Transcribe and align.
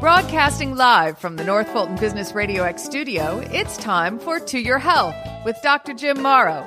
Broadcasting 0.00 0.76
live 0.76 1.18
from 1.18 1.36
the 1.36 1.44
North 1.44 1.68
Fulton 1.68 1.96
Business 1.96 2.32
Radio 2.32 2.62
X 2.62 2.82
studio, 2.82 3.40
it's 3.52 3.76
time 3.76 4.18
for 4.18 4.40
To 4.40 4.58
Your 4.58 4.78
Health 4.78 5.14
with 5.44 5.58
Dr. 5.62 5.92
Jim 5.92 6.22
Morrow. 6.22 6.66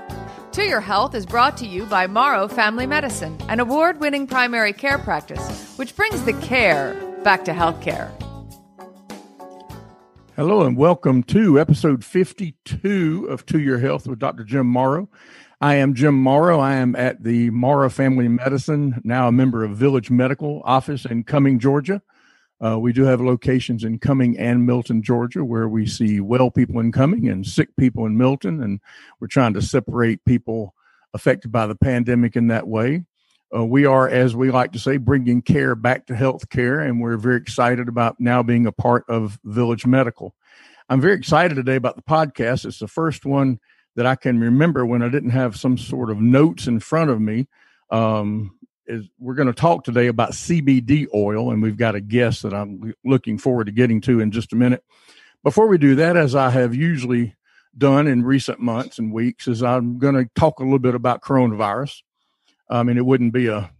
To 0.52 0.63
Your 0.63 0.81
Health 0.81 1.15
is 1.15 1.25
brought 1.25 1.57
to 1.57 1.65
you 1.65 1.88
by 1.88 2.05
Morrow 2.05 2.47
Family 2.47 2.86
Medicine, 2.86 3.36
an 3.50 3.59
award 3.59 4.00
winning 4.00 4.27
primary 4.27 4.71
care 4.71 5.00
practice, 5.00 5.75
which 5.77 5.96
brings 5.96 6.23
the 6.25 6.33
care 6.33 6.93
back 7.23 7.43
to 7.46 7.54
healthcare. 7.54 8.11
Hello 10.36 10.61
and 10.61 10.77
welcome 10.77 11.23
to 11.23 11.59
episode 11.59 12.05
52 12.05 13.25
of 13.31 13.47
To 13.47 13.59
Your 13.59 13.79
Health 13.79 14.05
with 14.05 14.20
Dr. 14.20 14.43
Jim 14.43 14.68
Morrow. 14.68 15.09
I 15.59 15.73
am 15.73 15.95
Jim 15.95 16.13
Morrow. 16.13 16.59
I 16.59 16.75
am 16.75 16.95
at 16.95 17.23
the 17.23 17.50
Morrow 17.50 17.89
Family 17.89 18.27
Medicine, 18.27 19.01
now 19.04 19.28
a 19.28 19.31
member 19.31 19.64
of 19.64 19.75
Village 19.75 20.11
Medical 20.11 20.61
Office 20.65 21.04
in 21.04 21.23
Cumming, 21.23 21.57
Georgia. 21.57 22.04
Uh, 22.63 22.79
we 22.79 22.93
do 22.93 23.03
have 23.03 23.19
locations 23.19 23.83
in 23.83 23.99
Cumming 23.99 24.37
and 24.37 24.65
Milton, 24.65 25.03
Georgia, 25.03 25.43
where 25.43 25.67
we 25.67 25.85
see 25.85 26.21
well 26.21 26.49
people 26.49 26.79
in 26.79 26.93
Cumming 26.93 27.27
and 27.27 27.45
sick 27.45 27.75
people 27.75 28.05
in 28.05 28.17
Milton, 28.17 28.63
and 28.63 28.79
we're 29.19 29.27
trying 29.27 29.53
to 29.55 29.61
separate 29.61 30.23
people 30.23 30.73
affected 31.13 31.51
by 31.51 31.67
the 31.67 31.75
pandemic 31.75 32.36
in 32.36 32.47
that 32.47 32.67
way. 32.67 33.03
Uh, 33.55 33.66
we 33.66 33.86
are, 33.86 34.08
as 34.08 34.36
we 34.36 34.49
like 34.49 34.72
to 34.72 34.80
say, 34.80 34.97
bringing 34.97 35.41
care 35.41 35.75
back 35.75 36.08
to 36.08 36.16
health 36.16 36.49
care, 36.49 36.80
and 36.80 37.02
we're 37.02 37.17
very 37.17 37.38
excited 37.38 37.89
about 37.89 38.19
now 38.19 38.41
being 38.41 38.66
a 38.66 38.72
part 38.72 39.03
of 39.09 39.38
Village 39.44 39.86
Medical. 39.86 40.33
I'm 40.89 41.02
very 41.02 41.16
excited 41.16 41.55
today 41.55 41.75
about 41.75 41.97
the 41.97 42.02
podcast. 42.02 42.66
It's 42.66 42.80
the 42.80 42.88
first 42.88 43.25
one 43.25 43.59
that 43.95 44.05
I 44.05 44.16
can 44.16 44.39
remember 44.39 44.86
when 44.86 45.02
I 45.02 45.09
didn't 45.09 45.31
have 45.31 45.58
some 45.58 45.77
sort 45.77 46.09
of 46.09 46.19
notes 46.19 46.66
in 46.67 46.80
front 46.80 47.09
of 47.09 47.19
me. 47.19 47.47
Um, 47.89 48.58
is 48.88 49.05
we're 49.19 49.36
going 49.36 49.47
to 49.47 49.53
talk 49.53 49.83
today 49.83 50.08
about 50.08 50.31
CBD 50.31 51.08
oil, 51.14 51.52
and 51.52 51.62
we've 51.62 51.78
got 51.78 51.95
a 51.95 52.02
guest 52.02 52.44
that 52.44 52.53
I'm 52.53 52.94
looking 53.03 53.38
forward 53.38 53.66
to 53.66 53.72
getting 53.72 54.02
to 54.02 54.20
in 54.20 54.31
just 54.31 54.53
a 54.53 54.56
minute. 54.56 54.84
Before 55.44 55.67
we 55.67 55.78
do 55.78 55.95
that, 55.95 56.17
as 56.17 56.36
I 56.36 56.50
have 56.50 56.76
usually 56.76 57.36
done 57.78 58.08
in 58.08 58.23
recent 58.23 58.59
months 58.59 59.00
and 59.00 59.11
weeks, 59.11 59.48
is 59.48 59.64
I'm 59.64 59.98
going 59.98 60.16
to 60.16 60.30
talk 60.36 60.59
a 60.59 60.64
little 60.64 60.80
bit 60.80 60.95
about 60.95 61.22
coronavirus. 61.22 62.02
I 62.70 62.84
mean, 62.84 62.98
it 62.98 63.06
wouldn't 63.06 63.34
be 63.34 63.48
a 63.48 63.72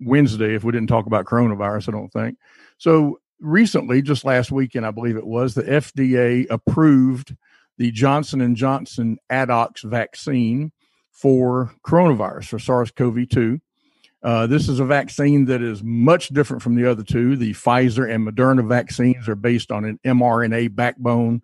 Wednesday 0.00 0.54
if 0.54 0.64
we 0.64 0.72
didn't 0.72 0.88
talk 0.88 1.06
about 1.06 1.26
coronavirus. 1.26 1.88
I 1.88 1.92
don't 1.92 2.12
think 2.12 2.38
so. 2.78 3.20
Recently, 3.40 4.00
just 4.00 4.24
last 4.24 4.52
weekend, 4.52 4.86
I 4.86 4.90
believe 4.90 5.16
it 5.16 5.26
was, 5.26 5.54
the 5.54 5.64
FDA 5.64 6.46
approved 6.48 7.36
the 7.76 7.90
Johnson 7.90 8.40
and 8.40 8.56
Johnson 8.56 9.18
Addox 9.30 9.82
vaccine 9.82 10.72
for 11.10 11.74
coronavirus 11.86 12.46
for 12.46 12.58
SARS-CoV-2. 12.58 13.60
Uh, 14.24 14.46
this 14.46 14.70
is 14.70 14.80
a 14.80 14.84
vaccine 14.86 15.44
that 15.44 15.60
is 15.60 15.82
much 15.84 16.30
different 16.30 16.62
from 16.62 16.74
the 16.74 16.90
other 16.90 17.02
two. 17.02 17.36
The 17.36 17.52
Pfizer 17.52 18.10
and 18.10 18.26
Moderna 18.26 18.66
vaccines 18.66 19.28
are 19.28 19.34
based 19.34 19.70
on 19.70 19.84
an 19.84 20.00
mRNA 20.02 20.74
backbone, 20.74 21.42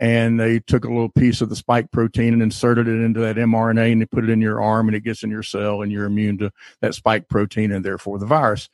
and 0.00 0.38
they 0.38 0.58
took 0.58 0.84
a 0.84 0.88
little 0.88 1.08
piece 1.08 1.40
of 1.40 1.50
the 1.50 1.54
spike 1.54 1.92
protein 1.92 2.32
and 2.32 2.42
inserted 2.42 2.88
it 2.88 3.00
into 3.00 3.20
that 3.20 3.36
mRNA, 3.36 3.92
and 3.92 4.02
they 4.02 4.06
put 4.06 4.24
it 4.24 4.30
in 4.30 4.40
your 4.40 4.60
arm, 4.60 4.88
and 4.88 4.96
it 4.96 5.04
gets 5.04 5.22
in 5.22 5.30
your 5.30 5.44
cell, 5.44 5.82
and 5.82 5.92
you're 5.92 6.04
immune 6.04 6.36
to 6.38 6.50
that 6.80 6.96
spike 6.96 7.28
protein 7.28 7.70
and 7.70 7.84
therefore 7.84 8.18
the 8.18 8.26
virus. 8.26 8.68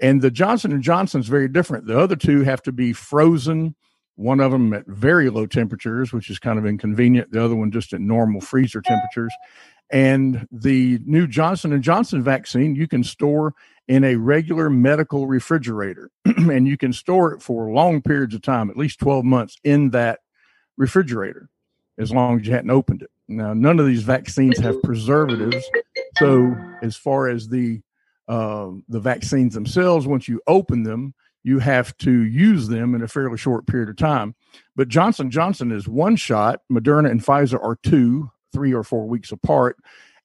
And 0.00 0.22
the 0.22 0.30
Johnson 0.30 0.72
and 0.72 0.82
Johnson 0.82 1.20
is 1.20 1.28
very 1.28 1.48
different. 1.48 1.86
The 1.86 1.98
other 1.98 2.16
two 2.16 2.44
have 2.44 2.62
to 2.62 2.72
be 2.72 2.94
frozen. 2.94 3.74
One 4.14 4.40
of 4.40 4.52
them 4.52 4.72
at 4.72 4.86
very 4.86 5.28
low 5.28 5.44
temperatures, 5.44 6.14
which 6.14 6.30
is 6.30 6.38
kind 6.38 6.58
of 6.58 6.64
inconvenient. 6.64 7.30
The 7.30 7.44
other 7.44 7.56
one 7.56 7.70
just 7.70 7.92
at 7.92 8.00
normal 8.00 8.40
freezer 8.40 8.80
temperatures 8.80 9.32
and 9.90 10.46
the 10.50 10.98
new 11.04 11.26
Johnson 11.26 11.72
and 11.72 11.82
Johnson 11.82 12.22
vaccine 12.22 12.74
you 12.74 12.88
can 12.88 13.04
store 13.04 13.54
in 13.88 14.02
a 14.04 14.16
regular 14.16 14.68
medical 14.68 15.26
refrigerator 15.26 16.10
and 16.24 16.66
you 16.66 16.76
can 16.76 16.92
store 16.92 17.32
it 17.32 17.42
for 17.42 17.70
long 17.70 18.02
periods 18.02 18.34
of 18.34 18.42
time, 18.42 18.68
at 18.68 18.76
least 18.76 18.98
12 18.98 19.24
months 19.24 19.56
in 19.62 19.90
that 19.90 20.20
refrigerator 20.76 21.48
as 21.98 22.12
long 22.12 22.40
as 22.40 22.46
you 22.46 22.52
hadn't 22.52 22.70
opened 22.70 23.02
it. 23.02 23.10
Now, 23.28 23.54
none 23.54 23.80
of 23.80 23.86
these 23.86 24.02
vaccines 24.02 24.58
have 24.58 24.82
preservatives. 24.82 25.64
So, 26.18 26.54
as 26.82 26.96
far 26.96 27.28
as 27.28 27.48
the 27.48 27.80
uh, 28.28 28.70
the 28.88 29.00
vaccines 29.00 29.54
themselves, 29.54 30.06
once 30.06 30.28
you 30.28 30.40
open 30.46 30.82
them, 30.82 31.14
you 31.44 31.60
have 31.60 31.96
to 31.98 32.10
use 32.10 32.68
them 32.68 32.94
in 32.94 33.02
a 33.02 33.08
fairly 33.08 33.38
short 33.38 33.66
period 33.66 33.88
of 33.88 33.96
time. 33.96 34.34
But 34.74 34.88
Johnson 34.88 35.30
Johnson 35.30 35.72
is 35.72 35.88
one 35.88 36.16
shot. 36.16 36.60
Moderna 36.70 37.10
and 37.10 37.24
Pfizer 37.24 37.62
are 37.62 37.78
two 37.82 38.30
three 38.52 38.72
or 38.72 38.82
four 38.82 39.06
weeks 39.06 39.32
apart. 39.32 39.76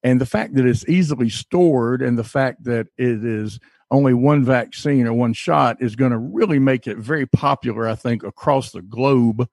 And 0.04 0.20
the 0.20 0.26
fact 0.26 0.56
that 0.56 0.66
it's 0.66 0.88
easily 0.88 1.30
stored 1.30 2.02
and 2.02 2.18
the 2.18 2.24
fact 2.24 2.64
that 2.64 2.88
it 2.98 3.24
is 3.24 3.60
only 3.92 4.14
one 4.14 4.44
vaccine 4.44 5.06
or 5.06 5.14
one 5.14 5.34
shot 5.34 5.78
is 5.82 5.96
going 5.96 6.12
to 6.12 6.18
really 6.18 6.60
make 6.60 6.88
it 6.88 6.98
very 6.98 7.28
popular, 7.28 7.88
I 7.88 7.96
think, 7.96 8.24
across 8.24 8.72
the 8.72 8.82
globe 8.82 9.48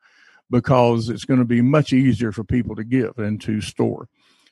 because 0.51 1.09
it's 1.09 1.25
going 1.25 1.41
to 1.41 1.45
be 1.45 1.61
much 1.61 1.93
easier 1.93 2.33
for 2.33 2.45
people 2.45 2.77
to 2.77 2.85
give 2.85 3.19
and 3.19 3.41
to 3.43 3.61
store. 3.61 4.09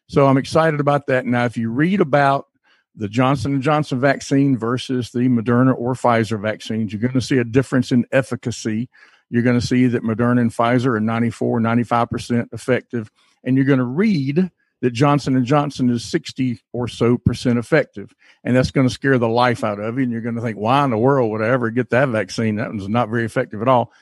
So 0.09 0.27
I'm 0.27 0.37
excited 0.37 0.81
about 0.81 1.07
that. 1.07 1.25
Now, 1.25 1.45
if 1.47 1.57
you 1.57 1.71
read 1.71 2.01
about 2.01 2.47
the 2.95 3.09
Johnson 3.09 3.55
and 3.55 3.63
Johnson 3.63 4.01
vaccine 4.01 4.57
versus 4.57 5.11
the 5.11 5.29
Moderna 5.29 5.75
or 5.77 5.95
Pfizer 5.95 6.41
vaccines, 6.41 6.93
you're 6.93 7.01
going 7.01 7.13
to 7.13 7.21
see 7.21 7.39
a 7.39 7.45
difference 7.45 7.93
in 7.93 8.07
efficacy. 8.13 8.89
You're 9.31 9.43
going 9.43 9.59
to 9.59 9.67
see 9.67 9.87
that 9.87 10.03
Moderna 10.03 10.41
and 10.41 10.51
Pfizer 10.51 10.97
are 10.97 11.01
94, 11.01 11.61
95% 11.61 12.53
effective 12.53 13.11
and 13.47 13.57
you're 13.57 13.65
going 13.65 13.79
to 13.79 13.85
read 13.85 14.51
that 14.83 14.91
Johnson 14.91 15.37
and 15.37 15.47
Johnson 15.47 15.89
is 15.89 16.05
60 16.05 16.61
or 16.73 16.87
so 16.87 17.17
percent 17.17 17.59
effective. 17.59 18.15
And 18.45 18.55
that's 18.55 18.71
going 18.71 18.87
to 18.87 18.93
scare 18.93 19.17
the 19.17 19.29
life 19.29 19.65
out 19.65 19.81
of 19.81 19.97
you. 19.97 20.03
And 20.03 20.13
you're 20.13 20.21
going 20.21 20.35
to 20.35 20.43
think, 20.43 20.59
why 20.59 20.85
in 20.85 20.91
the 20.91 20.99
world 20.99 21.31
would 21.31 21.41
I 21.41 21.49
ever 21.49 21.71
get 21.71 21.91
that 21.91 22.11
vaccine? 22.11 22.57
That 22.57 22.75
was 22.75 22.89
not 22.89 23.09
very 23.09 23.25
effective 23.25 23.63
at 23.63 23.69
all. 23.69 23.93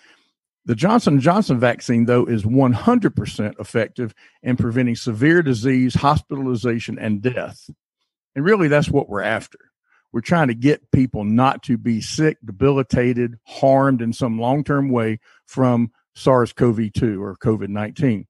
The 0.67 0.75
Johnson 0.75 1.21
Johnson 1.21 1.61
vaccine, 1.61 2.07
though, 2.07 2.25
is 2.25 2.43
100% 2.43 3.61
effective 3.61 4.15
in 4.43 4.57
preventing 4.57 4.97
severe 4.97 5.43
disease, 5.43 5.95
hospitalization, 5.95 6.99
and 6.99 7.21
death. 7.21 7.69
And 8.35 8.45
really, 8.45 8.69
that's 8.69 8.91
what 8.91 9.09
we're 9.09 9.23
after. 9.23 9.59
We're 10.11 10.23
trying 10.23 10.49
to 10.49 10.55
get 10.55 10.91
people 10.91 11.25
not 11.25 11.65
to 11.65 11.77
be 11.77 12.01
sick, 12.01 12.39
debilitated, 12.45 13.39
harmed 13.45 14.01
in 14.01 14.13
some 14.13 14.41
long 14.41 14.65
term 14.65 14.89
way 14.89 15.21
from 15.47 15.93
SARS 16.15 16.53
CoV 16.53 16.93
2 16.93 17.23
or 17.23 17.37
COVID 17.37 17.69
19. 17.69 18.27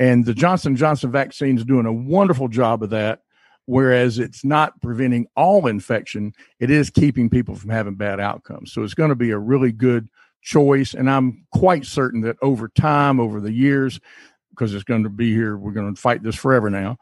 And 0.00 0.24
the 0.24 0.34
Johnson 0.34 0.74
Johnson 0.74 1.12
vaccine 1.12 1.58
is 1.58 1.64
doing 1.64 1.86
a 1.86 1.92
wonderful 1.92 2.48
job 2.48 2.82
of 2.82 2.90
that. 2.90 3.20
Whereas 3.66 4.18
it's 4.18 4.44
not 4.44 4.80
preventing 4.80 5.28
all 5.36 5.68
infection, 5.68 6.32
it 6.58 6.70
is 6.70 6.90
keeping 6.90 7.30
people 7.30 7.54
from 7.54 7.70
having 7.70 7.94
bad 7.94 8.18
outcomes. 8.18 8.72
So 8.72 8.82
it's 8.82 8.94
going 8.94 9.10
to 9.10 9.14
be 9.14 9.30
a 9.30 9.38
really 9.38 9.70
good 9.70 10.08
choice. 10.42 10.94
And 10.94 11.08
I'm 11.08 11.46
quite 11.52 11.84
certain 11.84 12.22
that 12.22 12.36
over 12.42 12.66
time, 12.66 13.20
over 13.20 13.40
the 13.40 13.52
years, 13.52 14.00
because 14.50 14.74
it's 14.74 14.82
going 14.82 15.04
to 15.04 15.10
be 15.10 15.32
here, 15.32 15.56
we're 15.56 15.70
going 15.70 15.94
to 15.94 16.00
fight 16.00 16.24
this 16.24 16.34
forever 16.34 16.68
now. 16.68 16.96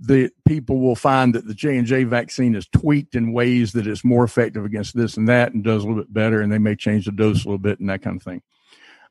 The 0.00 0.30
people 0.46 0.80
will 0.80 0.94
find 0.94 1.34
that 1.34 1.46
the 1.46 1.54
J 1.54 1.76
and 1.76 1.86
J 1.86 2.04
vaccine 2.04 2.54
is 2.54 2.68
tweaked 2.68 3.14
in 3.14 3.32
ways 3.32 3.72
that 3.72 3.86
it's 3.86 4.04
more 4.04 4.24
effective 4.24 4.64
against 4.64 4.96
this 4.96 5.16
and 5.16 5.28
that, 5.28 5.52
and 5.52 5.64
does 5.64 5.82
a 5.82 5.86
little 5.86 6.02
bit 6.02 6.12
better, 6.12 6.40
and 6.40 6.50
they 6.50 6.58
may 6.58 6.76
change 6.76 7.06
the 7.06 7.12
dose 7.12 7.44
a 7.44 7.48
little 7.48 7.58
bit 7.58 7.80
and 7.80 7.90
that 7.90 8.02
kind 8.02 8.16
of 8.16 8.22
thing. 8.22 8.40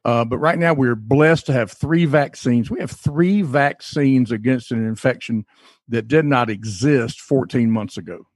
Uh, 0.05 0.23
but 0.23 0.37
right 0.37 0.59
now, 0.59 0.71
we're 0.71 0.95
blessed 0.95 1.47
to 1.47 1.53
have 1.53 1.71
three 1.71 2.05
vaccines. 2.05 2.69
We 2.69 2.79
have 2.79 2.91
three 2.91 3.41
vaccines 3.41 4.31
against 4.31 4.71
an 4.71 4.85
infection 4.85 5.45
that 5.87 6.07
did 6.07 6.25
not 6.25 6.47
exist 6.51 7.19
14 7.19 7.71
months 7.71 7.97
ago. 7.97 8.27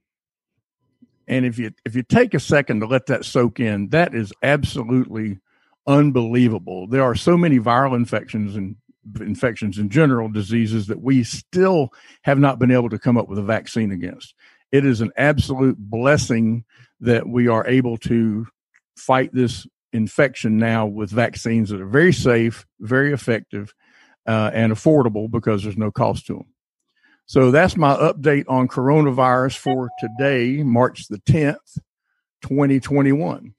And 1.28 1.46
if 1.46 1.60
you 1.60 1.70
if 1.86 1.94
you 1.94 2.02
take 2.02 2.34
a 2.34 2.40
second 2.40 2.80
to 2.80 2.86
let 2.86 3.06
that 3.06 3.24
soak 3.24 3.60
in, 3.60 3.90
that 3.90 4.16
is 4.16 4.32
absolutely 4.42 5.38
unbelievable. 5.86 6.88
There 6.88 7.04
are 7.04 7.14
so 7.14 7.36
many 7.36 7.60
viral 7.60 7.94
infections 7.94 8.56
and 8.56 8.74
infections 9.20 9.78
in 9.78 9.90
general, 9.90 10.28
diseases 10.28 10.88
that 10.88 11.00
we 11.00 11.22
still 11.22 11.90
have 12.22 12.40
not 12.40 12.58
been 12.58 12.72
able 12.72 12.88
to 12.90 12.98
come 12.98 13.16
up 13.16 13.28
with 13.28 13.38
a 13.38 13.44
vaccine 13.44 13.92
against. 13.92 14.34
It 14.72 14.84
is 14.84 15.00
an 15.00 15.12
absolute 15.16 15.78
blessing 15.78 16.64
that 16.98 17.28
we 17.28 17.46
are 17.46 17.64
able 17.64 17.96
to 17.98 18.48
fight 18.96 19.32
this 19.32 19.68
infection 19.92 20.56
now 20.56 20.86
with 20.86 21.10
vaccines 21.10 21.70
that 21.70 21.80
are 21.80 21.86
very 21.86 22.12
safe, 22.12 22.66
very 22.80 23.12
effective, 23.12 23.74
uh, 24.26 24.50
and 24.52 24.72
affordable 24.72 25.30
because 25.30 25.62
there's 25.62 25.76
no 25.76 25.90
cost 25.90 26.26
to 26.26 26.34
them. 26.34 26.46
So 27.26 27.50
that's 27.50 27.76
my 27.76 27.94
update 27.94 28.44
on 28.48 28.68
coronavirus 28.68 29.56
for 29.56 29.88
today, 30.00 30.62
March 30.62 31.06
the 31.08 31.18
10th, 31.18 31.78
2021. 32.42 33.54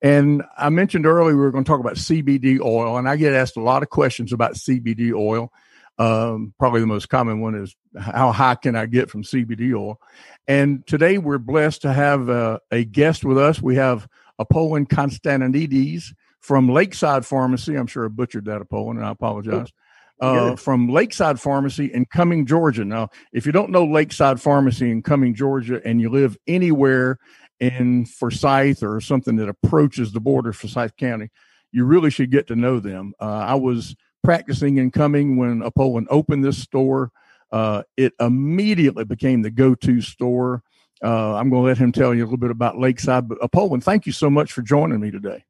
And 0.00 0.42
I 0.56 0.68
mentioned 0.68 1.06
earlier 1.06 1.34
we 1.34 1.40
were 1.40 1.50
going 1.50 1.64
to 1.64 1.68
talk 1.68 1.80
about 1.80 1.96
CBD 1.96 2.60
oil, 2.60 2.98
and 2.98 3.08
I 3.08 3.16
get 3.16 3.34
asked 3.34 3.56
a 3.56 3.62
lot 3.62 3.82
of 3.82 3.90
questions 3.90 4.32
about 4.32 4.54
CBD 4.54 5.12
oil. 5.12 5.52
Um, 5.98 6.54
probably 6.58 6.80
the 6.80 6.86
most 6.86 7.08
common 7.08 7.40
one 7.40 7.54
is 7.54 7.76
how 7.96 8.32
high 8.32 8.54
can 8.56 8.74
I 8.74 8.86
get 8.86 9.10
from 9.10 9.22
CBD 9.22 9.74
oil? 9.74 10.00
And 10.48 10.86
today 10.86 11.18
we're 11.18 11.38
blessed 11.38 11.82
to 11.82 11.92
have 11.92 12.28
uh, 12.28 12.58
a 12.70 12.84
guest 12.84 13.24
with 13.24 13.38
us. 13.38 13.62
We 13.62 13.76
have 13.76 14.08
Apollon 14.42 14.86
Constantinides 14.86 16.12
from 16.40 16.68
Lakeside 16.68 17.24
Pharmacy. 17.24 17.76
I'm 17.76 17.86
sure 17.86 18.04
I 18.04 18.08
butchered 18.08 18.44
that, 18.46 18.60
Apollon, 18.60 18.98
and 18.98 19.06
I 19.06 19.10
apologize. 19.10 19.72
Uh, 20.20 20.54
from 20.54 20.88
Lakeside 20.88 21.40
Pharmacy 21.40 21.92
in 21.92 22.04
Cumming, 22.04 22.46
Georgia. 22.46 22.84
Now, 22.84 23.08
if 23.32 23.44
you 23.44 23.50
don't 23.50 23.70
know 23.70 23.84
Lakeside 23.84 24.40
Pharmacy 24.40 24.88
in 24.88 25.02
Cumming, 25.02 25.34
Georgia, 25.34 25.80
and 25.84 26.00
you 26.00 26.10
live 26.10 26.36
anywhere 26.46 27.18
in 27.58 28.06
Forsyth 28.06 28.84
or 28.84 29.00
something 29.00 29.34
that 29.36 29.48
approaches 29.48 30.12
the 30.12 30.20
border 30.20 30.50
of 30.50 30.56
Forsyth 30.56 30.96
County, 30.96 31.28
you 31.72 31.84
really 31.84 32.10
should 32.10 32.30
get 32.30 32.46
to 32.48 32.56
know 32.56 32.78
them. 32.78 33.14
Uh, 33.20 33.24
I 33.24 33.54
was 33.54 33.96
practicing 34.22 34.76
in 34.76 34.92
Cumming 34.92 35.36
when 35.36 35.62
Apollon 35.62 36.06
opened 36.08 36.44
this 36.44 36.58
store. 36.58 37.10
Uh, 37.50 37.82
it 37.96 38.12
immediately 38.20 39.04
became 39.04 39.42
the 39.42 39.50
go-to 39.50 40.00
store. 40.00 40.62
Uh, 41.02 41.34
I'm 41.34 41.50
going 41.50 41.62
to 41.62 41.66
let 41.66 41.78
him 41.78 41.92
tell 41.92 42.14
you 42.14 42.22
a 42.22 42.26
little 42.26 42.38
bit 42.38 42.50
about 42.50 42.78
Lakeside. 42.78 43.28
But 43.28 43.38
Apollon, 43.42 43.80
thank 43.80 44.06
you 44.06 44.12
so 44.12 44.30
much 44.30 44.52
for 44.52 44.62
joining 44.62 45.00
me 45.00 45.10
today. 45.10 45.44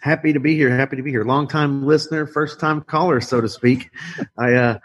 Happy 0.00 0.32
to 0.32 0.40
be 0.40 0.54
here. 0.54 0.74
Happy 0.74 0.96
to 0.96 1.02
be 1.02 1.10
here. 1.10 1.24
Long 1.24 1.48
time 1.48 1.86
listener, 1.86 2.26
first 2.26 2.60
time 2.60 2.82
caller, 2.82 3.20
so 3.20 3.40
to 3.40 3.48
speak. 3.48 3.90
I 4.38 4.52
uh, 4.52 4.78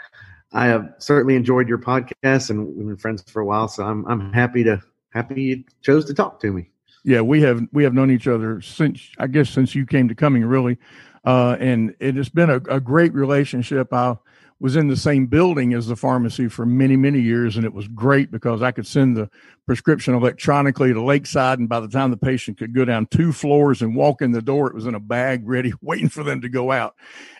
I 0.54 0.68
have 0.68 0.94
certainly 0.98 1.36
enjoyed 1.36 1.68
your 1.68 1.78
podcast, 1.78 2.50
and 2.50 2.66
we've 2.66 2.88
been 2.88 2.98
friends 2.98 3.24
for 3.28 3.42
a 3.42 3.46
while. 3.46 3.68
So 3.68 3.84
I'm 3.84 4.06
I'm 4.08 4.32
happy 4.34 4.64
to 4.64 4.82
happy 5.12 5.42
you 5.42 5.64
chose 5.82 6.06
to 6.06 6.14
talk 6.14 6.40
to 6.40 6.52
me. 6.52 6.70
Yeah, 7.04 7.22
we 7.22 7.42
have 7.42 7.68
we 7.74 7.84
have 7.84 7.94
known 7.94 8.12
each 8.12 8.28
other 8.28 8.62
since 8.62 9.10
I 9.18 9.28
guess 9.28 9.50
since 9.50 9.76
you 9.76 9.86
came 9.86 10.08
to 10.08 10.16
Cumming, 10.16 10.46
really, 10.46 10.78
uh, 11.26 11.58
and 11.60 11.94
it 12.00 12.16
has 12.16 12.30
been 12.30 12.50
a, 12.50 12.62
a 12.70 12.80
great 12.80 13.14
relationship. 13.14 13.94
I 13.94 14.16
was 14.60 14.76
in 14.76 14.88
the 14.88 14.98
same 14.98 15.26
building 15.26 15.74
as 15.74 15.88
the 15.88 15.96
pharmacy 15.96 16.48
for 16.48 16.66
many 16.66 16.98
many 16.98 17.20
years, 17.20 17.56
and 17.56 17.66
it 17.66 17.74
was 17.74 17.88
great 17.88 18.32
because 18.32 18.62
I 18.62 18.72
could 18.72 18.88
send 18.88 19.16
the 19.16 19.30
prescription 19.66 20.14
electronically 20.14 20.94
to 20.94 21.02
Lakeside, 21.02 21.60
and 21.60 21.70
by 21.70 21.80
the 21.80 21.88
time 21.88 22.12
the 22.12 22.18
patient 22.18 22.58
could 22.58 22.74
go 22.74 22.86
down 22.86 23.08
two 23.08 23.32
floors 23.32 23.82
and 23.82 23.96
walk 23.96 24.22
in 24.22 24.32
the 24.32 24.42
door, 24.42 24.68
it 24.68 24.76
was 24.76 24.86
in 24.86 24.96
a 24.96 25.00
bag 25.00 25.42
ready, 25.48 25.74
waiting 25.82 26.10
for 26.10 26.24
them 26.24 26.42
to 26.42 26.50
go 26.50 26.72
out. 26.72 26.96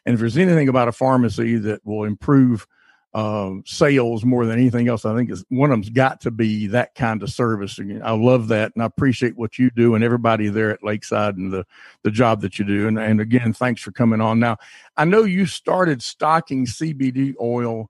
And 0.06 0.14
if 0.14 0.20
there's 0.20 0.38
anything 0.38 0.70
about 0.70 0.88
a 0.88 0.94
pharmacy 0.94 1.58
that 1.58 1.86
will 1.86 2.04
improve 2.04 2.68
um, 3.14 3.64
sales 3.66 4.24
more 4.24 4.46
than 4.46 4.60
anything 4.60 4.88
else. 4.88 5.04
I 5.06 5.16
think 5.16 5.32
is 5.32 5.44
one 5.50 5.72
of 5.72 5.74
them's 5.74 5.90
got 5.90 6.22
to 6.22 6.32
be 6.32 6.68
that 6.68 6.94
kind 6.96 7.24
of 7.24 7.30
service. 7.30 7.78
And 7.80 8.04
I 8.04 8.12
love 8.12 8.50
that, 8.50 8.72
and 8.76 8.84
I 8.84 8.86
appreciate 8.86 9.36
what 9.36 9.58
you 9.58 9.72
do 9.72 9.96
and 9.96 10.04
everybody 10.04 10.50
there 10.50 10.72
at 10.72 10.84
Lakeside 10.84 11.36
and 11.38 11.52
the 11.52 11.66
the 12.04 12.12
job 12.12 12.42
that 12.42 12.60
you 12.60 12.66
do. 12.66 12.88
And 12.88 13.00
and 13.00 13.20
again, 13.20 13.54
thanks 13.54 13.82
for 13.82 13.92
coming 13.92 14.22
on. 14.22 14.40
Now, 14.40 14.58
I 14.96 15.06
know 15.06 15.24
you 15.24 15.46
started 15.46 16.02
stocking 16.02 16.66
CBD 16.66 17.34
oil 17.42 17.90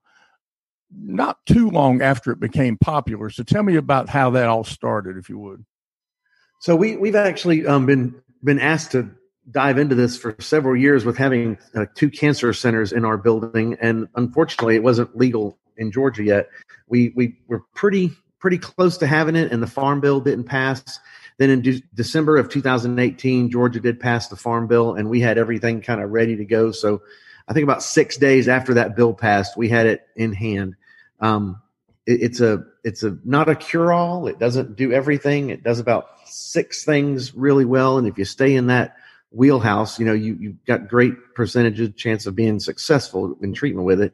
not 0.91 1.45
too 1.45 1.69
long 1.69 2.01
after 2.01 2.31
it 2.31 2.39
became 2.39 2.77
popular. 2.77 3.29
So 3.29 3.43
tell 3.43 3.63
me 3.63 3.75
about 3.75 4.09
how 4.09 4.31
that 4.31 4.47
all 4.47 4.63
started, 4.63 5.17
if 5.17 5.29
you 5.29 5.37
would. 5.37 5.65
So 6.61 6.75
we 6.75 6.97
we've 6.97 7.15
actually 7.15 7.65
um, 7.65 7.85
been 7.85 8.21
been 8.43 8.59
asked 8.59 8.91
to 8.91 9.09
dive 9.51 9.77
into 9.77 9.95
this 9.95 10.17
for 10.17 10.35
several 10.39 10.75
years 10.75 11.05
with 11.05 11.17
having 11.17 11.57
uh, 11.75 11.85
two 11.95 12.09
cancer 12.09 12.53
centers 12.53 12.91
in 12.91 13.05
our 13.05 13.17
building, 13.17 13.77
and 13.81 14.07
unfortunately, 14.15 14.75
it 14.75 14.83
wasn't 14.83 15.15
legal 15.17 15.57
in 15.77 15.91
Georgia 15.91 16.23
yet. 16.23 16.49
We 16.87 17.13
we 17.15 17.37
were 17.47 17.61
pretty 17.73 18.11
pretty 18.39 18.57
close 18.57 18.97
to 18.97 19.07
having 19.07 19.35
it, 19.35 19.51
and 19.51 19.61
the 19.61 19.67
farm 19.67 19.99
bill 19.99 20.21
didn't 20.21 20.45
pass. 20.45 20.99
Then 21.37 21.49
in 21.49 21.61
de- 21.61 21.83
December 21.93 22.37
of 22.37 22.49
2018, 22.49 23.49
Georgia 23.49 23.79
did 23.79 23.99
pass 23.99 24.27
the 24.27 24.35
farm 24.35 24.67
bill, 24.67 24.95
and 24.95 25.09
we 25.09 25.21
had 25.21 25.37
everything 25.37 25.81
kind 25.81 26.01
of 26.01 26.09
ready 26.11 26.35
to 26.35 26.45
go. 26.45 26.71
So 26.71 27.01
I 27.47 27.53
think 27.53 27.63
about 27.63 27.81
six 27.81 28.17
days 28.17 28.47
after 28.47 28.73
that 28.75 28.95
bill 28.95 29.13
passed, 29.13 29.57
we 29.57 29.69
had 29.69 29.85
it 29.85 30.07
in 30.15 30.33
hand. 30.33 30.75
Um, 31.19 31.61
it, 32.05 32.21
it's 32.21 32.41
a 32.41 32.63
it's 32.83 33.03
a 33.03 33.17
not 33.23 33.49
a 33.49 33.55
cure 33.55 33.93
all. 33.93 34.27
It 34.27 34.39
doesn't 34.39 34.75
do 34.75 34.91
everything. 34.91 35.49
It 35.49 35.63
does 35.63 35.79
about 35.79 36.09
six 36.25 36.83
things 36.83 37.33
really 37.33 37.65
well, 37.65 37.97
and 37.97 38.07
if 38.07 38.17
you 38.17 38.25
stay 38.25 38.55
in 38.55 38.67
that 38.67 38.95
wheelhouse, 39.31 39.99
you 39.99 40.05
know, 40.05 40.13
you 40.13 40.35
you've 40.39 40.65
got 40.65 40.87
great 40.87 41.13
percentage 41.35 41.95
chance 41.95 42.25
of 42.25 42.35
being 42.35 42.59
successful 42.59 43.37
in 43.41 43.53
treatment 43.53 43.85
with 43.85 44.01
it. 44.01 44.13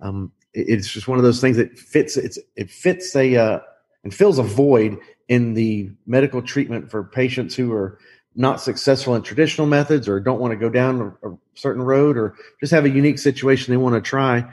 Um, 0.00 0.32
it 0.52 0.66
it's 0.68 0.88
just 0.88 1.08
one 1.08 1.18
of 1.18 1.24
those 1.24 1.40
things 1.40 1.56
that 1.56 1.78
fits. 1.78 2.16
It's 2.16 2.38
it 2.56 2.70
fits 2.70 3.14
a 3.16 3.36
uh, 3.36 3.60
and 4.04 4.14
fills 4.14 4.38
a 4.38 4.42
void 4.42 4.98
in 5.28 5.54
the 5.54 5.90
medical 6.06 6.42
treatment 6.42 6.90
for 6.90 7.04
patients 7.04 7.54
who 7.54 7.72
are 7.72 7.98
not 8.34 8.60
successful 8.60 9.14
in 9.14 9.22
traditional 9.22 9.66
methods 9.66 10.08
or 10.08 10.20
don't 10.20 10.40
want 10.40 10.52
to 10.52 10.56
go 10.56 10.68
down 10.68 11.14
a, 11.22 11.28
a 11.28 11.38
certain 11.54 11.82
road 11.82 12.16
or 12.16 12.36
just 12.60 12.72
have 12.72 12.84
a 12.84 12.90
unique 12.90 13.18
situation 13.18 13.72
they 13.72 13.76
want 13.76 13.94
to 13.94 14.00
try. 14.00 14.44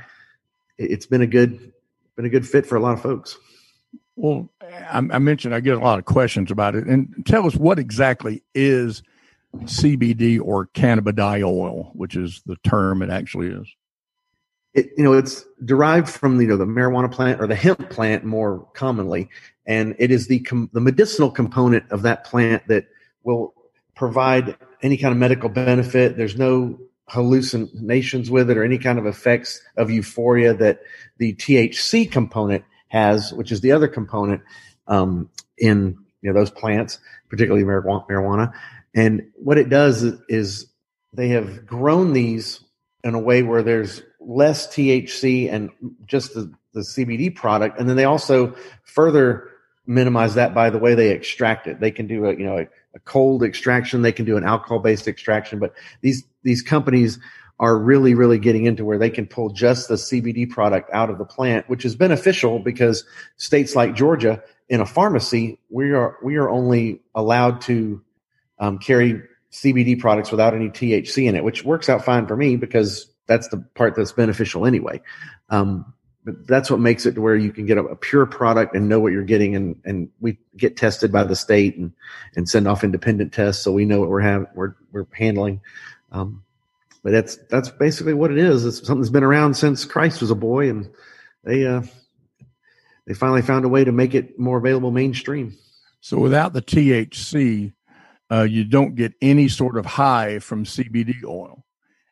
It's 0.77 1.05
been 1.05 1.21
a 1.21 1.27
good 1.27 1.73
been 2.15 2.25
a 2.25 2.29
good 2.29 2.47
fit 2.47 2.65
for 2.65 2.75
a 2.75 2.79
lot 2.79 2.93
of 2.93 3.01
folks. 3.01 3.37
Well, 4.15 4.49
I, 4.61 4.97
I 4.97 5.19
mentioned 5.19 5.53
I 5.53 5.59
get 5.59 5.77
a 5.77 5.79
lot 5.79 5.99
of 5.99 6.05
questions 6.05 6.49
about 6.49 6.75
it, 6.75 6.85
and 6.85 7.23
tell 7.25 7.45
us 7.45 7.55
what 7.55 7.77
exactly 7.77 8.41
is 8.55 9.03
CBD 9.65 10.39
or 10.41 10.67
cannabidiol 10.67 11.51
oil, 11.51 11.91
which 11.93 12.15
is 12.15 12.41
the 12.45 12.55
term 12.57 13.01
it 13.01 13.09
actually 13.09 13.47
is? 13.47 13.67
It, 14.73 14.91
you 14.97 15.03
know, 15.03 15.13
it's 15.13 15.45
derived 15.65 16.09
from 16.09 16.39
you 16.39 16.47
know 16.47 16.57
the 16.57 16.65
marijuana 16.65 17.11
plant 17.11 17.41
or 17.41 17.47
the 17.47 17.55
hemp 17.55 17.89
plant 17.89 18.23
more 18.23 18.67
commonly, 18.73 19.29
and 19.65 19.95
it 19.99 20.11
is 20.11 20.27
the 20.27 20.39
com- 20.39 20.69
the 20.73 20.81
medicinal 20.81 21.31
component 21.31 21.91
of 21.91 22.03
that 22.03 22.25
plant 22.25 22.67
that 22.67 22.85
will 23.23 23.53
provide 23.95 24.55
any 24.81 24.97
kind 24.97 25.11
of 25.11 25.17
medical 25.17 25.49
benefit. 25.49 26.17
There's 26.17 26.37
no 26.37 26.79
hallucinations 27.07 28.29
with 28.29 28.49
it 28.49 28.57
or 28.57 28.63
any 28.63 28.77
kind 28.77 28.99
of 28.99 29.05
effects 29.05 29.61
of 29.77 29.89
euphoria 29.89 30.53
that 30.53 30.81
the 31.17 31.33
THC 31.33 32.11
component 32.11 32.63
has, 32.89 33.33
which 33.33 33.51
is 33.51 33.61
the 33.61 33.71
other 33.71 33.87
component 33.87 34.41
um, 34.87 35.29
in 35.57 35.97
you 36.21 36.31
know 36.31 36.39
those 36.39 36.51
plants, 36.51 36.99
particularly 37.29 37.65
marijuana. 37.65 38.53
And 38.97 39.27
what 39.35 39.59
it 39.59 39.69
does 39.69 40.01
is 40.27 40.65
they 41.13 41.27
have 41.29 41.67
grown 41.67 42.13
these 42.13 42.61
in 43.03 43.13
a 43.13 43.19
way 43.19 43.43
where 43.43 43.61
there's 43.61 44.01
less 44.19 44.67
THC 44.67 45.53
and 45.53 45.69
just 46.07 46.33
the, 46.33 46.51
the 46.73 46.79
CBD 46.79 47.33
product. 47.33 47.79
And 47.79 47.87
then 47.87 47.95
they 47.95 48.05
also 48.05 48.55
further 48.85 49.51
minimize 49.85 50.33
that 50.33 50.55
by 50.55 50.71
the 50.71 50.79
way 50.79 50.95
they 50.95 51.11
extract 51.11 51.67
it. 51.67 51.79
They 51.79 51.91
can 51.91 52.07
do 52.07 52.25
a, 52.25 52.31
you 52.31 52.43
know, 52.43 52.57
a, 52.57 52.67
a 52.95 52.99
cold 53.05 53.43
extraction. 53.43 54.01
They 54.01 54.11
can 54.11 54.25
do 54.25 54.35
an 54.35 54.43
alcohol 54.43 54.79
based 54.79 55.07
extraction, 55.07 55.59
but 55.59 55.75
these, 56.01 56.23
these 56.41 56.63
companies 56.63 57.19
are 57.59 57.77
really, 57.77 58.15
really 58.15 58.39
getting 58.39 58.65
into 58.65 58.83
where 58.83 58.97
they 58.97 59.11
can 59.11 59.27
pull 59.27 59.51
just 59.51 59.89
the 59.89 59.95
CBD 59.95 60.49
product 60.49 60.89
out 60.91 61.11
of 61.11 61.19
the 61.19 61.25
plant, 61.25 61.69
which 61.69 61.85
is 61.85 61.95
beneficial 61.95 62.57
because 62.57 63.03
states 63.35 63.75
like 63.75 63.93
Georgia 63.93 64.41
in 64.69 64.81
a 64.81 64.87
pharmacy, 64.87 65.59
we 65.69 65.91
are, 65.91 66.17
we 66.23 66.37
are 66.37 66.49
only 66.49 66.99
allowed 67.13 67.61
to 67.61 68.01
um, 68.59 68.77
carry 68.77 69.21
CBD 69.51 69.99
products 69.99 70.31
without 70.31 70.53
any 70.53 70.69
THC 70.69 71.27
in 71.27 71.35
it, 71.35 71.43
which 71.43 71.63
works 71.63 71.89
out 71.89 72.03
fine 72.03 72.27
for 72.27 72.35
me 72.35 72.55
because 72.55 73.09
that's 73.27 73.47
the 73.49 73.57
part 73.75 73.95
that's 73.95 74.11
beneficial 74.11 74.65
anyway. 74.65 75.01
Um, 75.49 75.93
but 76.25 76.45
that's 76.45 76.69
what 76.69 76.81
makes 76.81 77.05
it 77.05 77.13
to 77.13 77.21
where 77.21 77.37
you 77.37 77.53
can 77.53 77.65
get 77.65 77.77
a, 77.77 77.83
a, 77.83 77.95
pure 77.95 78.25
product 78.25 78.75
and 78.75 78.89
know 78.89 78.99
what 78.99 79.13
you're 79.13 79.23
getting. 79.23 79.55
And, 79.55 79.79
and 79.85 80.09
we 80.19 80.37
get 80.57 80.75
tested 80.75 81.09
by 81.09 81.23
the 81.23 81.37
state 81.37 81.77
and, 81.77 81.93
and 82.35 82.49
send 82.49 82.67
off 82.67 82.83
independent 82.83 83.31
tests. 83.31 83.63
So 83.63 83.71
we 83.71 83.85
know 83.85 84.01
what 84.01 84.09
we're 84.09 84.19
having, 84.19 84.47
we're, 84.53 84.75
we're 84.91 85.07
handling. 85.13 85.61
Um, 86.11 86.43
but 87.01 87.13
that's, 87.13 87.37
that's 87.49 87.69
basically 87.69 88.13
what 88.13 88.31
it 88.31 88.37
is. 88.37 88.65
It's 88.65 88.85
something 88.85 88.99
that's 88.99 89.09
been 89.09 89.23
around 89.23 89.53
since 89.55 89.85
Christ 89.85 90.19
was 90.19 90.29
a 90.29 90.35
boy 90.35 90.69
and 90.69 90.91
they, 91.45 91.65
uh, 91.65 91.83
they 93.05 93.13
finally 93.13 93.41
found 93.41 93.63
a 93.63 93.69
way 93.69 93.85
to 93.85 93.93
make 93.93 94.13
it 94.13 94.37
more 94.37 94.57
available 94.57 94.91
mainstream. 94.91 95.57
So 96.01 96.19
without 96.19 96.51
the 96.51 96.61
THC, 96.61 97.71
uh, 98.31 98.43
you 98.43 98.63
don't 98.63 98.95
get 98.95 99.13
any 99.21 99.47
sort 99.47 99.77
of 99.77 99.85
high 99.85 100.39
from 100.39 100.65
CBD 100.65 101.23
oil. 101.23 101.63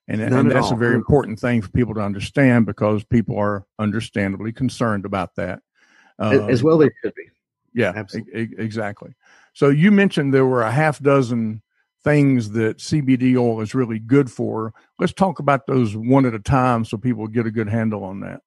And, 0.07 0.22
and 0.22 0.51
that's 0.51 0.67
all. 0.67 0.74
a 0.74 0.77
very 0.77 0.93
important 0.93 1.39
thing 1.39 1.62
for 1.62 1.69
people 1.69 1.95
to 1.95 2.01
understand 2.01 2.67
because 2.67 3.03
people 3.03 3.38
are 3.39 3.65
understandably 3.79 4.51
concerned 4.51 5.03
about 5.03 5.36
that. 5.36 5.62
Uh, 6.19 6.45
As 6.45 6.62
well, 6.62 6.77
they 6.77 6.89
should 7.01 7.15
be. 7.15 7.24
Yeah, 7.74 8.03
e- 8.15 8.48
exactly. 8.57 9.15
So 9.53 9.69
you 9.69 9.91
mentioned 9.91 10.34
there 10.34 10.45
were 10.45 10.62
a 10.62 10.72
half 10.72 11.00
dozen 11.00 11.62
things 12.03 12.51
that 12.51 12.77
CBD 12.77 13.36
oil 13.36 13.62
is 13.62 13.74
really 13.74 14.00
good 14.00 14.31
for. 14.31 14.74
Let's 15.00 15.12
talk 15.12 15.39
about 15.39 15.65
those 15.65 15.98
one 15.98 16.25
at 16.25 16.36
a 16.36 16.39
time 16.39 16.86
so 16.86 16.98
people 16.98 17.27
get 17.27 17.48
a 17.48 17.51
good 17.51 17.67
handle 17.67 18.03
on 18.03 18.19
that. 18.19 18.41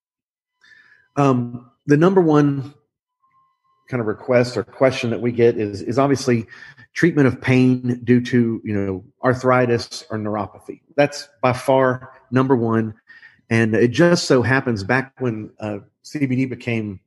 Um, 1.16 1.70
the 1.86 1.96
number 1.96 2.20
one 2.20 2.72
kind 3.88 4.00
of 4.00 4.06
request 4.06 4.56
or 4.56 4.64
question 4.64 5.10
that 5.10 5.20
we 5.20 5.32
get 5.32 5.56
is 5.56 5.82
is 5.82 5.98
obviously 5.98 6.46
treatment 6.92 7.26
of 7.26 7.40
pain 7.40 8.00
due 8.04 8.20
to 8.20 8.60
you 8.64 8.74
know 8.74 9.04
arthritis 9.24 10.04
or 10.10 10.18
neuropathy. 10.18 10.80
That's 10.96 11.28
by 11.42 11.52
far 11.52 12.12
number 12.30 12.56
one, 12.56 12.94
and 13.50 13.74
it 13.74 13.88
just 13.88 14.24
so 14.24 14.42
happens 14.42 14.84
back 14.84 15.12
when 15.18 15.50
uh, 15.60 15.78
CBD 16.04 16.48
became 16.48 17.00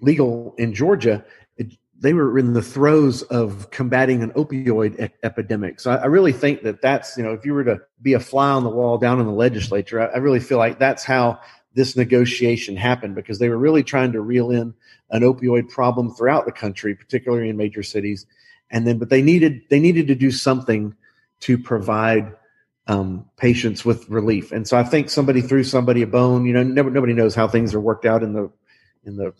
legal 0.00 0.54
in 0.58 0.74
Georgia, 0.74 1.24
it, 1.56 1.72
they 1.98 2.12
were 2.12 2.38
in 2.38 2.52
the 2.52 2.62
throes 2.62 3.22
of 3.22 3.70
combating 3.70 4.22
an 4.22 4.30
opioid 4.32 5.00
e- 5.00 5.14
epidemic. 5.22 5.78
So 5.80 5.92
I, 5.92 5.96
I, 5.96 6.06
really 6.06 6.32
think 6.32 6.62
that 6.62 6.82
that's 6.82 7.16
you 7.16 7.22
know 7.22 7.32
if 7.32 7.46
you 7.46 7.54
were 7.54 7.64
to 7.64 7.80
be 8.02 8.14
a 8.14 8.20
fly 8.20 8.50
on 8.50 8.64
the 8.64 8.70
wall 8.70 8.98
down 8.98 9.20
in 9.20 9.26
the 9.26 9.32
legislature, 9.32 10.00
I, 10.00 10.06
I 10.06 10.16
really 10.18 10.40
feel 10.40 10.58
like 10.58 10.78
that's 10.78 11.04
how 11.04 11.40
this 11.74 11.96
negotiation 11.96 12.76
happened 12.76 13.14
because 13.14 13.38
they 13.38 13.48
were 13.48 13.58
really 13.58 13.82
trying 13.82 14.12
to 14.12 14.20
reel 14.20 14.50
in 14.50 14.74
an 15.10 15.22
opioid 15.22 15.68
problem 15.68 16.10
throughout 16.10 16.46
the 16.46 16.52
country, 16.52 16.94
particularly 16.94 17.48
in 17.48 17.56
major 17.56 17.82
cities. 17.82 18.26
And 18.70 18.86
then, 18.86 18.98
but 18.98 19.10
they 19.10 19.22
needed 19.22 19.62
they 19.70 19.80
needed 19.80 20.06
to 20.08 20.14
do 20.14 20.30
something 20.30 20.94
to 21.40 21.58
provide 21.58 22.34
um, 22.86 23.26
patients 23.36 23.84
with 23.84 24.08
relief. 24.08 24.52
And 24.52 24.66
so 24.66 24.76
I 24.76 24.84
think 24.84 25.10
somebody 25.10 25.40
threw 25.40 25.64
somebody 25.64 26.02
a 26.02 26.06
bone. 26.06 26.46
You 26.46 26.54
know, 26.54 26.62
never, 26.62 26.90
nobody 26.90 27.12
knows 27.12 27.34
how 27.34 27.48
things 27.48 27.74
are 27.74 27.80
worked 27.80 28.06
out 28.06 28.22
in 28.22 28.32
the 28.32 28.50
in 29.04 29.16
the 29.16 29.32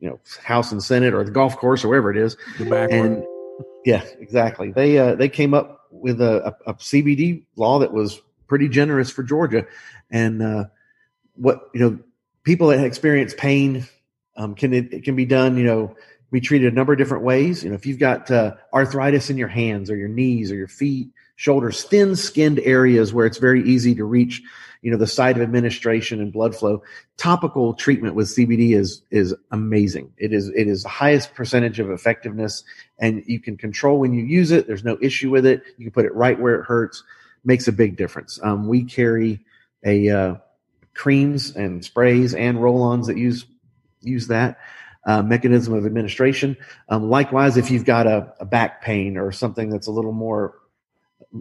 you 0.00 0.08
know 0.08 0.20
House 0.42 0.72
and 0.72 0.82
Senate 0.82 1.14
or 1.14 1.24
the 1.24 1.30
golf 1.30 1.56
course 1.56 1.84
or 1.84 1.88
wherever 1.88 2.10
it 2.10 2.16
is. 2.16 2.36
The 2.58 2.88
and 2.90 3.24
yeah, 3.84 4.02
exactly. 4.18 4.72
They 4.72 4.98
uh, 4.98 5.14
they 5.14 5.28
came 5.28 5.54
up 5.54 5.86
with 5.90 6.20
a, 6.20 6.54
a, 6.66 6.70
a, 6.70 6.74
CBD 6.74 7.44
law 7.56 7.78
that 7.78 7.92
was 7.92 8.20
pretty 8.46 8.68
generous 8.68 9.10
for 9.10 9.22
Georgia, 9.22 9.66
and 10.10 10.42
uh, 10.42 10.64
what 11.38 11.70
you 11.74 11.80
know 11.80 11.98
people 12.42 12.68
that 12.68 12.84
experience 12.84 13.34
pain 13.36 13.86
um, 14.36 14.54
can 14.54 14.72
it, 14.72 14.92
it, 14.92 15.04
can 15.04 15.16
be 15.16 15.26
done. 15.26 15.56
You 15.56 15.64
know, 15.64 15.96
be 16.30 16.40
treated 16.40 16.72
a 16.72 16.76
number 16.76 16.92
of 16.92 16.98
different 16.98 17.24
ways. 17.24 17.64
You 17.64 17.70
know, 17.70 17.74
if 17.74 17.86
you've 17.86 17.98
got 17.98 18.30
uh, 18.30 18.54
arthritis 18.72 19.30
in 19.30 19.36
your 19.36 19.48
hands 19.48 19.90
or 19.90 19.96
your 19.96 20.08
knees 20.08 20.52
or 20.52 20.56
your 20.56 20.68
feet, 20.68 21.08
shoulders, 21.36 21.84
thin 21.84 22.16
skinned 22.16 22.60
areas 22.60 23.12
where 23.12 23.26
it's 23.26 23.38
very 23.38 23.62
easy 23.68 23.94
to 23.94 24.04
reach 24.04 24.42
you 24.82 24.90
know 24.90 24.96
the 24.96 25.06
site 25.06 25.36
of 25.36 25.42
administration 25.42 26.20
and 26.20 26.32
blood 26.32 26.54
flow 26.54 26.82
topical 27.16 27.74
treatment 27.74 28.14
with 28.14 28.28
cbd 28.28 28.76
is 28.76 29.02
is 29.10 29.34
amazing 29.50 30.12
it 30.18 30.32
is 30.32 30.48
it 30.50 30.68
is 30.68 30.82
the 30.82 30.88
highest 30.88 31.34
percentage 31.34 31.80
of 31.80 31.90
effectiveness 31.90 32.64
and 32.98 33.22
you 33.26 33.40
can 33.40 33.56
control 33.56 33.98
when 33.98 34.12
you 34.12 34.24
use 34.24 34.50
it 34.50 34.66
there's 34.66 34.84
no 34.84 34.98
issue 35.00 35.30
with 35.30 35.44
it 35.44 35.62
you 35.76 35.84
can 35.84 35.92
put 35.92 36.04
it 36.04 36.14
right 36.14 36.40
where 36.40 36.60
it 36.60 36.64
hurts 36.64 37.02
makes 37.44 37.68
a 37.68 37.72
big 37.72 37.96
difference 37.96 38.38
um, 38.42 38.68
we 38.68 38.84
carry 38.84 39.40
a 39.84 40.08
uh, 40.08 40.34
creams 40.98 41.54
and 41.54 41.84
sprays 41.84 42.34
and 42.34 42.60
roll-ons 42.60 43.06
that 43.06 43.16
use 43.16 43.46
use 44.00 44.26
that 44.26 44.58
uh, 45.06 45.22
mechanism 45.22 45.72
of 45.72 45.86
administration. 45.86 46.56
Um, 46.88 47.08
likewise, 47.08 47.56
if 47.56 47.70
you've 47.70 47.84
got 47.84 48.06
a, 48.06 48.34
a, 48.40 48.44
back 48.44 48.82
pain 48.82 49.16
or 49.16 49.32
something 49.32 49.70
that's 49.70 49.86
a 49.86 49.92
little 49.92 50.12
more 50.12 50.58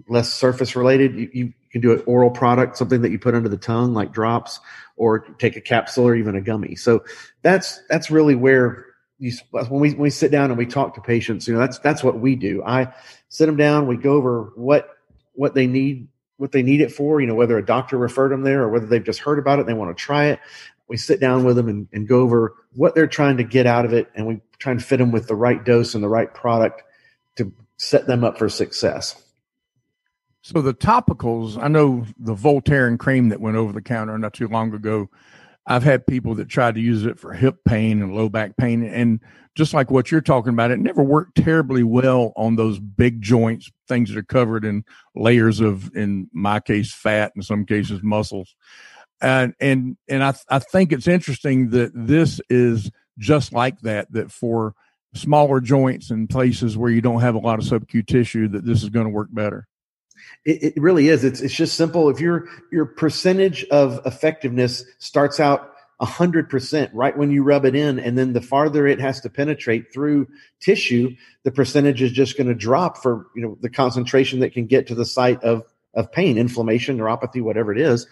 less 0.07 0.31
surface 0.31 0.75
related, 0.75 1.15
you, 1.15 1.29
you, 1.33 1.53
can 1.69 1.81
do 1.81 1.91
an 1.91 2.01
oral 2.05 2.29
product, 2.29 2.77
something 2.77 3.01
that 3.01 3.11
you 3.11 3.19
put 3.19 3.35
under 3.35 3.49
the 3.49 3.57
tongue, 3.57 3.93
like 3.93 4.13
drops, 4.13 4.61
or 4.95 5.19
take 5.19 5.57
a 5.57 5.61
capsule 5.61 6.07
or 6.07 6.15
even 6.15 6.33
a 6.33 6.41
gummy. 6.41 6.75
So 6.75 7.03
that's 7.41 7.81
that's 7.89 8.09
really 8.09 8.35
where 8.35 8.85
you 9.19 9.33
when 9.51 9.81
we 9.81 9.89
when 9.89 9.99
we 9.99 10.09
sit 10.09 10.31
down 10.31 10.49
and 10.49 10.57
we 10.57 10.65
talk 10.65 10.95
to 10.95 11.01
patients, 11.01 11.45
you 11.45 11.53
know, 11.53 11.59
that's 11.59 11.79
that's 11.79 12.03
what 12.03 12.19
we 12.19 12.37
do. 12.37 12.63
I 12.65 12.93
sit 13.27 13.47
them 13.47 13.57
down, 13.57 13.85
we 13.85 13.97
go 13.97 14.13
over 14.13 14.53
what 14.55 14.89
what 15.33 15.55
they 15.55 15.67
need 15.67 16.07
what 16.37 16.51
they 16.51 16.63
need 16.63 16.81
it 16.81 16.91
for, 16.91 17.19
you 17.19 17.27
know, 17.27 17.35
whether 17.35 17.57
a 17.57 17.65
doctor 17.65 17.97
referred 17.97 18.31
them 18.31 18.43
there 18.43 18.63
or 18.63 18.69
whether 18.69 18.85
they've 18.85 19.03
just 19.03 19.19
heard 19.19 19.39
about 19.39 19.59
it, 19.59 19.65
they 19.65 19.73
want 19.73 19.95
to 19.95 20.01
try 20.01 20.25
it. 20.25 20.39
We 20.87 20.97
sit 20.97 21.19
down 21.19 21.43
with 21.43 21.55
them 21.57 21.67
and, 21.67 21.87
and 21.91 22.07
go 22.07 22.21
over 22.21 22.55
what 22.73 22.95
they're 22.95 23.07
trying 23.07 23.37
to 23.37 23.43
get 23.43 23.65
out 23.65 23.83
of 23.83 23.91
it, 23.91 24.09
and 24.15 24.25
we 24.25 24.39
try 24.57 24.71
and 24.71 24.83
fit 24.83 24.97
them 24.97 25.11
with 25.11 25.27
the 25.27 25.35
right 25.35 25.63
dose 25.63 25.93
and 25.93 26.03
the 26.03 26.09
right 26.09 26.33
product 26.33 26.83
to 27.35 27.51
set 27.75 28.07
them 28.07 28.23
up 28.23 28.37
for 28.37 28.47
success. 28.47 29.21
So 30.43 30.61
the 30.61 30.73
topicals, 30.73 31.61
I 31.61 31.67
know 31.67 32.05
the 32.17 32.35
Voltaren 32.35 32.97
cream 32.97 33.29
that 33.29 33.41
went 33.41 33.57
over 33.57 33.73
the 33.73 33.81
counter 33.81 34.17
not 34.17 34.33
too 34.33 34.47
long 34.47 34.73
ago. 34.73 35.09
I've 35.67 35.83
had 35.83 36.07
people 36.07 36.33
that 36.35 36.47
tried 36.47 36.75
to 36.75 36.81
use 36.81 37.05
it 37.05 37.19
for 37.19 37.33
hip 37.33 37.57
pain 37.65 38.01
and 38.01 38.15
low 38.15 38.29
back 38.29 38.55
pain, 38.55 38.83
and 38.83 39.19
just 39.53 39.73
like 39.73 39.91
what 39.91 40.11
you're 40.11 40.21
talking 40.21 40.53
about, 40.53 40.71
it 40.71 40.79
never 40.79 41.03
worked 41.03 41.35
terribly 41.35 41.83
well 41.83 42.31
on 42.37 42.55
those 42.55 42.79
big 42.79 43.21
joints, 43.21 43.69
things 43.87 44.09
that 44.09 44.17
are 44.17 44.23
covered 44.23 44.63
in 44.63 44.85
layers 45.13 45.59
of, 45.59 45.93
in 45.95 46.29
my 46.31 46.59
case, 46.61 46.93
fat, 46.93 47.33
in 47.35 47.41
some 47.41 47.65
cases, 47.65 48.01
muscles. 48.01 48.55
And 49.19 49.55
and 49.59 49.97
and 50.07 50.23
I 50.23 50.33
I 50.49 50.59
think 50.59 50.91
it's 50.91 51.07
interesting 51.07 51.71
that 51.71 51.91
this 51.93 52.39
is 52.49 52.91
just 53.17 53.51
like 53.51 53.81
that. 53.81 54.11
That 54.11 54.31
for 54.31 54.73
smaller 55.15 55.59
joints 55.59 56.11
and 56.11 56.29
places 56.29 56.77
where 56.77 56.91
you 56.91 57.01
don't 57.01 57.21
have 57.21 57.35
a 57.35 57.39
lot 57.39 57.59
of 57.59 57.65
subcutaneous 57.65 58.27
tissue, 58.27 58.47
that 58.49 58.63
this 58.65 58.83
is 58.83 58.89
going 58.89 59.07
to 59.07 59.11
work 59.11 59.29
better. 59.31 59.67
It, 60.45 60.75
it 60.75 60.81
really 60.81 61.09
is. 61.09 61.23
It's 61.23 61.41
it's 61.41 61.55
just 61.55 61.75
simple. 61.75 62.09
If 62.09 62.19
your 62.19 62.47
your 62.71 62.85
percentage 62.85 63.63
of 63.65 63.99
effectiveness 64.05 64.83
starts 64.99 65.39
out 65.39 65.73
hundred 65.99 66.47
percent 66.49 66.91
right 66.93 67.17
when 67.17 67.31
you 67.31 67.41
rub 67.43 67.65
it 67.65 67.75
in, 67.75 67.99
and 67.99 68.17
then 68.17 68.33
the 68.33 68.41
farther 68.41 68.85
it 68.85 68.99
has 68.99 69.19
to 69.21 69.29
penetrate 69.29 69.91
through 69.91 70.27
tissue, 70.59 71.15
the 71.43 71.51
percentage 71.51 72.01
is 72.01 72.11
just 72.11 72.37
going 72.37 72.47
to 72.47 72.53
drop 72.53 72.97
for 72.97 73.27
you 73.35 73.41
know 73.41 73.57
the 73.61 73.69
concentration 73.69 74.39
that 74.41 74.53
can 74.53 74.67
get 74.67 74.87
to 74.87 74.95
the 74.95 75.05
site 75.05 75.41
of 75.43 75.63
of 75.93 76.11
pain, 76.11 76.37
inflammation, 76.37 76.97
neuropathy, 76.97 77.41
whatever 77.41 77.71
it 77.71 77.79
is. 77.79 78.05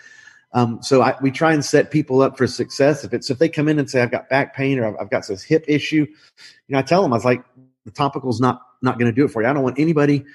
Um, 0.53 0.81
so 0.81 1.01
I, 1.01 1.15
we 1.21 1.31
try 1.31 1.53
and 1.53 1.63
set 1.63 1.91
people 1.91 2.21
up 2.21 2.37
for 2.37 2.47
success. 2.47 3.03
If 3.03 3.13
it's 3.13 3.29
if 3.29 3.37
they 3.37 3.49
come 3.49 3.67
in 3.67 3.77
and 3.77 3.89
say 3.89 4.01
I've 4.01 4.11
got 4.11 4.29
back 4.29 4.55
pain 4.55 4.79
or 4.79 4.87
I've, 4.87 4.95
I've 5.01 5.09
got 5.11 5.27
this 5.27 5.43
hip 5.43 5.65
issue, 5.67 6.07
you 6.07 6.73
know 6.73 6.79
I 6.79 6.81
tell 6.81 7.03
them 7.03 7.13
I 7.13 7.17
was 7.17 7.25
like 7.25 7.43
the 7.85 7.91
topical's 7.91 8.41
not 8.41 8.61
not 8.81 8.97
going 8.97 9.11
to 9.11 9.15
do 9.15 9.25
it 9.25 9.31
for 9.31 9.41
you. 9.41 9.47
I 9.47 9.53
don't 9.53 9.63
want 9.63 9.79
anybody 9.79 10.25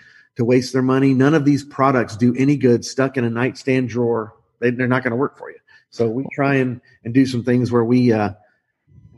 to 0.40 0.44
waste 0.46 0.72
their 0.72 0.80
money. 0.80 1.12
None 1.12 1.34
of 1.34 1.44
these 1.44 1.62
products 1.62 2.16
do 2.16 2.34
any 2.34 2.56
good 2.56 2.82
stuck 2.82 3.18
in 3.18 3.24
a 3.24 3.30
nightstand 3.30 3.90
drawer. 3.90 4.34
They, 4.60 4.68
are 4.68 4.88
not 4.88 5.04
going 5.04 5.10
to 5.10 5.16
work 5.16 5.36
for 5.36 5.50
you. 5.50 5.58
So 5.90 6.08
we 6.08 6.24
try 6.32 6.54
and, 6.54 6.80
and 7.04 7.12
do 7.12 7.26
some 7.26 7.44
things 7.44 7.70
where 7.70 7.84
we 7.84 8.10
uh, 8.10 8.30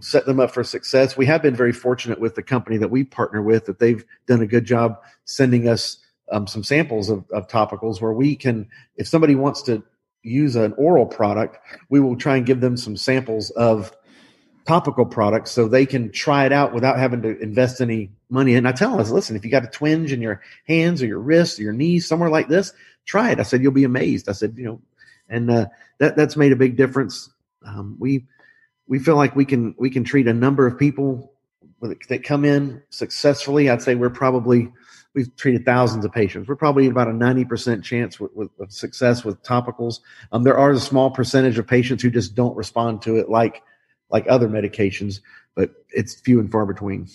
set 0.01 0.27
them 0.27 0.41
up 0.41 0.51
for 0.51 0.65
success. 0.65 1.17
We 1.17 1.27
have 1.27 1.41
been 1.41 1.55
very 1.55 1.73
fortunate 1.73 2.19
with 2.19 2.35
the 2.35 2.43
company 2.43 2.77
that 2.79 2.91
we 2.91 3.05
partner 3.05 3.41
with 3.41 3.67
that 3.67 3.79
they've 3.79 4.05
done 4.27 4.43
a 4.43 4.49
good 4.49 4.65
job 4.65 5.01
sending 5.25 5.69
us 5.69 5.99
um, 6.33 6.49
some 6.49 6.65
samples 6.65 7.09
of, 7.09 7.25
of 7.31 7.47
topicals 7.47 8.01
where 8.01 8.13
we 8.13 8.35
can, 8.35 8.69
if 8.97 9.07
somebody 9.07 9.37
wants 9.37 9.63
to 9.63 9.81
use 10.25 10.57
an 10.57 10.73
oral 10.77 11.07
product, 11.07 11.57
we 11.89 12.01
will 12.01 12.17
try 12.17 12.37
and 12.37 12.47
give 12.47 12.61
them 12.61 12.77
some 12.77 12.97
samples 12.97 13.51
of 13.51 13.93
topical 14.67 15.05
products 15.05 15.51
so 15.51 15.67
they 15.67 15.87
can 15.87 16.11
try 16.13 16.47
it 16.47 16.53
out 16.53 16.73
without 16.73 16.99
having 16.99 17.23
to 17.23 17.39
invest 17.41 17.81
any 17.81 18.11
money. 18.31 18.55
And 18.55 18.69
I 18.69 18.73
tell 18.73 19.01
us, 19.01 19.11
listen, 19.11 19.37
if 19.37 19.45
you 19.45 19.51
got 19.51 19.65
a 19.65 19.69
twinge 19.69 20.13
in 20.13 20.23
your 20.23 20.41
hands 20.67 21.03
or 21.03 21.07
your 21.07 21.19
wrists 21.19 21.59
or 21.59 21.63
your 21.63 21.73
knees, 21.73 22.07
somewhere 22.07 22.31
like 22.31 22.49
this, 22.49 22.73
try 23.05 23.31
it. 23.31 23.41
I 23.41 23.43
said, 23.43 23.63
you'll 23.63 23.73
be 23.73 23.85
amazed. 23.85 24.29
I 24.29 24.33
said, 24.33 24.55
you 24.57 24.65
know, 24.65 24.81
and 25.29 25.51
uh, 25.51 25.67
that 25.99 26.17
that's 26.17 26.37
made 26.37 26.53
a 26.53 26.57
big 26.57 26.77
difference. 26.77 27.31
Um, 27.65 27.97
we 27.99 28.27
we 28.87 28.99
feel 28.99 29.17
like 29.17 29.35
we 29.35 29.45
can 29.45 29.75
we 29.79 29.91
can 29.91 30.05
treat 30.05 30.29
a 30.29 30.35
number 30.35 30.67
of 30.67 30.79
people 30.79 31.33
that 31.81 32.23
come 32.23 32.45
in 32.45 32.83
successfully. 32.91 33.69
I'd 33.69 33.83
say 33.83 33.95
we're 33.95 34.11
probably 34.11 34.71
we've 35.15 35.35
treated 35.37 35.65
thousands 35.65 36.05
of 36.05 36.13
patients. 36.13 36.49
We're 36.49 36.57
probably 36.57 36.87
about 36.87 37.09
a 37.09 37.13
ninety 37.13 37.45
percent 37.45 37.85
chance 37.85 38.21
with, 38.21 38.33
with, 38.35 38.51
with, 38.59 38.73
success 38.73 39.25
with 39.25 39.43
topicals. 39.43 40.01
Um, 40.31 40.43
there 40.43 40.59
are 40.59 40.71
a 40.71 40.81
small 40.81 41.11
percentage 41.11 41.59
of 41.59 41.67
patients 41.67 42.03
who 42.03 42.11
just 42.11 42.35
don't 42.35 42.57
respond 42.57 43.03
to 43.03 43.17
it 43.17 43.29
like 43.29 43.63
like 44.13 44.27
other 44.29 44.49
medications, 44.49 45.21
but 45.55 45.71
it's 45.91 46.15
few 46.15 46.39
and 46.39 46.53
far 46.53 46.67
between. 46.67 47.09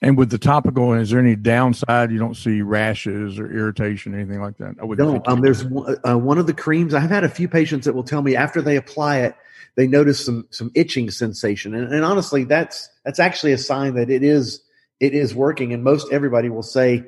And 0.00 0.18
with 0.18 0.30
the 0.30 0.38
topical, 0.38 0.92
is 0.94 1.10
there 1.10 1.20
any 1.20 1.36
downside? 1.36 2.10
You 2.10 2.18
don't 2.18 2.36
see 2.36 2.60
rashes 2.60 3.38
or 3.38 3.52
irritation, 3.52 4.14
anything 4.14 4.40
like 4.40 4.56
that? 4.58 4.74
I 4.82 4.84
no. 4.84 5.22
Um, 5.26 5.42
there's 5.42 5.64
one, 5.64 5.96
uh, 6.04 6.18
one 6.18 6.38
of 6.38 6.48
the 6.48 6.54
creams. 6.54 6.92
I've 6.92 7.08
had 7.08 7.22
a 7.22 7.28
few 7.28 7.48
patients 7.48 7.86
that 7.86 7.94
will 7.94 8.02
tell 8.02 8.20
me 8.20 8.34
after 8.34 8.60
they 8.60 8.76
apply 8.76 9.18
it, 9.18 9.36
they 9.76 9.86
notice 9.86 10.24
some 10.24 10.48
some 10.50 10.72
itching 10.74 11.10
sensation, 11.10 11.74
and, 11.74 11.94
and 11.94 12.04
honestly, 12.04 12.42
that's 12.42 12.90
that's 13.04 13.20
actually 13.20 13.52
a 13.52 13.58
sign 13.58 13.94
that 13.94 14.10
it 14.10 14.24
is 14.24 14.60
it 14.98 15.14
is 15.14 15.36
working. 15.36 15.72
And 15.72 15.84
most 15.84 16.12
everybody 16.12 16.48
will 16.48 16.64
say 16.64 17.04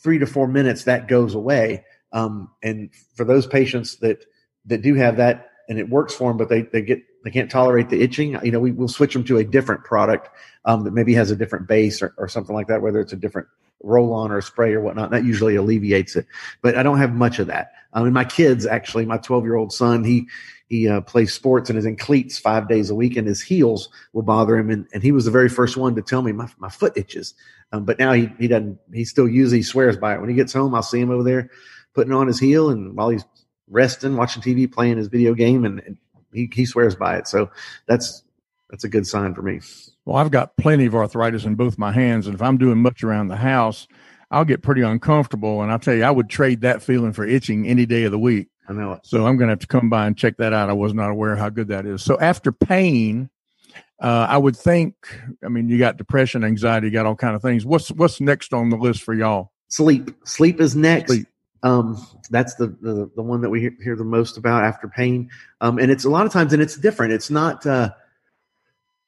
three 0.00 0.20
to 0.20 0.26
four 0.26 0.46
minutes 0.46 0.84
that 0.84 1.08
goes 1.08 1.34
away. 1.34 1.84
Um, 2.12 2.50
and 2.62 2.90
for 3.16 3.24
those 3.24 3.48
patients 3.48 3.96
that 3.96 4.24
that 4.66 4.82
do 4.82 4.94
have 4.94 5.16
that 5.16 5.50
and 5.68 5.78
it 5.78 5.90
works 5.90 6.14
for 6.14 6.30
them, 6.30 6.36
but 6.36 6.48
they 6.48 6.62
they 6.62 6.82
get 6.82 7.02
they 7.28 7.32
can't 7.32 7.50
tolerate 7.50 7.90
the 7.90 8.00
itching, 8.00 8.38
you 8.42 8.50
know, 8.50 8.58
we 8.58 8.72
will 8.72 8.88
switch 8.88 9.12
them 9.12 9.22
to 9.24 9.36
a 9.36 9.44
different 9.44 9.84
product 9.84 10.30
um, 10.64 10.84
that 10.84 10.92
maybe 10.92 11.12
has 11.12 11.30
a 11.30 11.36
different 11.36 11.68
base 11.68 12.00
or, 12.00 12.14
or 12.16 12.26
something 12.26 12.56
like 12.56 12.68
that, 12.68 12.80
whether 12.80 13.00
it's 13.00 13.12
a 13.12 13.16
different 13.16 13.46
roll 13.82 14.14
on 14.14 14.32
or 14.32 14.40
spray 14.40 14.72
or 14.72 14.80
whatnot. 14.80 15.10
That 15.10 15.26
usually 15.26 15.54
alleviates 15.54 16.16
it. 16.16 16.26
But 16.62 16.78
I 16.78 16.82
don't 16.82 16.96
have 16.96 17.12
much 17.12 17.38
of 17.38 17.46
that. 17.48 17.72
I 17.92 18.02
mean, 18.02 18.14
my 18.14 18.24
kids 18.24 18.64
actually, 18.64 19.04
my 19.04 19.18
12 19.18 19.44
year 19.44 19.56
old 19.56 19.74
son, 19.74 20.04
he, 20.04 20.26
he 20.70 20.88
uh, 20.88 21.02
plays 21.02 21.34
sports 21.34 21.68
and 21.68 21.78
is 21.78 21.84
in 21.84 21.96
cleats 21.96 22.38
five 22.38 22.66
days 22.66 22.88
a 22.88 22.94
week 22.94 23.14
and 23.14 23.28
his 23.28 23.42
heels 23.42 23.90
will 24.14 24.22
bother 24.22 24.56
him. 24.56 24.70
And, 24.70 24.86
and 24.94 25.02
he 25.02 25.12
was 25.12 25.26
the 25.26 25.30
very 25.30 25.50
first 25.50 25.76
one 25.76 25.94
to 25.96 26.02
tell 26.02 26.22
me 26.22 26.32
my, 26.32 26.48
my 26.56 26.70
foot 26.70 26.96
itches. 26.96 27.34
Um, 27.72 27.84
but 27.84 27.98
now 27.98 28.14
he, 28.14 28.30
he 28.38 28.48
doesn't, 28.48 28.78
he 28.90 29.04
still 29.04 29.28
uses, 29.28 29.52
he 29.52 29.62
swears 29.62 29.98
by 29.98 30.14
it. 30.14 30.20
When 30.20 30.30
he 30.30 30.34
gets 30.34 30.54
home, 30.54 30.74
I'll 30.74 30.82
see 30.82 31.00
him 31.00 31.10
over 31.10 31.24
there 31.24 31.50
putting 31.92 32.14
on 32.14 32.26
his 32.26 32.40
heel 32.40 32.70
and 32.70 32.96
while 32.96 33.10
he's 33.10 33.24
resting, 33.68 34.16
watching 34.16 34.40
TV, 34.40 34.70
playing 34.72 34.96
his 34.96 35.08
video 35.08 35.34
game 35.34 35.66
and, 35.66 35.80
and 35.80 35.98
he, 36.32 36.50
he 36.52 36.66
swears 36.66 36.94
by 36.94 37.16
it. 37.16 37.28
So 37.28 37.50
that's 37.86 38.22
that's 38.70 38.84
a 38.84 38.88
good 38.88 39.06
sign 39.06 39.34
for 39.34 39.42
me. 39.42 39.60
Well, 40.04 40.16
I've 40.16 40.30
got 40.30 40.56
plenty 40.56 40.86
of 40.86 40.94
arthritis 40.94 41.44
in 41.44 41.54
both 41.54 41.78
my 41.78 41.92
hands, 41.92 42.26
and 42.26 42.34
if 42.34 42.42
I'm 42.42 42.58
doing 42.58 42.78
much 42.78 43.02
around 43.02 43.28
the 43.28 43.36
house, 43.36 43.86
I'll 44.30 44.44
get 44.44 44.62
pretty 44.62 44.82
uncomfortable. 44.82 45.62
And 45.62 45.72
I 45.72 45.78
tell 45.78 45.94
you, 45.94 46.04
I 46.04 46.10
would 46.10 46.28
trade 46.28 46.62
that 46.62 46.82
feeling 46.82 47.12
for 47.12 47.26
itching 47.26 47.66
any 47.66 47.86
day 47.86 48.04
of 48.04 48.12
the 48.12 48.18
week. 48.18 48.48
I 48.68 48.72
know 48.74 48.92
it. 48.92 49.00
So 49.04 49.26
I'm 49.26 49.36
going 49.36 49.48
to 49.48 49.52
have 49.52 49.60
to 49.60 49.66
come 49.66 49.88
by 49.88 50.06
and 50.06 50.16
check 50.16 50.36
that 50.36 50.52
out. 50.52 50.68
I 50.68 50.74
was 50.74 50.92
not 50.92 51.10
aware 51.10 51.36
how 51.36 51.48
good 51.48 51.68
that 51.68 51.86
is. 51.86 52.02
So 52.02 52.20
after 52.20 52.52
pain, 52.52 53.30
uh, 54.00 54.26
I 54.28 54.36
would 54.36 54.56
think. 54.56 54.94
I 55.44 55.48
mean, 55.48 55.68
you 55.68 55.78
got 55.78 55.96
depression, 55.96 56.44
anxiety, 56.44 56.88
you 56.88 56.92
got 56.92 57.06
all 57.06 57.16
kind 57.16 57.34
of 57.34 57.42
things. 57.42 57.64
What's 57.64 57.90
what's 57.90 58.20
next 58.20 58.52
on 58.52 58.68
the 58.68 58.76
list 58.76 59.02
for 59.02 59.14
y'all? 59.14 59.52
Sleep. 59.68 60.10
Sleep 60.24 60.60
is 60.60 60.76
next. 60.76 61.12
Sleep. 61.12 61.26
Um, 61.62 62.04
that's 62.30 62.54
the, 62.54 62.68
the, 62.80 63.10
the 63.16 63.22
one 63.22 63.40
that 63.40 63.50
we 63.50 63.72
hear, 63.82 63.96
the 63.96 64.04
most 64.04 64.36
about 64.36 64.64
after 64.64 64.88
pain. 64.88 65.30
Um, 65.60 65.78
and 65.78 65.90
it's 65.90 66.04
a 66.04 66.10
lot 66.10 66.26
of 66.26 66.32
times, 66.32 66.52
and 66.52 66.62
it's 66.62 66.76
different. 66.76 67.12
It's 67.12 67.30
not. 67.30 67.66
Uh, 67.66 67.90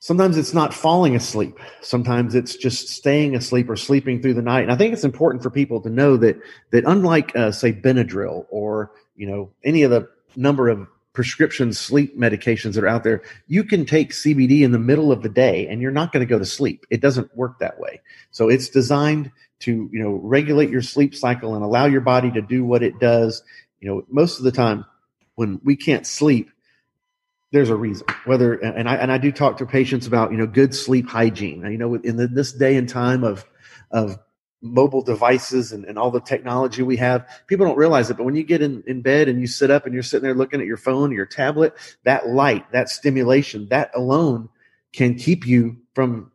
sometimes 0.01 0.37
it's 0.37 0.53
not 0.53 0.75
falling 0.75 1.15
asleep. 1.15 1.59
Sometimes 1.83 2.35
it's 2.35 2.57
just 2.57 2.89
staying 2.89 3.37
asleep 3.37 3.71
or 3.71 3.77
sleeping 3.77 4.21
through 4.21 4.35
the 4.35 4.43
night. 4.43 4.63
And 4.63 4.73
I 4.73 4.77
think 4.77 4.93
it's 4.93 5.05
important 5.05 5.43
for 5.43 5.51
people 5.51 5.81
to 5.83 5.91
know 5.91 6.17
that 6.17 6.41
that 6.71 6.85
unlike 6.87 7.35
uh, 7.37 7.53
say 7.53 7.73
Benadryl 7.73 8.47
or 8.51 8.91
you 9.15 9.27
know 9.27 9.51
any 9.65 9.83
of 9.83 9.91
the 9.91 10.09
number 10.37 10.69
of 10.69 10.89
prescription 11.13 11.73
sleep 11.73 12.19
medications 12.19 12.75
that 12.75 12.85
are 12.85 12.89
out 12.89 13.05
there, 13.05 13.23
you 13.47 13.65
can 13.65 13.85
take 13.85 14.13
CBD 14.13 14.63
in 14.63 14.73
the 14.73 14.79
middle 14.79 15.13
of 15.13 15.23
the 15.23 15.29
day 15.29 15.67
and 15.69 15.83
you're 15.83 15.91
not 15.91 16.13
going 16.13 16.27
to 16.27 16.31
go 16.31 16.39
to 16.39 16.47
sleep. 16.47 16.87
It 16.89 17.01
doesn't 17.01 17.37
work 17.37 17.59
that 17.59 17.79
way. 17.79 18.01
So 18.31 18.49
it's 18.49 18.69
designed 18.69 19.31
to, 19.61 19.89
you 19.93 20.03
know, 20.03 20.13
regulate 20.23 20.71
your 20.71 20.83
sleep 20.83 21.15
cycle 21.15 21.55
and 21.55 21.65
allow 21.65 21.87
your 21.87 22.01
body 22.01 22.31
to 22.33 22.43
do 22.43 22.65
what 22.65 22.83
it 22.83 22.99
does. 22.99 23.43
You 23.81 23.89
know, 23.89 24.05
most 24.09 24.39
of 24.39 24.45
the 24.45 24.53
time 24.53 24.85
when 25.35 25.61
we 25.65 25.77
can't 25.77 26.07
sleep, 26.07 26.51
there's 27.53 27.71
a 27.71 27.77
reason 27.77 28.07
whether 28.27 28.55
and 28.55 28.89
I 28.89 28.95
and 28.97 29.11
I 29.11 29.19
do 29.19 29.33
talk 29.33 29.59
to 29.59 29.67
patients 29.67 30.07
about 30.07 30.31
you 30.31 30.39
know 30.39 30.47
good 30.47 30.75
sleep 30.75 31.09
hygiene. 31.09 31.63
You 31.63 31.79
know, 31.79 31.95
in 31.95 32.17
the, 32.17 32.29
this 32.29 32.53
day 32.53 32.77
and 32.77 32.89
time 32.89 33.25
of 33.25 33.45
of 33.91 34.19
mobile 34.63 35.03
devices 35.03 35.73
and, 35.73 35.85
and 35.85 35.99
all 35.99 36.11
the 36.11 36.21
technology 36.21 36.83
we 36.83 36.97
have. 36.97 37.27
People 37.47 37.67
don't 37.67 37.79
realize 37.79 38.11
it, 38.11 38.17
but 38.17 38.25
when 38.25 38.35
you 38.35 38.45
get 38.45 38.61
in, 38.61 38.83
in 38.87 39.01
bed 39.01 39.29
and 39.29 39.41
you 39.41 39.47
sit 39.47 39.71
up 39.71 39.87
and 39.87 39.95
you're 39.95 40.03
sitting 40.03 40.23
there 40.23 40.35
looking 40.35 40.61
at 40.61 40.67
your 40.67 40.77
phone 40.77 41.11
or 41.11 41.15
your 41.15 41.27
tablet, 41.27 41.75
that 42.05 42.29
light, 42.29 42.71
that 42.73 42.89
stimulation, 42.89 43.69
that 43.71 43.91
alone 43.95 44.49
can 44.93 45.15
keep 45.15 45.47
you 45.47 45.79
from 45.95 46.31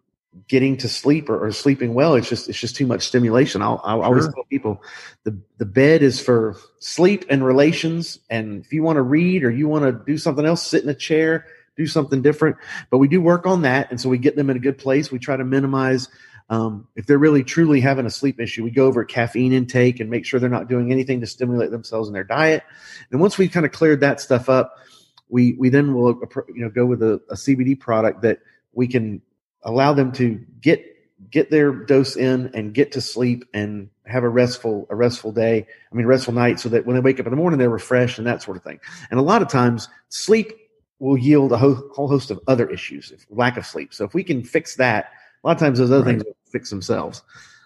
getting 0.48 0.78
to 0.78 0.90
sleep 0.90 1.30
or, 1.30 1.46
or 1.46 1.52
sleeping 1.52 1.94
well. 1.94 2.16
It's 2.16 2.30
just 2.30 2.50
it's 2.50 2.60
just 2.60 2.76
too 2.76 2.86
much 2.86 3.04
stimulation. 3.04 3.62
I'll, 3.62 3.82
I'll 3.84 3.98
sure. 3.98 4.06
always 4.06 4.26
tell 4.26 4.44
people 4.50 4.82
the 5.24 5.38
the 5.58 5.66
bed 5.66 6.04
is 6.04 6.20
for 6.20 6.56
sleep 6.80 7.26
and 7.30 7.46
relations. 7.46 8.20
And 8.30 8.64
if 8.64 8.74
you 8.74 8.84
want 8.84 8.98
to 8.98 9.02
read 9.02 9.44
or 9.44 9.52
you 9.52 9.68
want 9.68 9.86
to 9.86 9.92
do 10.06 10.18
something 10.18 10.46
else, 10.46 10.62
sit 10.62 10.84
in 10.84 10.90
a 10.90 10.96
chair, 10.96 11.48
do 11.78 11.88
something 11.88 12.22
different. 12.22 12.58
But 12.90 13.00
we 13.00 13.08
do 13.08 13.22
work 13.22 13.46
on 13.46 13.62
that, 13.64 13.90
and 13.92 14.00
so 14.00 14.10
we 14.10 14.18
get 14.18 14.36
them 14.36 14.50
in 14.50 14.58
a 14.58 14.62
good 14.62 14.78
place. 14.78 15.12
We 15.12 15.20
try 15.20 15.38
to 15.38 15.46
minimize 15.46 16.10
um, 16.50 16.88
if 16.96 17.08
they're 17.08 17.18
really 17.18 17.44
truly 17.44 17.82
having 17.82 18.06
a 18.06 18.12
sleep 18.12 18.40
issue, 18.40 18.64
we 18.64 18.70
go 18.70 18.86
over 18.86 19.04
caffeine 19.04 19.52
intake 19.52 20.00
and 20.00 20.10
make 20.10 20.26
sure 20.26 20.40
they're 20.40 20.50
not 20.50 20.70
doing 20.70 20.92
anything 20.92 21.22
to 21.22 21.28
stimulate 21.28 21.72
themselves 21.72 22.08
in 22.08 22.14
their 22.14 22.24
diet. 22.24 22.64
And 23.12 23.20
once 23.20 23.38
we've 23.38 23.52
kind 23.52 23.66
of 23.66 23.72
cleared 23.72 24.02
that 24.02 24.22
stuff 24.22 24.48
up, 24.48 24.78
we 25.28 25.54
we 25.54 25.70
then 25.70 25.94
will 25.94 26.22
you 26.50 26.62
know 26.62 26.70
go 26.70 26.86
with 26.86 27.02
a, 27.02 27.16
a 27.30 27.36
CBD 27.36 27.80
product 27.80 28.22
that 28.22 28.40
we 28.74 28.88
can 28.88 29.22
allow 29.66 29.94
them 29.94 30.12
to 30.14 30.40
get 30.62 30.84
get 31.30 31.52
their 31.52 31.74
dose 31.74 32.16
in 32.16 32.50
and 32.54 32.74
get 32.74 32.94
to 32.94 33.02
sleep 33.02 33.44
and 33.54 33.90
have 34.06 34.24
a 34.24 34.30
restful 34.30 34.88
a 34.90 34.96
restful 34.96 35.32
day. 35.32 35.68
I 35.92 35.96
mean 35.96 36.06
restful 36.06 36.34
night, 36.34 36.60
so 36.60 36.70
that 36.70 36.86
when 36.86 36.96
they 36.96 37.02
wake 37.02 37.20
up 37.20 37.26
in 37.26 37.32
the 37.32 37.38
morning 37.38 37.60
they're 37.60 37.70
refreshed 37.70 38.18
and 38.18 38.28
that 38.28 38.42
sort 38.42 38.56
of 38.56 38.64
thing. 38.64 38.80
And 39.12 39.20
a 39.20 39.24
lot 39.24 39.42
of 39.42 39.50
times 39.50 39.90
sleep 40.10 40.54
will 41.00 41.18
yield 41.18 41.52
a 41.52 41.58
whole, 41.58 41.90
whole 41.94 42.08
host 42.08 42.32
of 42.32 42.40
other 42.48 42.70
issues, 42.70 43.12
if, 43.12 43.26
lack 43.30 43.58
of 43.58 43.66
sleep. 43.66 43.94
So 43.94 44.06
if 44.06 44.14
we 44.14 44.24
can 44.24 44.44
fix 44.44 44.78
that 44.78 45.12
a 45.44 45.48
lot 45.48 45.54
of 45.54 45.60
times 45.60 45.78
those 45.78 45.92
other 45.92 46.04
right. 46.04 46.20
things 46.20 46.36
fix 46.52 46.70
themselves. 46.72 47.22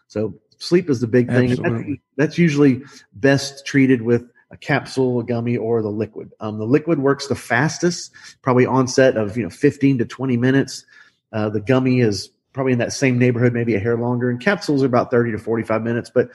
So 0.07 0.33
sleep 0.57 0.89
is 0.89 0.99
the 0.99 1.07
big 1.07 1.29
thing. 1.29 1.55
That's, 1.55 1.99
that's, 2.17 2.37
usually 2.37 2.81
best 3.13 3.65
treated 3.65 4.01
with 4.01 4.29
a 4.51 4.57
capsule, 4.57 5.19
a 5.19 5.23
gummy, 5.23 5.55
or 5.55 5.81
the 5.81 5.89
liquid. 5.89 6.33
Um, 6.41 6.57
the 6.57 6.65
liquid 6.65 6.99
works 6.99 7.27
the 7.27 7.35
fastest, 7.35 8.11
probably 8.41 8.65
onset 8.65 9.15
of 9.15 9.37
you 9.37 9.43
know 9.43 9.49
15 9.49 9.99
to 9.99 10.05
20 10.05 10.35
minutes. 10.35 10.85
Uh, 11.31 11.49
the 11.49 11.59
gummy 11.59 11.99
is 11.99 12.29
probably 12.53 12.73
in 12.73 12.79
that 12.79 12.93
same 12.93 13.17
neighborhood, 13.17 13.53
maybe 13.53 13.75
a 13.75 13.79
hair 13.79 13.97
longer, 13.97 14.29
and 14.29 14.41
capsules 14.41 14.83
are 14.83 14.87
about 14.87 15.11
30 15.11 15.31
to 15.33 15.37
45 15.37 15.81
minutes. 15.81 16.09
But 16.09 16.29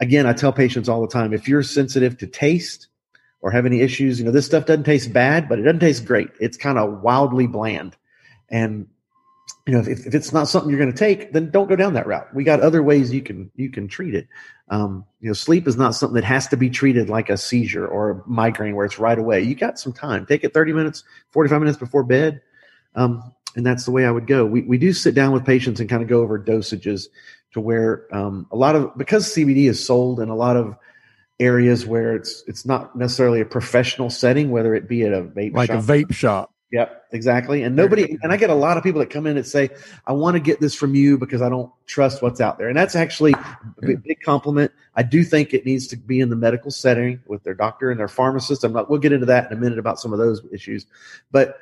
again, 0.00 0.26
I 0.26 0.32
tell 0.32 0.52
patients 0.52 0.88
all 0.88 1.00
the 1.00 1.08
time 1.08 1.32
if 1.32 1.48
you're 1.48 1.62
sensitive 1.62 2.16
to 2.18 2.26
taste 2.26 2.88
or 3.40 3.50
have 3.50 3.66
any 3.66 3.80
issues, 3.80 4.18
you 4.18 4.24
know, 4.24 4.30
this 4.30 4.46
stuff 4.46 4.66
doesn't 4.66 4.84
taste 4.84 5.12
bad, 5.12 5.48
but 5.48 5.58
it 5.58 5.62
doesn't 5.62 5.80
taste 5.80 6.04
great. 6.04 6.28
It's 6.40 6.56
kind 6.56 6.78
of 6.78 7.02
wildly 7.02 7.46
bland. 7.46 7.96
And 8.50 8.86
you 9.66 9.74
know, 9.74 9.80
if, 9.80 10.06
if 10.06 10.14
it's 10.14 10.32
not 10.32 10.48
something 10.48 10.70
you're 10.70 10.78
going 10.78 10.92
to 10.92 10.98
take, 10.98 11.34
then 11.34 11.50
don't 11.50 11.68
go 11.68 11.76
down 11.76 11.92
that 11.92 12.06
route. 12.06 12.34
We 12.34 12.42
got 12.42 12.60
other 12.60 12.82
ways 12.82 13.12
you 13.12 13.20
can 13.20 13.50
you 13.54 13.70
can 13.70 13.86
treat 13.86 14.14
it. 14.14 14.26
Um, 14.70 15.04
you 15.20 15.28
know, 15.28 15.34
sleep 15.34 15.68
is 15.68 15.76
not 15.76 15.94
something 15.94 16.14
that 16.14 16.24
has 16.24 16.48
to 16.48 16.56
be 16.56 16.70
treated 16.70 17.10
like 17.10 17.28
a 17.28 17.36
seizure 17.36 17.86
or 17.86 18.10
a 18.10 18.22
migraine 18.26 18.76
where 18.76 18.86
it's 18.86 18.98
right 18.98 19.18
away. 19.18 19.42
You 19.42 19.54
got 19.54 19.78
some 19.78 19.92
time. 19.92 20.24
Take 20.24 20.42
it 20.42 20.54
30 20.54 20.72
minutes, 20.72 21.04
45 21.32 21.60
minutes 21.60 21.78
before 21.78 22.02
bed. 22.02 22.40
Um, 22.94 23.34
and 23.56 23.64
that's 23.64 23.84
the 23.84 23.90
way 23.90 24.06
I 24.06 24.10
would 24.10 24.26
go. 24.26 24.44
We, 24.44 24.62
we 24.62 24.78
do 24.78 24.92
sit 24.92 25.14
down 25.14 25.32
with 25.32 25.44
patients 25.44 25.80
and 25.80 25.88
kind 25.88 26.02
of 26.02 26.08
go 26.08 26.20
over 26.20 26.38
dosages 26.38 27.06
to 27.52 27.60
where 27.60 28.06
um, 28.14 28.46
a 28.50 28.56
lot 28.56 28.76
of 28.76 28.96
because 28.96 29.34
CBD 29.34 29.68
is 29.68 29.84
sold 29.84 30.20
in 30.20 30.28
a 30.28 30.36
lot 30.36 30.56
of 30.56 30.76
areas 31.40 31.86
where 31.86 32.14
it's 32.14 32.44
it's 32.46 32.66
not 32.66 32.96
necessarily 32.96 33.40
a 33.40 33.44
professional 33.44 34.10
setting, 34.10 34.50
whether 34.50 34.74
it 34.74 34.88
be 34.88 35.02
at 35.04 35.12
a 35.12 35.22
vape 35.22 35.54
like 35.54 35.70
shop. 35.70 35.78
a 35.78 35.82
vape 35.82 36.12
shop. 36.12 36.52
Yep, 36.70 37.06
exactly. 37.12 37.62
And 37.62 37.74
nobody, 37.74 38.18
and 38.22 38.30
I 38.30 38.36
get 38.36 38.50
a 38.50 38.54
lot 38.54 38.76
of 38.76 38.82
people 38.82 38.98
that 38.98 39.08
come 39.08 39.26
in 39.26 39.38
and 39.38 39.46
say, 39.46 39.70
I 40.06 40.12
want 40.12 40.34
to 40.34 40.40
get 40.40 40.60
this 40.60 40.74
from 40.74 40.94
you 40.94 41.16
because 41.16 41.40
I 41.40 41.48
don't 41.48 41.72
trust 41.86 42.20
what's 42.20 42.42
out 42.42 42.58
there. 42.58 42.68
And 42.68 42.76
that's 42.76 42.94
actually 42.94 43.32
a 43.32 43.58
big, 43.80 44.02
big 44.02 44.20
compliment. 44.20 44.70
I 44.94 45.02
do 45.02 45.24
think 45.24 45.54
it 45.54 45.64
needs 45.64 45.86
to 45.86 45.96
be 45.96 46.20
in 46.20 46.28
the 46.28 46.36
medical 46.36 46.70
setting 46.70 47.22
with 47.26 47.42
their 47.42 47.54
doctor 47.54 47.90
and 47.90 47.98
their 47.98 48.08
pharmacist. 48.08 48.64
I'm 48.64 48.74
not, 48.74 48.90
we'll 48.90 48.98
get 48.98 49.14
into 49.14 49.24
that 49.26 49.50
in 49.50 49.56
a 49.56 49.58
minute 49.58 49.78
about 49.78 49.98
some 49.98 50.12
of 50.12 50.18
those 50.18 50.42
issues. 50.52 50.84
But 51.30 51.58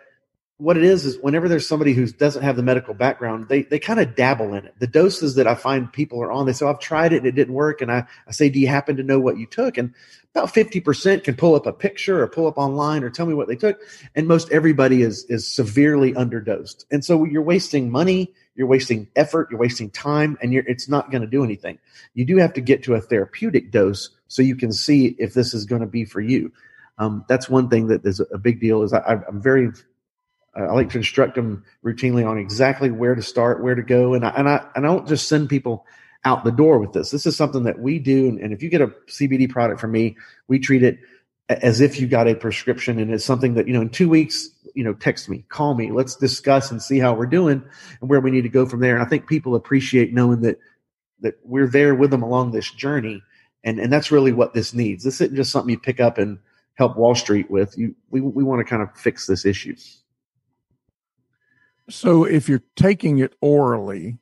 what 0.59 0.79
it 0.79 0.85
is 0.85 1.05
is 1.05 1.19
whenever 1.19 1.49
there's 1.49 1.69
somebody 1.69 1.93
who 1.93 2.07
doesn't 2.07 2.43
have 2.43 2.57
the 2.57 2.63
medical 2.63 2.95
background, 2.95 3.49
they 3.49 3.63
they 3.63 3.79
kind 3.79 4.01
of 4.01 4.17
dabble 4.17 4.55
in 4.55 4.65
it. 4.65 4.75
The 4.79 4.87
doses 4.87 5.35
that 5.35 5.47
I 5.47 5.55
find 5.55 5.93
people 5.93 6.23
are 6.23 6.33
on, 6.33 6.47
they 6.47 6.55
say, 6.55 6.65
oh, 6.65 6.71
I've 6.71 6.81
tried 6.81 7.13
it 7.13 7.19
and 7.19 7.27
it 7.27 7.35
didn't 7.35 7.53
work. 7.53 7.83
And 7.83 7.93
I, 7.93 8.05
I 8.27 8.33
say, 8.33 8.49
Do 8.49 8.59
you 8.59 8.69
happen 8.69 8.97
to 8.97 9.03
know 9.03 9.21
what 9.21 9.37
you 9.37 9.47
took? 9.47 9.77
And 9.77 9.93
about 10.35 10.53
50% 10.55 11.25
can 11.25 11.35
pull 11.35 11.55
up 11.55 11.67
a 11.67 11.73
picture 11.73 12.23
or 12.23 12.27
pull 12.27 12.47
up 12.47 12.59
online 12.59 13.05
or 13.05 13.11
tell 13.11 13.27
me 13.27 13.35
what 13.35 13.49
they 13.49 13.57
took. 13.57 13.81
And 14.15 14.27
most 14.27 14.51
everybody 14.51 15.03
is 15.03 15.25
is 15.29 15.47
severely 15.47 16.15
underdosed. 16.15 16.87
And 16.91 17.05
so 17.05 17.25
you're 17.25 17.43
wasting 17.43 17.91
money, 17.91 18.33
you're 18.55 18.67
wasting 18.67 19.09
effort, 19.15 19.49
you're 19.51 19.61
wasting 19.61 19.91
time, 19.91 20.39
and 20.41 20.55
it's 20.55 20.89
not 20.89 21.11
going 21.11 21.23
to 21.23 21.29
do 21.29 21.45
anything. 21.45 21.79
You 22.15 22.25
do 22.25 22.39
have 22.39 22.55
to 22.55 22.63
get 22.63 22.83
to 22.85 22.95
a 22.95 23.01
therapeutic 23.01 23.71
dose 23.71 24.09
so 24.29 24.41
you 24.41 24.57
can 24.57 24.73
see 24.73 25.17
if 25.19 25.35
this 25.35 25.53
is 25.53 25.67
going 25.67 25.83
to 25.83 25.87
be 25.87 26.07
for 26.07 26.23
you. 26.23 26.51
Um, 26.99 27.27
that's 27.29 27.51
one 27.51 27.69
thing 27.69 27.89
that 27.89 28.07
is 28.07 28.21
a 28.33 28.39
big 28.39 28.59
deal. 28.59 28.83
Is 28.83 28.95
I, 28.95 29.21
I'm 29.29 29.43
very 29.43 29.71
I 30.57 30.73
like 30.73 30.91
to 30.91 30.99
instruct 30.99 31.35
them 31.35 31.65
routinely 31.85 32.27
on 32.27 32.39
exactly 32.39 32.91
where 32.91 33.15
to 33.15 33.23
start, 33.23 33.63
where 33.63 33.75
to 33.75 33.83
go, 33.83 34.15
and 34.15 34.25
I 34.25 34.31
and 34.31 34.49
I 34.49 34.67
and 34.75 34.87
I 34.87 34.89
don't 34.89 35.07
just 35.07 35.29
send 35.29 35.49
people 35.49 35.87
out 36.25 36.45
the 36.45 36.51
door 36.51 36.79
with 36.79 36.93
this. 36.93 37.11
This 37.11 37.27
is 37.27 37.37
something 37.37 37.65
that 37.65 37.79
we 37.79 37.99
do, 37.99 38.29
and, 38.29 38.41
and 38.41 38.53
if 38.53 38.63
you 38.63 38.71
get 38.71 38.81
a 38.81 38.89
CBD 39.09 39.49
product 39.49 39.81
from 39.81 39.93
me, 39.93 40.17
we 40.49 40.59
treat 40.59 40.83
it 40.83 40.99
as 41.49 41.81
if 41.81 42.01
you 42.01 42.09
got 42.09 42.27
a 42.27 42.35
prescription, 42.35 42.99
and 42.99 43.13
it's 43.13 43.25
something 43.25 43.55
that 43.55 43.67
you 43.67 43.75
know 43.75 43.83
in 43.83 43.91
two 43.91 44.09
weeks, 44.09 44.49
you 44.75 44.83
know, 44.83 44.95
text 44.95 45.29
me, 45.29 45.45
call 45.49 45.75
me, 45.75 45.91
let's 45.91 46.17
discuss 46.17 46.71
and 46.71 46.83
see 46.83 46.99
how 46.99 47.15
we're 47.15 47.27
doing 47.27 47.63
and 48.01 48.11
where 48.11 48.21
we 48.21 48.31
need 48.31 48.43
to 48.43 48.49
go 48.49 48.67
from 48.67 48.81
there. 48.81 48.97
And 48.97 49.05
I 49.05 49.09
think 49.09 49.27
people 49.27 49.55
appreciate 49.55 50.13
knowing 50.13 50.41
that 50.43 50.59
that 51.21 51.35
we're 51.45 51.69
there 51.69 51.95
with 51.95 52.11
them 52.11 52.23
along 52.23 52.51
this 52.51 52.71
journey, 52.71 53.23
and 53.63 53.79
and 53.79 53.93
that's 53.93 54.11
really 54.11 54.33
what 54.33 54.55
this 54.55 54.75
needs. 54.75 55.05
This 55.05 55.21
isn't 55.21 55.37
just 55.37 55.53
something 55.53 55.71
you 55.71 55.79
pick 55.79 56.01
up 56.01 56.19
and 56.19 56.39
help 56.75 56.97
Wall 56.97 57.15
Street 57.15 57.51
with. 57.51 57.77
You 57.77 57.95
we 58.11 58.21
we 58.21 58.43
want 58.43 58.61
to 58.61 58.65
kind 58.65 58.83
of 58.83 58.89
fix 58.97 59.27
this 59.27 59.45
issue. 59.45 59.77
So 61.89 62.25
if 62.25 62.49
you're 62.49 62.63
taking 62.75 63.19
it 63.19 63.35
orally 63.41 64.19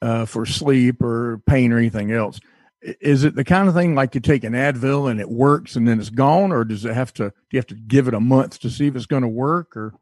uh, 0.00 0.24
for 0.24 0.46
sleep 0.46 1.02
or 1.02 1.42
pain 1.46 1.72
or 1.72 1.78
anything 1.78 2.12
else, 2.12 2.40
is 2.82 3.24
it 3.24 3.34
the 3.34 3.44
kind 3.44 3.68
of 3.68 3.74
thing 3.74 3.94
like 3.94 4.14
you 4.14 4.20
take 4.20 4.44
an 4.44 4.52
Advil 4.52 5.10
and 5.10 5.20
it 5.20 5.28
works 5.28 5.76
and 5.76 5.86
then 5.86 5.98
it's 5.98 6.10
gone, 6.10 6.52
or 6.52 6.64
does 6.64 6.84
it 6.84 6.94
have 6.94 7.12
to? 7.14 7.30
Do 7.30 7.34
you 7.50 7.58
have 7.58 7.66
to 7.66 7.74
give 7.74 8.08
it 8.08 8.14
a 8.14 8.20
month 8.20 8.60
to 8.60 8.70
see 8.70 8.86
if 8.86 8.96
it's 8.96 9.06
going 9.06 9.22
to 9.22 9.28
work, 9.28 9.76
or 9.76 9.94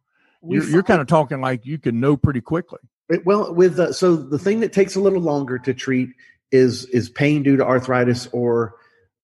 you're, 0.46 0.64
you're, 0.64 0.82
kind 0.82 1.00
of 1.00 1.06
talking 1.06 1.40
like 1.40 1.64
you 1.64 1.78
can 1.78 2.00
know 2.00 2.16
pretty 2.16 2.42
quickly? 2.42 2.80
Well, 3.24 3.54
with 3.54 3.78
uh, 3.78 3.92
so 3.92 4.14
the 4.14 4.38
thing 4.38 4.60
that 4.60 4.72
takes 4.72 4.94
a 4.94 5.00
little 5.00 5.22
longer 5.22 5.58
to 5.60 5.72
treat 5.72 6.10
is 6.52 6.84
is 6.86 7.08
pain 7.08 7.42
due 7.42 7.56
to 7.56 7.64
arthritis 7.64 8.28
or 8.32 8.76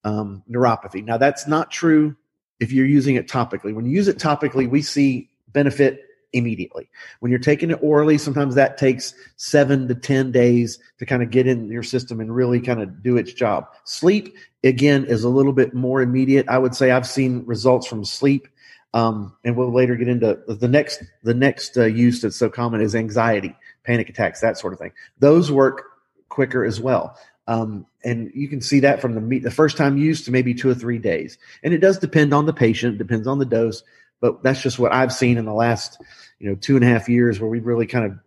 um, 0.05 0.43
neuropathy. 0.51 1.05
Now 1.05 1.19
that's 1.19 1.47
not 1.47 1.71
true 1.71 2.17
if 2.59 2.73
you're 2.73 2.87
using 2.87 3.17
it 3.17 3.29
topically. 3.29 3.75
When 3.75 3.85
you 3.85 3.93
use 3.93 4.09
it 4.09 4.19
topically, 4.19 4.69
we 4.69 4.83
see 4.83 5.31
benefit 5.53 6.01
immediately. 6.33 6.89
When 7.21 7.31
you're 7.31 7.39
taking 7.39 7.71
it 7.71 7.79
orally, 7.83 8.19
sometimes 8.19 8.55
that 8.55 8.79
takes 8.79 9.15
seven 9.37 9.89
to 9.89 9.95
10 9.95 10.33
days 10.33 10.79
to 10.99 11.07
kind 11.07 11.23
of 11.23 11.31
get 11.31 11.47
in 11.47 11.69
your 11.71 11.83
system 11.83 12.21
and 12.21 12.35
really 12.35 12.61
kind 12.61 12.81
of 12.81 13.03
do 13.03 13.17
its 13.17 13.33
job. 13.33 13.67
Sleep, 13.85 14.35
again, 14.65 15.05
is 15.05 15.25
a 15.25 15.29
little 15.29 15.53
bit 15.53 15.75
more 15.75 16.03
immediate. 16.03 16.49
I 16.49 16.59
would 16.59 16.75
say 16.75 16.91
I've 16.91 17.07
seen 17.07 17.45
results 17.47 17.87
from 17.87 18.05
sleep. 18.05 18.49
Um, 18.95 19.35
and 19.43 19.57
we'll 19.57 19.73
later 19.73 19.97
get 19.97 20.09
into 20.09 20.39
the 20.47 20.69
next 20.69 21.03
the 21.23 21.33
next 21.33 21.79
uh, 21.79 21.85
use 21.85 22.21
that's 22.21 22.37
so 22.37 22.51
common 22.51 22.83
is 22.83 22.95
anxiety, 22.95 23.57
panic 23.85 24.11
attacks, 24.11 24.43
that 24.43 24.59
sort 24.59 24.75
of 24.75 24.79
thing. 24.79 24.93
Those 25.19 25.51
work 25.51 25.85
quicker 26.29 26.63
as 26.63 26.79
well. 26.79 27.17
Um, 27.49 27.87
and 28.05 28.31
you 28.35 28.49
can 28.49 28.61
see 28.61 28.81
that 28.81 29.01
from 29.01 29.15
the 29.15 29.39
the 29.39 29.51
first 29.51 29.77
time 29.77 29.97
used 29.97 30.27
to 30.27 30.31
maybe 30.31 30.55
two 30.55 30.69
or 30.69 30.75
three 30.75 30.99
days. 30.99 31.39
And 31.63 31.73
it 31.73 31.79
does 31.79 31.99
depend 31.99 32.35
on 32.35 32.47
the 32.47 32.53
patient, 32.53 32.99
depends 32.99 33.27
on 33.27 33.39
the 33.39 33.47
dose, 33.47 33.83
but 34.23 34.43
that's 34.43 34.63
just 34.63 34.79
what 34.79 34.95
I've 34.95 35.13
seen 35.13 35.37
in 35.37 35.45
the 35.45 35.53
last 35.53 36.01
you 36.39 36.49
know 36.49 36.55
two 36.55 36.77
and 36.77 36.85
a 36.85 36.89
half 36.89 37.11
years 37.11 37.39
where 37.39 37.51
we've 37.51 37.67
really 37.67 37.87
kind 37.87 38.07
of 38.07 38.19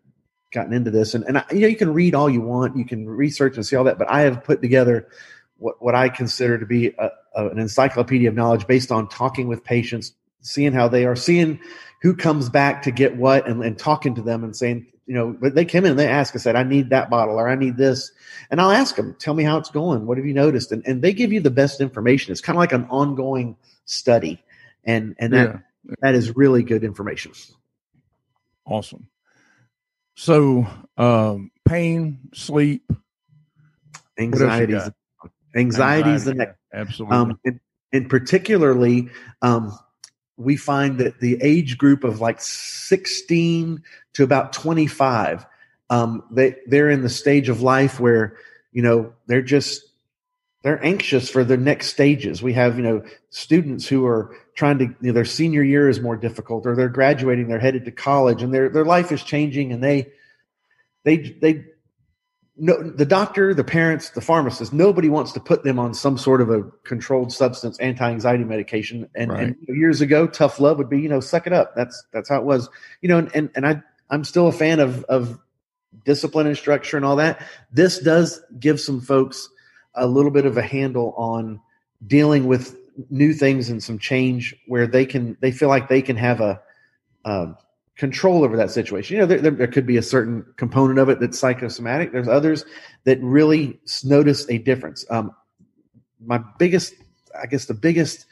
gotten 0.52 0.74
into 0.74 0.92
this. 0.92 1.16
And 1.16 1.24
and 1.24 1.40
I, 1.40 1.46
you 1.52 1.62
know 1.62 1.68
you 1.68 1.76
can 1.76 1.94
read 1.94 2.14
all 2.14 2.30
you 2.30 2.42
want. 2.42 2.78
You 2.78 2.86
can 2.86 3.10
research 3.10 3.56
and 3.56 3.66
see 3.66 3.76
all 3.76 3.84
that 3.86 3.98
but 3.98 4.10
i 4.12 4.22
have 4.22 4.44
put 4.44 4.62
together 4.62 5.08
what 5.58 5.82
what 5.82 5.96
i 5.96 6.10
consider 6.10 6.58
to 6.58 6.66
be 6.66 6.88
a, 6.98 7.10
a, 7.36 7.48
an 7.48 7.60
encyclopedia 7.60 8.30
of 8.30 8.36
knowledge 8.36 8.68
based 8.68 8.92
on 8.92 9.08
talking 9.08 9.48
with 9.48 9.64
patients 9.64 10.14
seeing 10.42 10.74
how 10.74 10.88
they 10.88 11.06
are 11.06 11.16
seeing 11.16 11.60
who 12.02 12.16
comes 12.16 12.50
back 12.50 12.84
to 12.84 12.92
get 12.92 13.16
what 13.16 13.48
and, 13.48 13.64
and 13.64 13.80
talking 13.80 14.14
to 14.16 14.22
them 14.22 14.44
and 14.44 14.56
saying 14.56 14.86
you 15.08 15.14
know 15.14 15.36
but 15.40 15.56
they 15.56 15.66
came 15.66 15.86
in 15.86 15.92
and 15.92 16.00
they 16.00 16.08
ask 16.08 16.36
us 16.36 16.44
said 16.44 16.56
i 16.56 16.64
need 16.64 16.90
that 16.90 17.10
bottle 17.10 17.36
or 17.36 17.48
i 17.48 17.56
need 17.56 17.78
this. 17.78 18.12
And 18.52 18.62
i'll 18.62 18.72
ask 18.72 18.96
them 18.96 19.16
tell 19.18 19.34
me 19.34 19.44
how 19.44 19.58
it's 19.58 19.72
going. 19.72 20.06
What 20.06 20.18
have 20.18 20.28
you 20.28 20.34
noticed? 20.34 20.72
And, 20.72 20.86
and 20.86 21.02
they 21.02 21.14
give 21.14 21.34
you 21.34 21.40
the 21.40 21.50
best 21.50 21.82
information. 21.82 22.32
It's 22.32 22.42
kind 22.42 22.56
of 22.56 22.60
like 22.60 22.74
an 22.74 22.86
ongoing 22.90 23.56
study. 23.86 24.44
And 24.84 25.16
and 25.18 25.34
that 25.34 25.50
yeah 25.50 25.60
that 26.02 26.16
is 26.16 26.36
really 26.36 26.64
good 26.64 26.84
information. 26.84 27.32
Awesome. 28.66 29.08
So, 30.16 30.68
um, 30.98 31.52
pain, 31.66 32.30
sleep, 32.34 32.90
anxiety, 34.18 34.78
anxiety 35.56 36.12
is 36.12 36.26
the 36.26 36.34
next. 36.34 36.58
Absolutely. 36.74 37.18
Um, 37.18 37.40
and, 37.46 37.60
and, 37.92 38.10
particularly, 38.10 39.10
um, 39.42 39.78
we 40.38 40.56
find 40.58 41.00
that 41.00 41.20
the 41.20 41.38
age 41.42 41.78
group 41.78 42.04
of 42.04 42.22
like 42.22 42.42
16 42.42 43.84
to 44.14 44.24
about 44.24 44.54
25, 44.54 45.46
um, 45.90 46.24
they, 46.32 46.56
they're 46.68 46.90
in 46.90 47.02
the 47.02 47.10
stage 47.10 47.50
of 47.50 47.62
life 47.62 48.00
where, 48.00 48.38
you 48.72 48.82
know, 48.82 49.14
they're 49.28 49.42
just, 49.42 49.86
they're 50.66 50.84
anxious 50.84 51.30
for 51.30 51.44
their 51.44 51.58
next 51.58 51.90
stages. 51.90 52.42
We 52.42 52.54
have, 52.54 52.78
you 52.78 52.84
know, 52.84 53.04
students 53.30 53.88
who 53.88 54.04
are 54.08 54.36
trying 54.56 54.80
to, 54.80 54.86
you 54.86 54.96
know, 55.00 55.12
their 55.12 55.24
senior 55.24 55.62
year 55.62 55.88
is 55.88 56.02
more 56.02 56.18
difficult 56.18 56.66
or 56.66 56.76
they're 56.76 56.90
graduating, 56.90 57.48
they're 57.48 57.60
headed 57.60 57.86
to 57.86 57.92
college 57.92 58.42
and 58.42 58.52
their, 58.52 58.68
their 58.70 58.84
life 58.84 59.12
is 59.12 59.22
changing 59.22 59.72
and 59.72 59.84
they, 59.84 60.12
they, 61.04 61.18
they, 61.18 61.66
no, 62.58 62.82
the 62.82 63.06
doctor, 63.06 63.54
the 63.54 63.64
parents, 63.64 64.10
the 64.10 64.22
pharmacist, 64.22 64.74
nobody 64.74 65.08
wants 65.08 65.34
to 65.34 65.40
put 65.40 65.64
them 65.64 65.78
on 65.78 65.94
some 65.94 66.18
sort 66.18 66.42
of 66.42 66.50
a 66.50 66.64
controlled 66.84 67.32
substance 67.32 67.78
anti-anxiety 67.78 68.44
medication. 68.44 69.08
And, 69.14 69.32
right. 69.32 69.44
and 69.44 69.56
years 69.68 70.02
ago, 70.02 70.26
tough 70.26 70.60
love 70.60 70.80
would 70.80 70.90
be, 70.90 71.00
you 71.00 71.10
know, 71.10 71.20
suck 71.20 71.46
it 71.46 71.54
up. 71.54 71.76
That's 71.76 72.04
that's 72.12 72.30
how 72.30 72.40
it 72.40 72.44
was. 72.44 72.70
You 73.02 73.10
know, 73.10 73.20
and 73.20 73.36
and, 73.36 73.50
and 73.56 73.68
I 73.68 73.84
I'm 74.10 74.24
still 74.24 74.48
a 74.48 74.52
fan 74.52 74.80
of 74.80 75.04
of 75.04 75.38
discipline 76.06 76.48
and 76.48 76.58
structure 76.58 76.98
and 76.98 77.06
all 77.06 77.18
that. 77.18 77.46
This 77.72 78.00
does 78.00 78.42
give 78.58 78.80
some 78.80 79.00
folks 79.00 79.48
a 79.96 80.08
little 80.08 80.32
bit 80.32 80.46
of 80.46 80.58
a 80.58 80.62
handle 80.62 81.14
on 81.18 81.60
dealing 82.06 82.48
with 82.48 82.78
new 83.10 83.34
things 83.34 83.70
and 83.70 83.84
some 83.84 84.00
change 84.00 84.56
where 84.68 84.88
they 84.88 85.06
can 85.06 85.36
they 85.42 85.52
feel 85.52 85.68
like 85.68 85.90
they 85.90 86.02
can 86.02 86.16
have 86.16 86.40
a 86.40 86.62
control 87.98 88.44
over 88.44 88.58
that 88.58 88.72
situation. 88.72 89.16
You 89.16 89.22
know, 89.22 89.28
there, 89.28 89.40
there, 89.40 89.52
there, 89.52 89.68
could 89.68 89.86
be 89.86 89.98
a 89.98 90.02
certain 90.02 90.46
component 90.58 91.00
of 91.00 91.10
it 91.10 91.20
that's 91.20 91.40
psychosomatic. 91.40 92.12
There's 92.12 92.28
others 92.28 92.66
that 93.06 93.22
really 93.22 93.80
notice 94.04 94.48
a 94.50 94.58
difference. 94.58 95.06
Um, 95.10 95.34
my 96.24 96.42
biggest, 96.60 96.94
I 97.42 97.46
guess, 97.46 97.66
the 97.66 97.74
biggest 97.74 98.26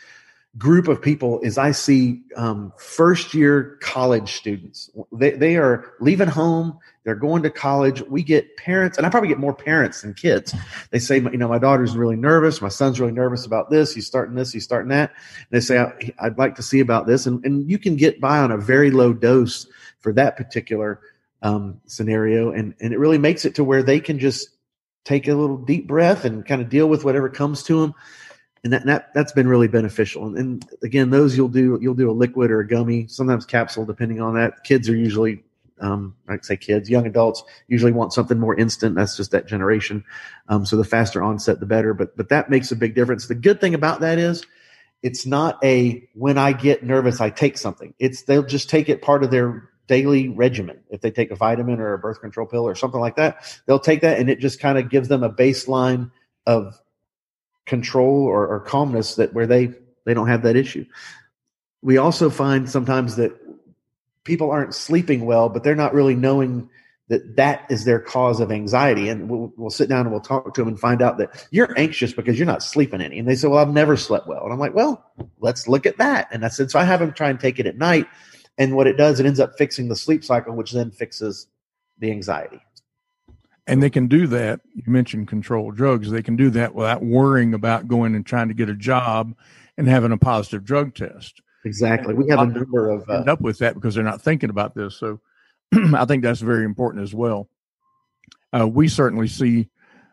group 0.58 0.88
of 0.88 1.02
people 1.02 1.39
is 1.42 1.58
I 1.58 1.72
see 1.72 2.22
um, 2.36 2.74
first 2.78 3.34
year 3.34 3.78
college 3.82 4.34
students. 4.34 4.89
They, 5.12 5.32
they 5.32 5.58
are 5.58 5.94
leaving 6.00 6.28
home, 6.28 6.78
they're 7.04 7.16
going 7.16 7.44
to 7.44 7.50
college. 7.50 8.02
We 8.04 8.24
get 8.24 8.56
parents, 8.58 8.98
and 8.98 9.06
I 9.06 9.10
probably 9.10 9.30
get 9.30 9.39
more 9.39 9.54
parents 9.54 10.02
than 10.02 10.13
kids. 10.13 10.54
They 10.92 11.00
say, 11.00 11.18
you 11.18 11.38
know, 11.38 11.48
my 11.48 11.58
daughter's 11.58 11.98
really 11.98 12.16
nervous, 12.16 12.62
my 12.62 12.70
son's 12.70 13.00
really 13.00 13.13
nervous 13.13 13.46
about 13.46 13.72
this, 13.72 13.94
he's 13.94 14.06
starting 14.06 14.36
this, 14.36 14.52
he's 14.52 14.63
starting 14.63 14.89
that. 14.89 15.12
And 15.38 15.48
they 15.50 15.60
say, 15.60 15.86
I'd 16.20 16.38
like 16.38 16.56
to 16.56 16.63
see 16.63 16.80
about 16.80 17.08
this. 17.08 17.26
And, 17.26 17.44
and 17.46 17.70
you 17.70 17.80
can 17.80 17.96
get 17.96 18.22
by 18.22 18.38
on 18.38 18.52
a 18.52 18.58
very 18.58 18.92
low 18.92 19.12
dose 19.12 19.66
for 20.00 20.13
that 20.13 20.38
particular 20.38 21.00
um, 21.42 21.82
scenario. 21.88 22.52
And, 22.52 22.76
and 22.80 22.94
it 22.94 23.00
really 23.00 23.18
makes 23.18 23.44
it 23.44 23.56
to 23.56 23.63
where 23.63 23.84
they 23.84 24.00
can 24.00 24.20
just 24.20 24.50
take 25.04 25.28
a 25.28 25.34
little 25.34 25.58
deep 25.58 25.88
breath 25.88 26.24
and 26.26 26.46
kind 26.46 26.62
of 26.62 26.70
deal 26.70 26.88
with 26.88 27.04
whatever 27.04 27.28
comes 27.28 27.63
to 27.63 27.82
them 27.82 27.94
and 28.63 28.71
that, 28.71 28.86
that 28.86 29.13
that's 29.13 29.32
been 29.32 29.47
really 29.47 29.67
beneficial. 29.67 30.26
And, 30.26 30.38
and, 30.38 30.65
again, 30.84 31.10
those 31.10 31.36
you'll 31.36 31.49
do 31.49 31.78
you'll 31.82 31.93
do 31.93 32.10
a 32.10 32.13
liquid 32.13 32.49
or 32.49 32.62
a 32.62 32.67
gummy, 32.67 33.08
sometimes 33.08 33.45
capsule, 33.45 33.86
depending 33.86 34.21
on 34.21 34.36
that. 34.36 34.63
Kids 34.63 34.88
are 34.88 34.95
usually, 34.95 35.43
um, 35.82 36.15
I'd 36.30 36.45
say 36.45 36.56
kids, 36.56 36.89
young 36.89 37.06
adults 37.06 37.43
usually 37.67 37.91
want 37.91 38.13
something 38.13 38.39
more 38.39 38.56
instant. 38.56 38.95
That's 38.95 39.17
just 39.17 39.32
that 39.32 39.47
generation. 39.47 40.06
Um, 40.47 40.65
so 40.65 40.78
the 40.78 40.86
faster 40.86 41.21
onset, 41.21 41.60
the 41.60 41.65
better. 41.65 41.93
But 41.93 42.15
but 42.15 42.30
that 42.30 42.49
makes 42.49 42.71
a 42.71 42.76
big 42.76 42.95
difference. 42.95 43.28
The 43.28 43.36
good 43.36 43.60
thing 43.60 43.73
about 43.73 43.99
that 43.99 44.17
is, 44.17 44.45
it's 45.02 45.26
not 45.26 45.60
a 45.63 46.08
when 46.13 46.38
I 46.38 46.54
get 46.54 46.84
nervous 46.84 47.19
I 47.19 47.30
take 47.30 47.58
something. 47.58 47.93
It's 47.99 48.23
they'll 48.23 48.43
just 48.43 48.69
take 48.69 48.88
it 48.88 49.02
part 49.02 49.23
of 49.23 49.32
their 49.32 49.69
daily 49.88 50.30
regimen. 50.30 50.80
If 50.89 51.02
they 51.02 51.12
take 51.12 51.32
a 51.32 51.36
vitamin 51.36 51.82
or 51.82 51.93
a 51.93 51.99
birth 51.99 52.21
control 52.21 52.47
pill 52.47 52.65
or 52.65 52.76
something 52.76 53.02
like 53.02 53.17
that, 53.17 53.62
they'll 53.65 53.80
take 53.80 54.02
that 54.02 54.19
and 54.19 54.30
it 54.30 54.39
just 54.39 54.62
kind 54.62 54.78
of 54.78 54.89
gives 54.89 55.10
them 55.10 55.23
a 55.23 55.30
baseline 55.30 56.12
of 56.45 56.80
control 57.65 58.26
or, 58.26 58.47
or 58.47 58.60
calmness 58.60 59.15
that 59.15 59.34
where 59.34 59.47
they 59.47 59.73
they 60.06 60.13
don't 60.13 60.28
have 60.28 60.43
that 60.43 60.56
issue. 60.56 60.86
We 61.82 61.97
also 61.97 62.30
find 62.30 62.69
sometimes 62.69 63.15
that 63.17 63.34
people 64.23 64.52
aren't 64.52 64.73
sleeping 64.73 65.26
well, 65.26 65.49
but 65.49 65.63
they're 65.63 65.76
not 65.76 65.93
really 65.93 66.15
knowing 66.15 66.69
that 67.10 67.36
that 67.36 67.65
is 67.69 67.86
their 67.86 67.99
cause 67.99 68.39
of 68.39 68.52
anxiety. 68.52 69.10
And 69.10 69.30
we'll, 69.30 69.54
we'll 69.58 69.69
sit 69.69 69.89
down 69.89 70.02
and 70.02 70.12
we'll 70.12 70.21
talk 70.21 70.54
to 70.54 70.62
them 70.62 70.69
and 70.69 70.80
find 70.80 71.02
out 71.02 71.17
that 71.17 71.45
you're 71.52 71.78
anxious 71.78 72.13
because 72.13 72.38
you're 72.38 72.45
not 72.45 72.63
sleeping 72.63 73.02
any. 73.02 73.19
And 73.19 73.28
they 73.28 73.36
say, 73.36 73.47
well, 73.47 73.60
I've 73.60 73.73
never 73.73 73.97
slept 73.97 74.28
well. 74.28 74.43
And 74.43 74.54
I'm 74.54 74.60
like, 74.60 74.73
well, 74.73 75.12
let's 75.39 75.67
look 75.67 75.86
at 75.86 75.97
that. 75.97 76.30
And 76.32 76.45
I 76.45 76.47
said, 76.47 76.71
so 76.71 76.80
I 76.80 76.86
have 76.86 77.02
them 77.02 77.12
try 77.12 77.30
and 77.30 77.39
take 77.39 77.60
it 77.60 77.67
at 77.67 77.78
night. 77.78 78.08
And 78.58 78.76
what 78.76 78.88
it 78.88 78.97
does, 78.97 79.19
it 79.19 79.26
ends 79.26 79.39
up 79.39 79.58
fixing 79.58 79.89
the 79.89 79.95
sleep 79.95 80.23
cycle, 80.23 80.56
which 80.56 80.71
then 80.71 80.91
fixes 80.91 81.47
the 81.99 82.12
anxiety. 82.12 82.62
And 83.65 83.82
they 83.82 83.89
can 83.89 84.08
do 84.08 84.28
that. 84.28 84.60
You 84.73 84.84
mentioned 84.88 85.30
controlled 85.30 85.78
drugs. 85.78 86.12
They 86.12 86.23
can 86.23 86.36
do 86.36 86.49
that 86.52 86.76
without 86.76 87.02
worrying 87.02 87.54
about 87.54 87.88
going 87.88 88.13
and 88.13 88.26
trying 88.26 88.49
to 88.49 88.54
get 88.54 88.69
a 88.69 88.76
job 88.76 89.36
and 89.78 89.88
having 89.88 90.12
a 90.12 90.17
positive 90.17 90.65
drug 90.65 90.95
test. 90.95 91.41
Exactly. 91.65 92.13
We 92.13 92.30
have 92.30 92.39
a 92.39 92.45
number 92.45 92.89
of 92.89 93.10
uh, 93.10 93.19
end 93.19 93.30
up 93.30 93.41
with 93.41 93.60
that 93.60 93.76
because 93.76 93.95
they're 93.95 94.04
not 94.04 94.21
thinking 94.21 94.49
about 94.49 94.76
this. 94.76 94.97
So 94.97 95.21
I 95.73 96.06
think 96.06 96.23
that's 96.23 96.41
very 96.41 96.65
important 96.65 97.04
as 97.04 97.13
well. 97.13 97.47
Uh, 98.52 98.67
we 98.67 98.88
certainly 98.88 99.28
see 99.28 99.69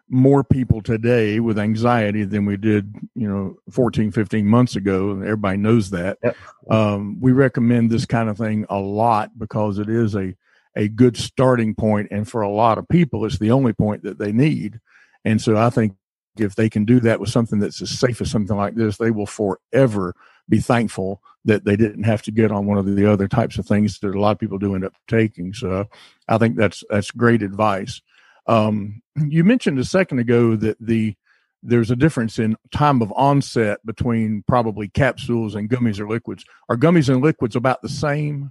more 0.09 0.43
people 0.43 0.83
today 0.83 1.39
with 1.39 1.59
anxiety 1.59 2.25
than 2.25 2.45
we 2.45 2.57
did, 2.57 2.95
you 3.15 3.29
know, 3.29 3.57
14, 3.71 4.11
15 4.11 4.47
months 4.47 4.75
ago. 4.75 5.13
Everybody 5.13 5.57
knows 5.57 5.91
that. 5.91 6.19
Yep. 6.23 6.37
Um, 6.69 7.21
we 7.21 7.33
recommend 7.33 7.91
this 7.91 8.07
kind 8.07 8.29
of 8.29 8.37
thing 8.37 8.67
a 8.69 8.79
lot 8.79 9.39
because 9.39 9.79
it 9.79 9.89
is 9.89 10.17
a 10.17 10.35
a 10.77 10.89
good 10.89 11.17
starting 11.17 11.75
point, 11.75 12.09
and 12.11 12.29
for 12.29 12.43
a 12.43 12.51
lot 12.51 12.79
of 12.79 12.89
people, 12.89 13.25
it's 13.25 13.39
the 13.39 13.51
only 13.51 13.73
point 13.73 14.03
that 14.05 14.19
they 14.19 14.33
need. 14.33 14.81
And 15.25 15.41
so 15.41 15.57
I 15.57 15.71
think 15.71 15.95
if 16.39 16.55
they 16.55 16.71
can 16.71 16.85
do 16.85 17.01
that 17.01 17.21
with 17.21 17.31
something 17.31 17.59
that's 17.59 17.83
as 17.83 17.91
safe 17.91 18.21
as 18.21 18.31
something 18.31 18.57
like 18.57 18.75
this, 18.75 18.97
they 18.97 19.11
will 19.11 19.27
forever 19.27 20.15
be 20.49 20.61
thankful 20.61 21.23
that 21.45 21.65
they 21.65 21.77
didn't 21.77 22.05
have 22.05 22.23
to 22.23 22.31
get 22.31 22.53
on 22.53 22.67
one 22.67 22.79
of 22.79 22.87
the 22.87 23.11
other 23.11 23.29
types 23.29 23.59
of 23.59 23.67
things 23.67 23.99
that 24.01 24.15
a 24.15 24.21
lot 24.21 24.33
of 24.33 24.39
people 24.39 24.59
do 24.59 24.75
end 24.75 24.85
up 24.85 24.95
taking. 25.09 25.53
So 25.55 25.87
I 26.29 26.39
think 26.39 26.57
that's 26.57 26.85
that's 26.91 27.11
great 27.11 27.43
advice. 27.43 28.01
Um, 28.47 29.03
you 29.17 29.45
mentioned 29.45 29.79
a 29.79 29.85
second 29.85 30.19
ago 30.19 30.57
that 30.57 30.77
the 30.81 31.15
there's 31.63 31.91
a 31.91 31.97
difference 31.97 32.39
in 32.39 32.57
time 32.73 33.03
of 33.03 33.13
onset 33.15 33.85
between 33.85 34.43
probably 34.47 34.89
capsules 34.89 35.55
and 35.55 35.69
gummies 35.69 36.01
or 36.01 36.09
liquids. 36.09 36.45
Are 36.69 36.77
gummies 36.77 37.09
and 37.09 37.23
liquids 37.23 37.55
about 37.55 37.83
the 37.83 37.89
same? 37.89 38.51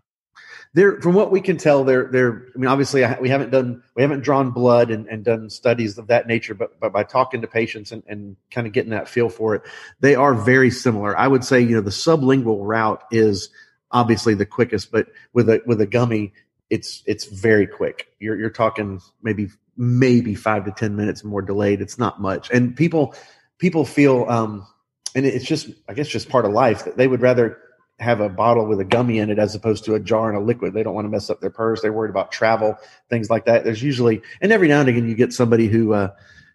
They're 0.74 1.00
from 1.02 1.14
what 1.14 1.32
we 1.32 1.42
can 1.42 1.58
tell 1.58 1.84
they're 1.84 2.10
they're 2.12 2.48
i 2.56 2.58
mean 2.58 2.68
obviously 2.68 3.04
we 3.22 3.30
haven't 3.30 3.50
done 3.50 3.82
we 3.96 4.02
haven't 4.02 4.22
drawn 4.22 4.52
blood 4.52 4.92
and, 4.92 5.08
and 5.08 5.24
done 5.26 5.50
studies 5.50 5.98
of 5.98 6.08
that 6.08 6.28
nature 6.28 6.54
but, 6.54 6.80
but 6.80 6.94
by 6.94 7.04
talking 7.04 7.42
to 7.42 7.48
patients 7.48 7.92
and, 7.92 8.04
and 8.08 8.36
kind 8.52 8.68
of 8.68 8.74
getting 8.74 8.92
that 8.92 9.08
feel 9.08 9.30
for 9.30 9.56
it 9.56 9.62
they 10.00 10.16
are 10.16 10.34
very 10.34 10.72
similar. 10.72 11.18
I 11.18 11.28
would 11.28 11.44
say 11.44 11.60
you 11.60 11.76
know 11.76 11.82
the 11.82 11.90
sublingual 11.90 12.60
route 12.62 13.04
is 13.12 13.50
obviously 13.92 14.34
the 14.34 14.46
quickest 14.46 14.92
but 14.92 15.08
with 15.34 15.50
a 15.50 15.62
with 15.66 15.82
a 15.82 15.88
gummy 15.88 16.34
it's 16.70 17.02
it's 17.06 17.26
very 17.26 17.66
quick. 17.66 18.10
You're 18.20 18.40
you're 18.40 18.50
talking 18.50 19.02
maybe 19.24 19.50
maybe 19.76 20.36
five 20.36 20.66
to 20.66 20.72
ten 20.72 20.96
minutes 20.96 21.24
more 21.24 21.42
delayed. 21.42 21.82
It's 21.82 21.98
not 21.98 22.22
much. 22.22 22.52
And 22.52 22.76
people 22.76 23.16
people 23.58 23.86
feel 23.86 24.30
um 24.30 24.68
and 25.16 25.26
it's 25.26 25.46
just 25.46 25.70
i 25.88 25.94
guess 25.94 26.08
just 26.08 26.30
part 26.30 26.46
of 26.46 26.52
life 26.52 26.86
that 26.86 26.96
they 26.98 27.08
would 27.08 27.22
rather 27.22 27.58
have 28.00 28.22
a 28.22 28.30
bottle 28.30 28.66
with 28.66 28.80
a 28.80 28.86
gummy 28.86 29.20
in 29.20 29.30
it 29.30 29.40
as 29.40 29.56
opposed 29.56 29.84
to 29.86 29.96
a 29.96 30.00
jar 30.00 30.30
and 30.30 30.38
a 30.38 30.42
liquid. 30.42 30.74
They 30.74 30.84
don't 30.84 30.94
want 30.94 31.06
to 31.06 31.10
mess 31.10 31.30
up 31.30 31.42
their 31.42 31.50
purse. 31.50 31.82
They're 31.82 31.94
worried 31.94 32.10
about 32.10 32.32
travel, 32.32 32.78
things 33.10 33.30
like 33.30 33.46
that. 33.46 33.64
There's 33.64 33.84
usually, 33.84 34.22
and 34.42 34.52
every 34.52 34.68
now 34.68 34.80
and 34.80 34.90
again, 34.90 35.10
you 35.10 35.16
get 35.16 35.34
somebody 35.34 35.68
who 35.68 35.94
uh, 35.94 36.10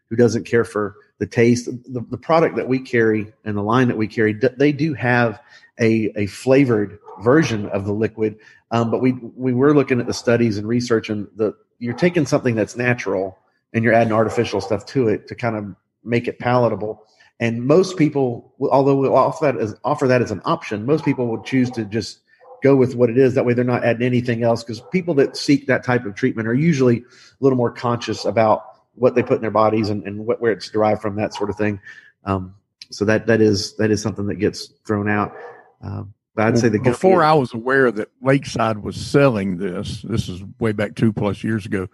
who 0.08 0.16
doesn't 0.16 0.44
care 0.44 0.64
for 0.64 0.96
the 1.18 1.26
taste. 1.26 1.66
The, 1.66 2.04
the 2.10 2.18
product 2.18 2.56
that 2.56 2.68
we 2.68 2.80
carry 2.80 3.32
and 3.44 3.56
the 3.56 3.62
line 3.62 3.88
that 3.88 3.96
we 3.96 4.08
carry, 4.08 4.32
they 4.32 4.72
do 4.72 4.94
have 4.94 5.40
a 5.80 6.12
a 6.16 6.26
flavored 6.26 6.98
version 7.20 7.68
of 7.68 7.84
the 7.84 7.92
liquid. 7.92 8.36
Um, 8.70 8.90
but 8.90 9.00
we 9.00 9.12
we 9.12 9.52
were 9.52 9.74
looking 9.74 10.00
at 10.00 10.06
the 10.06 10.14
studies 10.14 10.58
and 10.58 10.66
research, 10.66 11.10
and 11.10 11.28
the 11.36 11.54
you're 11.78 11.94
taking 11.94 12.26
something 12.26 12.54
that's 12.54 12.76
natural 12.76 13.38
and 13.72 13.82
you're 13.82 13.92
adding 13.92 14.12
artificial 14.12 14.60
stuff 14.60 14.86
to 14.86 15.08
it 15.08 15.26
to 15.28 15.34
kind 15.34 15.56
of 15.56 15.74
make 16.04 16.28
it 16.28 16.38
palatable 16.38 17.06
and 17.40 17.64
most 17.64 17.96
people, 17.96 18.54
although 18.60 18.96
we'll 18.96 19.16
offer 19.16 19.46
that 19.46 19.60
as 19.60 19.74
offer 19.84 20.06
that 20.06 20.22
as 20.22 20.30
an 20.30 20.40
option, 20.44 20.86
most 20.86 21.04
people 21.04 21.26
will 21.26 21.42
choose 21.42 21.70
to 21.72 21.84
just 21.84 22.20
go 22.62 22.76
with 22.76 22.94
what 22.94 23.10
it 23.10 23.18
is. 23.18 23.34
That 23.34 23.44
way, 23.44 23.54
they're 23.54 23.64
not 23.64 23.84
adding 23.84 24.06
anything 24.06 24.42
else. 24.42 24.62
Because 24.62 24.80
people 24.92 25.14
that 25.14 25.36
seek 25.36 25.66
that 25.66 25.84
type 25.84 26.06
of 26.06 26.14
treatment 26.14 26.46
are 26.46 26.54
usually 26.54 26.98
a 26.98 27.04
little 27.40 27.58
more 27.58 27.72
conscious 27.72 28.24
about 28.24 28.64
what 28.94 29.16
they 29.16 29.22
put 29.22 29.34
in 29.34 29.40
their 29.42 29.50
bodies 29.50 29.90
and, 29.90 30.04
and 30.04 30.26
what, 30.26 30.40
where 30.40 30.52
it's 30.52 30.70
derived 30.70 31.02
from, 31.02 31.16
that 31.16 31.34
sort 31.34 31.50
of 31.50 31.56
thing. 31.56 31.80
Um, 32.24 32.54
so 32.90 33.04
that 33.04 33.26
that 33.26 33.40
is 33.40 33.74
that 33.76 33.90
is 33.90 34.00
something 34.00 34.26
that 34.26 34.36
gets 34.36 34.68
thrown 34.86 35.08
out. 35.08 35.34
Um, 35.82 36.14
but 36.36 36.46
I'd 36.46 36.54
well, 36.54 36.62
say 36.62 36.68
the 36.68 36.78
before 36.78 37.24
I 37.24 37.34
was 37.34 37.52
aware 37.52 37.90
that 37.90 38.10
Lakeside 38.22 38.78
was 38.78 38.96
selling 38.96 39.58
this. 39.58 40.02
This 40.02 40.28
is 40.28 40.42
way 40.60 40.70
back 40.70 40.94
two 40.94 41.12
plus 41.12 41.42
years 41.42 41.66
ago. 41.66 41.88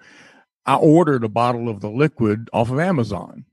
I 0.67 0.77
ordered 0.77 1.25
a 1.25 1.29
bottle 1.29 1.71
of 1.71 1.81
the 1.81 1.91
liquid 1.91 2.51
off 2.53 2.71
of 2.71 2.79
Amazon 2.79 3.47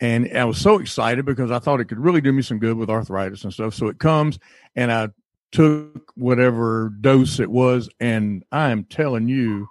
and 0.00 0.36
I 0.36 0.44
was 0.44 0.58
so 0.58 0.78
excited 0.78 1.24
because 1.26 1.50
I 1.50 1.58
thought 1.58 1.80
it 1.80 1.86
could 1.86 1.98
really 1.98 2.20
do 2.20 2.32
me 2.32 2.42
some 2.42 2.58
good 2.58 2.76
with 2.76 2.88
arthritis 2.88 3.44
and 3.44 3.52
stuff. 3.52 3.74
So 3.74 3.88
it 3.88 3.98
comes 3.98 4.38
and 4.74 4.90
I 4.90 5.08
took 5.52 6.12
whatever 6.14 6.92
dose 7.00 7.40
it 7.40 7.50
was, 7.50 7.88
and 7.98 8.44
I 8.52 8.70
am 8.70 8.84
telling 8.84 9.28
you, 9.28 9.68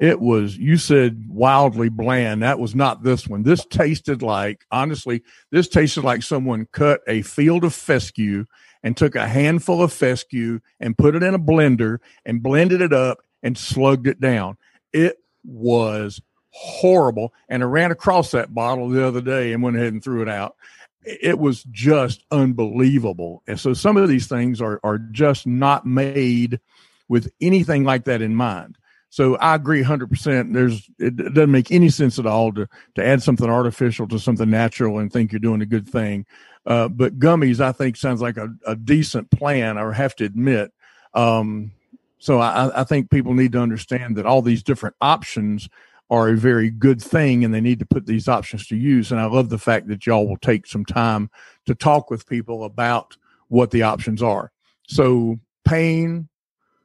it 0.00 0.20
was 0.20 0.56
you 0.56 0.76
said 0.76 1.24
wildly 1.28 1.88
bland. 1.88 2.42
That 2.42 2.58
was 2.58 2.74
not 2.74 3.04
this 3.04 3.28
one. 3.28 3.44
This 3.44 3.64
tasted 3.66 4.22
like 4.22 4.66
honestly 4.72 5.22
this 5.50 5.68
tasted 5.68 6.02
like 6.02 6.22
someone 6.22 6.66
cut 6.72 7.00
a 7.06 7.22
field 7.22 7.64
of 7.64 7.74
fescue 7.74 8.44
and 8.82 8.96
took 8.96 9.14
a 9.14 9.28
handful 9.28 9.82
of 9.82 9.92
fescue 9.92 10.60
and 10.80 10.98
put 10.98 11.14
it 11.14 11.22
in 11.22 11.34
a 11.34 11.38
blender 11.38 11.98
and 12.26 12.42
blended 12.42 12.82
it 12.82 12.92
up 12.92 13.18
and 13.42 13.56
slugged 13.56 14.06
it 14.06 14.20
down. 14.20 14.56
It 14.92 15.16
was 15.44 16.20
horrible 16.56 17.32
and 17.48 17.62
i 17.62 17.66
ran 17.66 17.90
across 17.90 18.30
that 18.30 18.54
bottle 18.54 18.88
the 18.88 19.04
other 19.04 19.20
day 19.20 19.52
and 19.52 19.62
went 19.62 19.76
ahead 19.76 19.92
and 19.92 20.04
threw 20.04 20.22
it 20.22 20.28
out 20.28 20.56
it 21.02 21.38
was 21.38 21.64
just 21.64 22.24
unbelievable 22.30 23.42
and 23.46 23.58
so 23.58 23.74
some 23.74 23.96
of 23.96 24.08
these 24.08 24.28
things 24.28 24.60
are 24.60 24.80
are 24.84 24.98
just 24.98 25.46
not 25.46 25.84
made 25.84 26.60
with 27.08 27.30
anything 27.40 27.84
like 27.84 28.04
that 28.04 28.22
in 28.22 28.34
mind 28.34 28.78
so 29.14 29.36
I 29.36 29.54
agree 29.54 29.80
100%. 29.84 30.52
There's 30.52 30.90
it 30.98 31.14
doesn't 31.14 31.52
make 31.52 31.70
any 31.70 31.88
sense 31.88 32.18
at 32.18 32.26
all 32.26 32.52
to 32.54 32.68
to 32.96 33.06
add 33.06 33.22
something 33.22 33.48
artificial 33.48 34.08
to 34.08 34.18
something 34.18 34.50
natural 34.50 34.98
and 34.98 35.12
think 35.12 35.30
you're 35.30 35.38
doing 35.38 35.62
a 35.62 35.66
good 35.66 35.88
thing. 35.88 36.26
Uh, 36.66 36.88
but 36.88 37.20
gummies, 37.20 37.60
I 37.60 37.70
think, 37.70 37.96
sounds 37.96 38.20
like 38.20 38.36
a, 38.38 38.52
a 38.66 38.74
decent 38.74 39.30
plan. 39.30 39.78
I 39.78 39.92
have 39.92 40.16
to 40.16 40.24
admit. 40.24 40.72
Um, 41.14 41.70
so 42.18 42.40
I, 42.40 42.80
I 42.80 42.82
think 42.82 43.08
people 43.08 43.34
need 43.34 43.52
to 43.52 43.60
understand 43.60 44.16
that 44.16 44.26
all 44.26 44.42
these 44.42 44.64
different 44.64 44.96
options 45.00 45.68
are 46.14 46.28
a 46.28 46.36
very 46.36 46.70
good 46.70 47.02
thing, 47.02 47.44
and 47.44 47.52
they 47.52 47.60
need 47.60 47.80
to 47.80 47.86
put 47.86 48.06
these 48.06 48.28
options 48.28 48.66
to 48.68 48.76
use. 48.76 49.10
And 49.10 49.20
I 49.20 49.26
love 49.26 49.48
the 49.48 49.58
fact 49.58 49.88
that 49.88 50.06
y'all 50.06 50.28
will 50.28 50.36
take 50.36 50.66
some 50.66 50.84
time 50.84 51.30
to 51.66 51.74
talk 51.74 52.10
with 52.10 52.28
people 52.28 52.64
about 52.64 53.16
what 53.48 53.70
the 53.70 53.82
options 53.82 54.22
are. 54.22 54.52
So 54.86 55.38
pain, 55.64 56.28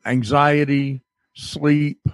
anxiety, 0.06 1.02
sleep, 1.34 2.08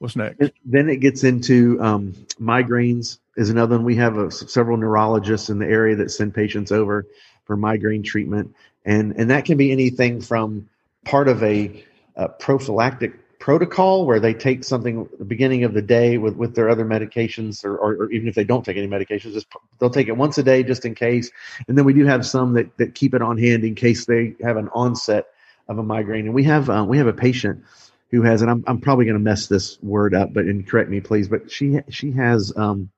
What's 0.00 0.16
next? 0.16 0.52
Then 0.64 0.88
it 0.88 0.96
gets 0.96 1.24
into 1.24 1.78
um, 1.82 2.14
migraines 2.40 3.18
is 3.36 3.50
another 3.50 3.76
one. 3.76 3.84
We 3.84 3.96
have 3.96 4.16
a, 4.16 4.30
several 4.30 4.78
neurologists 4.78 5.50
in 5.50 5.58
the 5.58 5.66
area 5.66 5.94
that 5.96 6.10
send 6.10 6.34
patients 6.34 6.72
over 6.72 7.06
for 7.44 7.54
migraine 7.54 8.02
treatment, 8.02 8.54
and 8.86 9.12
and 9.18 9.28
that 9.28 9.44
can 9.44 9.58
be 9.58 9.70
anything 9.70 10.22
from 10.22 10.70
part 11.04 11.28
of 11.28 11.42
a, 11.42 11.84
a 12.16 12.30
prophylactic 12.30 13.12
protocol 13.40 14.06
where 14.06 14.20
they 14.20 14.32
take 14.32 14.62
something 14.62 15.08
at 15.12 15.18
the 15.18 15.24
beginning 15.24 15.64
of 15.64 15.74
the 15.74 15.82
day 15.82 16.18
with, 16.18 16.36
with 16.36 16.54
their 16.54 16.68
other 16.68 16.84
medications 16.84 17.64
or, 17.64 17.76
or, 17.76 17.94
or, 17.94 18.10
even 18.12 18.28
if 18.28 18.34
they 18.34 18.44
don't 18.44 18.64
take 18.64 18.76
any 18.76 18.86
medications 18.86 19.32
just 19.32 19.48
they'll 19.78 19.90
take 19.90 20.08
it 20.08 20.16
once 20.16 20.38
a 20.38 20.42
day 20.42 20.62
just 20.62 20.84
in 20.84 20.94
case 20.94 21.30
and 21.66 21.76
then 21.76 21.84
we 21.86 21.94
do 21.94 22.04
have 22.04 22.24
some 22.26 22.52
that, 22.52 22.76
that 22.76 22.94
keep 22.94 23.14
it 23.14 23.22
on 23.22 23.38
hand 23.38 23.64
in 23.64 23.74
case 23.74 24.04
they 24.04 24.36
have 24.42 24.58
an 24.58 24.68
onset 24.74 25.28
of 25.68 25.78
a 25.78 25.82
migraine 25.82 26.26
and 26.26 26.34
we 26.34 26.44
have 26.44 26.68
um, 26.70 26.86
we 26.86 26.98
have 26.98 27.06
a 27.06 27.12
patient 27.12 27.64
who 28.10 28.22
has, 28.22 28.42
and 28.42 28.50
I'm, 28.50 28.64
I'm 28.66 28.80
probably 28.80 29.04
going 29.04 29.16
to 29.16 29.22
mess 29.22 29.46
this 29.46 29.80
word 29.82 30.14
up, 30.14 30.32
but 30.32 30.44
and 30.44 30.66
correct 30.66 30.90
me 30.90 31.00
please, 31.00 31.28
but 31.28 31.50
she 31.50 31.78
she 31.88 32.12
has 32.12 32.52
um, 32.56 32.90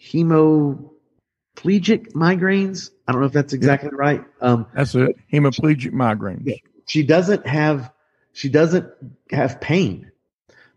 hemiplegic 0.00 0.84
migraines. 2.12 2.90
I 3.08 3.12
don't 3.12 3.20
know 3.20 3.26
if 3.26 3.32
that's 3.32 3.52
exactly 3.52 3.90
yeah. 3.92 3.98
right. 3.98 4.24
Um, 4.40 4.66
that's 4.74 4.94
it. 4.94 5.16
Hemiplegic 5.32 5.92
migraines. 5.92 6.42
Yeah. 6.44 6.56
She 6.86 7.02
doesn't 7.02 7.46
have 7.46 7.90
she 8.32 8.48
doesn't 8.48 8.86
have 9.30 9.60
pain, 9.60 10.10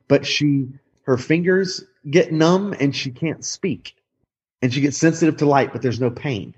but 0.07 0.25
she 0.25 0.69
her 1.03 1.17
fingers 1.17 1.83
get 2.09 2.31
numb 2.31 2.73
and 2.79 2.95
she 2.95 3.11
can't 3.11 3.43
speak, 3.45 3.95
and 4.61 4.73
she 4.73 4.81
gets 4.81 4.97
sensitive 4.97 5.37
to 5.37 5.45
light, 5.45 5.71
but 5.71 5.81
there's 5.81 5.99
no 5.99 6.09
pain. 6.09 6.55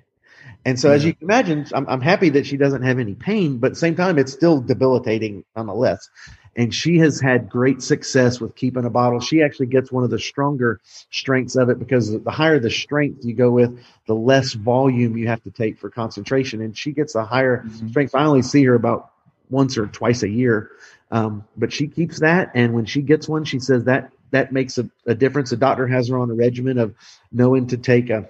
And 0.66 0.80
so, 0.80 0.90
yeah. 0.90 0.96
as 0.96 1.06
you 1.06 1.14
can 1.14 1.24
imagine, 1.24 1.66
I'm, 1.74 1.88
I'm 1.88 2.02
happy 2.02 2.30
that 2.30 2.46
she 2.46 2.58
doesn't 2.58 2.82
have 2.82 3.00
any 3.00 3.16
pain, 3.16 3.58
but 3.58 3.68
at 3.68 3.74
the 3.74 3.80
same 3.80 3.96
time, 3.96 4.18
it's 4.18 4.34
still 4.34 4.60
debilitating 4.60 5.46
nonetheless 5.56 6.10
and 6.58 6.74
she 6.74 6.98
has 6.98 7.22
had 7.22 7.50
great 7.50 7.84
success 7.84 8.42
with 8.42 8.56
keeping 8.56 8.84
a 8.84 8.90
bottle. 8.90 9.20
She 9.20 9.44
actually 9.44 9.68
gets 9.68 9.92
one 9.92 10.04
of 10.04 10.10
the 10.10 10.20
stronger 10.20 10.82
strengths 11.12 11.56
of 11.56 11.70
it 11.70 11.78
because 11.78 12.12
the 12.12 12.32
higher 12.32 12.60
the 12.60 12.72
strength 12.72 13.24
you 13.24 13.36
go 13.36 13.52
with, 13.52 13.80
the 14.08 14.16
less 14.16 14.54
volume 14.54 15.16
you 15.16 15.28
have 15.28 15.44
to 15.44 15.52
take 15.52 15.78
for 15.78 15.92
concentration. 15.92 16.62
And 16.62 16.76
she 16.76 16.92
gets 16.92 17.14
a 17.14 17.24
higher 17.24 17.64
mm-hmm. 17.64 17.90
strength. 17.90 18.16
I 18.16 18.26
only 18.26 18.42
see 18.42 18.64
her 18.66 18.74
about 18.74 19.12
once 19.50 19.78
or 19.78 19.88
twice 19.88 20.24
a 20.24 20.30
year, 20.30 20.72
um, 21.12 21.46
but 21.56 21.72
she 21.72 21.88
keeps 21.88 22.20
that. 22.20 22.52
And 22.54 22.74
when 22.74 22.86
she 22.86 23.02
gets 23.02 23.28
one, 23.28 23.46
she 23.46 23.60
says 23.60 23.86
that 23.86 24.12
that 24.32 24.52
makes 24.52 24.78
a, 24.78 24.90
a 25.06 25.16
difference. 25.16 25.52
The 25.52 25.58
doctor 25.58 25.88
has 25.88 26.10
her 26.10 26.18
on 26.18 26.30
a 26.30 26.34
regimen 26.34 26.78
of 26.78 26.96
knowing 27.32 27.68
to 27.68 27.78
take 27.78 28.10
a 28.10 28.30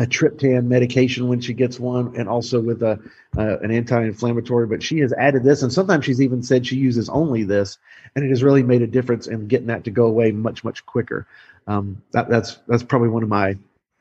a 0.00 0.06
triptan 0.06 0.64
medication 0.64 1.28
when 1.28 1.40
she 1.40 1.54
gets 1.54 1.78
one, 1.78 2.16
and 2.16 2.28
also 2.28 2.60
with 2.60 2.82
a 2.82 2.98
uh, 3.38 3.58
an 3.60 3.70
anti-inflammatory. 3.70 4.66
But 4.66 4.82
she 4.82 4.98
has 4.98 5.12
added 5.12 5.44
this, 5.44 5.62
and 5.62 5.72
sometimes 5.72 6.04
she's 6.04 6.20
even 6.20 6.42
said 6.42 6.66
she 6.66 6.76
uses 6.76 7.08
only 7.08 7.44
this, 7.44 7.78
and 8.14 8.24
it 8.24 8.28
has 8.30 8.42
really 8.42 8.64
made 8.64 8.82
a 8.82 8.88
difference 8.88 9.28
in 9.28 9.46
getting 9.46 9.68
that 9.68 9.84
to 9.84 9.90
go 9.90 10.06
away 10.06 10.32
much 10.32 10.64
much 10.64 10.84
quicker. 10.84 11.26
Um, 11.66 12.02
that, 12.10 12.28
that's 12.28 12.58
that's 12.66 12.82
probably 12.82 13.08
one 13.08 13.22
of 13.22 13.28
my 13.28 13.56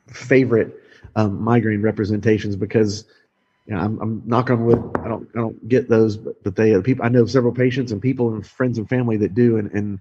favorite 0.07 0.81
um, 1.15 1.41
migraine 1.41 1.81
representations 1.81 2.55
because. 2.55 3.05
You 3.65 3.75
know, 3.75 3.81
I'm, 3.81 3.99
I'm 4.01 4.21
knock 4.25 4.49
on 4.49 4.65
wood. 4.65 4.91
I 5.03 5.07
don't, 5.07 5.29
I 5.35 5.39
don't 5.39 5.69
get 5.69 5.87
those, 5.87 6.17
but, 6.17 6.43
but 6.43 6.55
they, 6.55 6.79
people, 6.81 7.05
I 7.05 7.09
know 7.09 7.25
several 7.25 7.53
patients 7.53 7.91
and 7.91 8.01
people 8.01 8.33
and 8.33 8.45
friends 8.45 8.77
and 8.77 8.89
family 8.89 9.17
that 9.17 9.33
do. 9.33 9.57
And, 9.57 9.71
and 9.71 9.99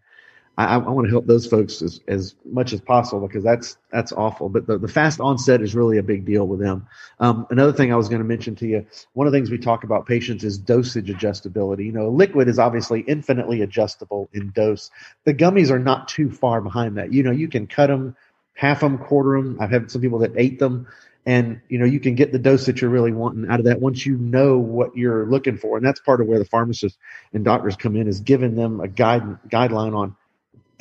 I, 0.58 0.74
I 0.74 0.76
want 0.76 1.06
to 1.06 1.10
help 1.10 1.26
those 1.26 1.46
folks 1.46 1.80
as, 1.80 2.00
as 2.08 2.34
much 2.44 2.72
as 2.74 2.80
possible 2.80 3.26
because 3.26 3.42
that's 3.42 3.78
that's 3.90 4.12
awful. 4.12 4.48
But 4.50 4.66
the, 4.66 4.78
the 4.78 4.88
fast 4.88 5.18
onset 5.18 5.62
is 5.62 5.74
really 5.74 5.96
a 5.96 6.02
big 6.02 6.26
deal 6.26 6.46
with 6.46 6.60
them. 6.60 6.86
Um, 7.20 7.46
another 7.50 7.72
thing 7.72 7.92
I 7.92 7.96
was 7.96 8.08
going 8.08 8.20
to 8.20 8.28
mention 8.28 8.54
to 8.56 8.66
you, 8.66 8.86
one 9.14 9.26
of 9.26 9.32
the 9.32 9.38
things 9.38 9.50
we 9.50 9.58
talk 9.58 9.84
about 9.84 10.06
patients 10.06 10.44
is 10.44 10.58
dosage 10.58 11.08
adjustability. 11.08 11.86
You 11.86 11.92
know, 11.92 12.08
liquid 12.10 12.48
is 12.48 12.58
obviously 12.58 13.00
infinitely 13.00 13.62
adjustable 13.62 14.28
in 14.34 14.50
dose. 14.50 14.90
The 15.24 15.34
gummies 15.34 15.70
are 15.70 15.78
not 15.78 16.08
too 16.08 16.30
far 16.30 16.60
behind 16.60 16.98
that. 16.98 17.12
You 17.12 17.22
know, 17.22 17.30
you 17.30 17.48
can 17.48 17.66
cut 17.66 17.86
them, 17.86 18.14
half 18.54 18.80
them, 18.80 18.98
quarter 18.98 19.40
them. 19.40 19.56
I've 19.58 19.70
had 19.70 19.90
some 19.90 20.02
people 20.02 20.18
that 20.18 20.32
ate 20.36 20.58
them 20.58 20.86
and 21.24 21.60
you 21.68 21.78
know 21.78 21.84
you 21.84 22.00
can 22.00 22.14
get 22.14 22.32
the 22.32 22.38
dose 22.38 22.66
that 22.66 22.80
you're 22.80 22.90
really 22.90 23.12
wanting 23.12 23.48
out 23.48 23.60
of 23.60 23.66
that 23.66 23.80
once 23.80 24.04
you 24.04 24.16
know 24.16 24.58
what 24.58 24.96
you're 24.96 25.26
looking 25.26 25.56
for 25.56 25.76
and 25.76 25.86
that's 25.86 26.00
part 26.00 26.20
of 26.20 26.26
where 26.26 26.38
the 26.38 26.44
pharmacists 26.44 26.98
and 27.32 27.44
doctors 27.44 27.76
come 27.76 27.94
in 27.96 28.08
is 28.08 28.20
giving 28.20 28.54
them 28.56 28.80
a 28.80 28.88
guide 28.88 29.38
guideline 29.48 29.96
on 29.96 30.16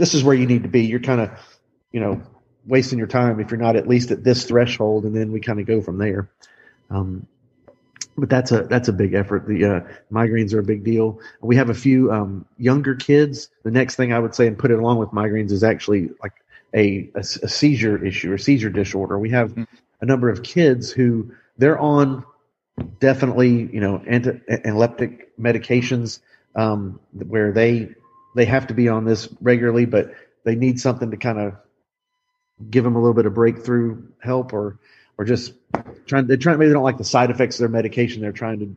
this 0.02 0.16
is 0.16 0.24
where 0.24 0.36
you 0.36 0.48
need 0.48 0.64
to 0.64 0.70
be. 0.70 0.86
You're 0.86 1.00
kind 1.00 1.22
of, 1.22 1.30
you 1.92 2.00
know, 2.00 2.24
wasting 2.66 2.98
your 2.98 3.08
time 3.08 3.40
if 3.40 3.52
you're 3.52 3.60
not 3.60 3.76
at 3.76 3.88
least 3.88 4.10
at 4.10 4.24
this 4.24 4.46
threshold, 4.46 5.06
and 5.06 5.16
then 5.16 5.32
we 5.32 5.40
kind 5.40 5.60
of 5.60 5.68
go 5.68 5.80
from 5.80 6.00
there. 6.00 6.28
Um, 6.90 7.28
but 8.18 8.28
that's 8.28 8.52
a 8.52 8.64
that's 8.64 8.88
a 8.88 8.94
big 8.94 9.14
effort. 9.14 9.48
The 9.48 9.66
uh, 9.66 9.80
migraines 10.12 10.56
are 10.56 10.60
a 10.60 10.64
big 10.64 10.84
deal. 10.84 11.20
We 11.40 11.56
have 11.58 11.70
a 11.70 11.76
few 11.76 12.12
um, 12.12 12.46
younger 12.58 12.96
kids. 12.96 13.50
The 13.62 13.70
next 13.70 13.96
thing 13.96 14.12
I 14.12 14.18
would 14.18 14.34
say 14.34 14.48
and 14.48 14.58
put 14.58 14.72
it 14.72 14.80
along 14.80 14.98
with 14.98 15.10
migraines 15.10 15.52
is 15.52 15.64
actually 15.64 16.10
like 16.22 16.34
a, 16.74 17.12
a, 17.16 17.20
a 17.20 17.48
seizure 17.48 18.04
issue 18.04 18.34
or 18.34 18.40
seizure 18.40 18.72
disorder. 18.72 19.20
We 19.20 19.30
have 19.30 19.52
mm-hmm. 19.52 19.64
A 20.02 20.06
number 20.06 20.30
of 20.30 20.44
kids 20.44 20.92
who 20.92 21.32
they're 21.58 21.80
on 21.80 22.26
definitely 23.00 23.70
you 23.72 23.80
know 23.80 24.04
anti 24.08 24.40
epileptic 24.48 25.38
medications 25.38 26.20
um, 26.56 27.00
where 27.14 27.52
they 27.52 27.90
they 28.36 28.46
have 28.46 28.68
to 28.68 28.74
be 28.74 28.88
on 28.90 29.06
this 29.06 29.30
regularly, 29.42 29.86
but 29.86 30.14
they 30.44 30.56
need 30.56 30.80
something 30.80 31.12
to 31.12 31.18
kind 31.18 31.40
of 31.40 31.56
give 32.70 32.84
them 32.84 32.96
a 32.96 33.00
little 33.00 33.14
bit 33.14 33.26
of 33.26 33.34
breakthrough 33.34 34.04
help 34.22 34.54
or 34.54 34.80
or 35.18 35.26
just 35.26 35.54
trying 36.06 36.28
they're 36.28 36.38
trying 36.38 36.58
maybe 36.58 36.70
they 36.70 36.74
don't 36.74 36.84
like 36.84 36.98
the 36.98 37.04
side 37.04 37.32
effects 37.32 37.56
of 37.56 37.60
their 37.60 37.70
medication 37.70 38.22
they're 38.22 38.32
trying 38.32 38.60
to 38.60 38.76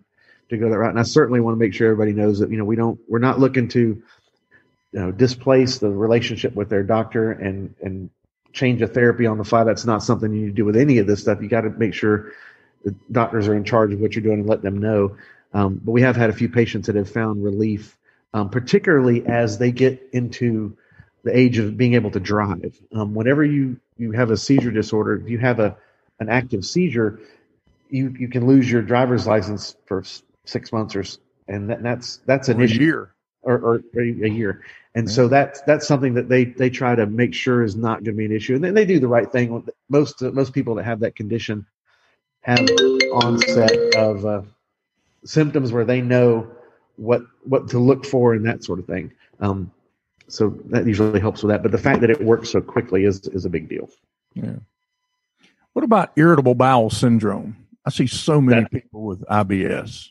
to 0.50 0.58
go 0.58 0.68
that 0.70 0.78
route. 0.78 0.90
And 0.90 0.98
i 0.98 1.02
certainly 1.02 1.40
want 1.40 1.54
to 1.54 1.58
make 1.58 1.74
sure 1.74 1.90
everybody 1.90 2.12
knows 2.12 2.38
that 2.38 2.50
you 2.50 2.56
know 2.56 2.64
we 2.64 2.76
don't 2.76 2.98
we're 3.08 3.18
not 3.18 3.38
looking 3.38 3.68
to 3.68 4.02
you 4.92 5.00
know 5.00 5.12
displace 5.12 5.78
the 5.78 5.90
relationship 5.90 6.54
with 6.54 6.68
their 6.68 6.82
doctor 6.82 7.32
and 7.32 7.74
and 7.82 8.10
change 8.54 8.80
a 8.80 8.86
therapy 8.86 9.26
on 9.26 9.36
the 9.36 9.44
fly 9.44 9.64
that's 9.64 9.84
not 9.84 10.02
something 10.02 10.32
you 10.32 10.42
need 10.42 10.46
to 10.46 10.52
do 10.52 10.64
with 10.64 10.76
any 10.76 10.98
of 10.98 11.06
this 11.06 11.20
stuff 11.20 11.42
you 11.42 11.48
got 11.48 11.62
to 11.62 11.70
make 11.70 11.92
sure 11.92 12.32
the 12.84 12.94
doctors 13.12 13.48
are 13.48 13.54
in 13.54 13.64
charge 13.64 13.92
of 13.92 14.00
what 14.00 14.14
you're 14.14 14.22
doing 14.22 14.40
and 14.40 14.48
let 14.48 14.62
them 14.62 14.78
know 14.78 15.16
um, 15.52 15.80
but 15.84 15.92
we 15.92 16.02
have 16.02 16.16
had 16.16 16.30
a 16.30 16.32
few 16.32 16.48
patients 16.48 16.86
that 16.86 16.96
have 16.96 17.10
found 17.10 17.44
relief 17.44 17.98
um, 18.34 18.50
particularly 18.50 19.26
as 19.26 19.58
they 19.58 19.72
get 19.72 20.08
into 20.12 20.76
the 21.24 21.36
age 21.36 21.58
of 21.58 21.76
being 21.76 21.94
able 21.94 22.10
to 22.10 22.20
drive. 22.20 22.78
Um, 22.94 23.14
whenever 23.14 23.44
you 23.44 23.80
you 23.96 24.12
have 24.12 24.30
a 24.30 24.36
seizure 24.36 24.72
disorder, 24.72 25.16
if 25.16 25.28
you 25.28 25.38
have 25.38 25.60
a 25.60 25.76
an 26.20 26.28
active 26.28 26.64
seizure, 26.64 27.20
you 27.88 28.14
you 28.18 28.28
can 28.28 28.46
lose 28.46 28.70
your 28.70 28.82
driver's 28.82 29.26
license 29.26 29.76
for 29.86 30.04
six 30.44 30.72
months 30.72 30.96
or 30.96 31.04
and 31.48 31.70
that, 31.70 31.82
that's 31.82 32.18
that's 32.26 32.48
an 32.48 32.60
or 32.60 32.64
issue. 32.64 32.82
year 32.82 33.14
or, 33.42 33.54
or, 33.54 33.82
or 33.94 34.00
a 34.02 34.28
year. 34.28 34.62
And 34.96 35.10
so 35.10 35.26
that's 35.26 35.60
that's 35.62 35.88
something 35.88 36.14
that 36.14 36.28
they 36.28 36.44
they 36.44 36.70
try 36.70 36.94
to 36.94 37.06
make 37.06 37.34
sure 37.34 37.64
is 37.64 37.74
not 37.74 38.04
going 38.04 38.16
to 38.16 38.18
be 38.18 38.26
an 38.26 38.32
issue, 38.32 38.54
and 38.54 38.62
they, 38.62 38.70
they 38.70 38.84
do 38.84 39.00
the 39.00 39.08
right 39.08 39.30
thing. 39.30 39.66
Most 39.88 40.22
most 40.22 40.52
people 40.52 40.76
that 40.76 40.84
have 40.84 41.00
that 41.00 41.16
condition 41.16 41.66
have 42.42 42.60
onset 43.12 43.72
of 43.96 44.24
uh, 44.24 44.42
symptoms 45.24 45.72
where 45.72 45.84
they 45.84 46.00
know 46.00 46.46
what 46.96 47.22
what 47.42 47.68
to 47.70 47.80
look 47.80 48.06
for 48.06 48.34
and 48.34 48.46
that 48.46 48.62
sort 48.62 48.78
of 48.78 48.86
thing. 48.86 49.12
Um, 49.40 49.72
so 50.28 50.56
that 50.66 50.86
usually 50.86 51.20
helps 51.20 51.42
with 51.42 51.50
that. 51.50 51.62
But 51.62 51.72
the 51.72 51.78
fact 51.78 52.00
that 52.02 52.10
it 52.10 52.20
works 52.22 52.50
so 52.50 52.60
quickly 52.60 53.04
is 53.04 53.26
is 53.28 53.44
a 53.44 53.50
big 53.50 53.68
deal. 53.68 53.90
Yeah. 54.34 54.56
What 55.72 55.84
about 55.84 56.12
irritable 56.16 56.54
bowel 56.54 56.88
syndrome? 56.88 57.56
I 57.84 57.90
see 57.90 58.06
so 58.06 58.40
many 58.40 58.62
that, 58.62 58.70
people 58.70 59.02
with 59.02 59.22
IBS. 59.26 60.10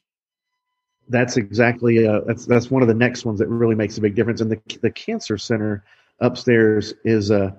That's 1.10 1.38
exactly 1.38 2.08
uh, 2.08 2.22
that's 2.26 2.46
that's 2.46 2.72
one 2.72 2.82
of 2.82 2.88
the 2.88 2.94
next 2.94 3.26
ones 3.26 3.40
that 3.40 3.48
really 3.48 3.76
makes 3.76 3.98
a 3.98 4.02
big 4.02 4.16
difference. 4.16 4.42
And 4.42 4.52
the 4.52 4.60
the 4.82 4.92
cancer 4.92 5.38
center 5.38 5.84
upstairs 6.20 6.94
is 7.04 7.32
a 7.32 7.56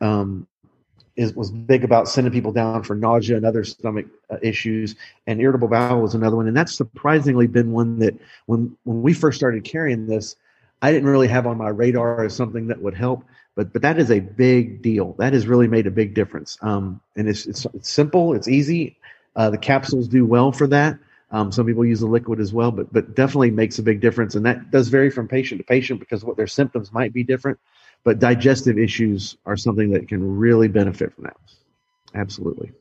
uh, 0.00 0.04
um, 0.04 0.46
is 1.16 1.34
was 1.34 1.50
big 1.50 1.84
about 1.84 2.08
sending 2.08 2.32
people 2.32 2.52
down 2.52 2.82
for 2.82 2.94
nausea 2.94 3.36
and 3.36 3.44
other 3.44 3.64
stomach 3.64 4.06
uh, 4.30 4.38
issues, 4.42 4.96
and 5.26 5.40
irritable 5.40 5.68
bowel 5.68 6.00
was 6.00 6.14
another 6.14 6.36
one. 6.36 6.48
And 6.48 6.56
that's 6.56 6.74
surprisingly 6.74 7.46
been 7.46 7.72
one 7.72 7.98
that 8.00 8.18
when 8.46 8.76
when 8.84 9.02
we 9.02 9.12
first 9.12 9.38
started 9.38 9.64
carrying 9.64 10.06
this, 10.06 10.36
I 10.80 10.90
didn't 10.90 11.08
really 11.08 11.28
have 11.28 11.46
on 11.46 11.58
my 11.58 11.68
radar 11.68 12.24
as 12.24 12.34
something 12.34 12.66
that 12.68 12.80
would 12.80 12.94
help. 12.94 13.24
But 13.54 13.72
but 13.72 13.82
that 13.82 13.98
is 13.98 14.10
a 14.10 14.20
big 14.20 14.82
deal. 14.82 15.14
That 15.18 15.34
has 15.34 15.46
really 15.46 15.68
made 15.68 15.86
a 15.86 15.90
big 15.90 16.14
difference. 16.14 16.56
Um, 16.62 17.00
and 17.16 17.28
it's, 17.28 17.46
it's 17.46 17.66
it's 17.74 17.90
simple. 17.90 18.34
It's 18.34 18.48
easy. 18.48 18.96
Uh, 19.36 19.50
the 19.50 19.58
capsules 19.58 20.08
do 20.08 20.26
well 20.26 20.52
for 20.52 20.66
that. 20.68 20.98
Um, 21.32 21.50
some 21.50 21.66
people 21.66 21.84
use 21.84 22.00
the 22.00 22.06
liquid 22.06 22.40
as 22.40 22.52
well, 22.52 22.70
but 22.70 22.92
but 22.92 23.14
definitely 23.14 23.50
makes 23.50 23.78
a 23.78 23.82
big 23.82 24.00
difference. 24.00 24.34
And 24.34 24.46
that 24.46 24.70
does 24.70 24.88
vary 24.88 25.10
from 25.10 25.28
patient 25.28 25.58
to 25.60 25.64
patient 25.64 25.98
because 25.98 26.24
what 26.24 26.36
their 26.36 26.46
symptoms 26.46 26.92
might 26.92 27.12
be 27.12 27.24
different 27.24 27.58
but 28.04 28.18
digestive 28.18 28.78
issues 28.78 29.36
are 29.46 29.56
something 29.56 29.90
that 29.90 30.08
can 30.08 30.38
really 30.38 30.68
benefit 30.68 31.14
from 31.14 31.24
that. 31.24 31.36
Absolutely. 32.14 32.72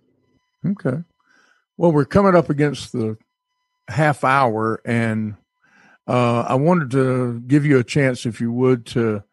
Okay. 0.66 0.98
Well, 1.78 1.92
we're 1.92 2.06
coming 2.06 2.36
up 2.36 2.50
against 2.50 2.92
the 2.92 3.18
half 3.88 4.24
hour, 4.24 4.82
and 4.86 5.36
uh, 6.08 6.42
I 6.42 6.56
wanted 6.56 6.92
to 6.92 7.40
give 7.42 7.66
you 7.66 7.80
a 7.80 7.84
chance, 7.84 8.26
if 8.26 8.42
you 8.42 8.52
would, 8.52 8.86
to 8.88 9.24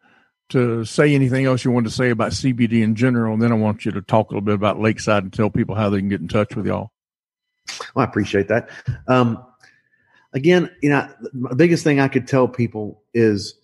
to 0.49 0.83
say 0.83 1.13
anything 1.13 1.45
else 1.45 1.63
you 1.63 1.69
wanted 1.69 1.89
to 1.89 1.95
say 1.95 2.09
about 2.09 2.31
CBD 2.31 2.81
in 2.81 2.95
general, 2.95 3.33
and 3.33 3.41
then 3.41 3.51
I 3.51 3.55
want 3.55 3.85
you 3.85 3.91
to 3.91 4.01
talk 4.01 4.29
a 4.29 4.33
little 4.33 4.41
bit 4.41 4.55
about 4.55 4.79
Lakeside 4.79 5.21
and 5.21 5.31
tell 5.31 5.51
people 5.51 5.75
how 5.75 5.91
they 5.91 5.99
can 5.99 6.09
get 6.09 6.21
in 6.21 6.27
touch 6.27 6.55
with 6.55 6.65
y'all. 6.65 6.91
Well, 7.93 8.05
I 8.05 8.09
appreciate 8.09 8.47
that. 8.49 8.69
Um, 9.07 9.43
again, 10.33 10.69
you 10.81 10.89
know, 10.89 11.09
the 11.33 11.55
biggest 11.55 11.83
thing 11.83 11.99
I 11.99 12.07
could 12.07 12.27
tell 12.27 12.47
people 12.47 13.01
is 13.13 13.55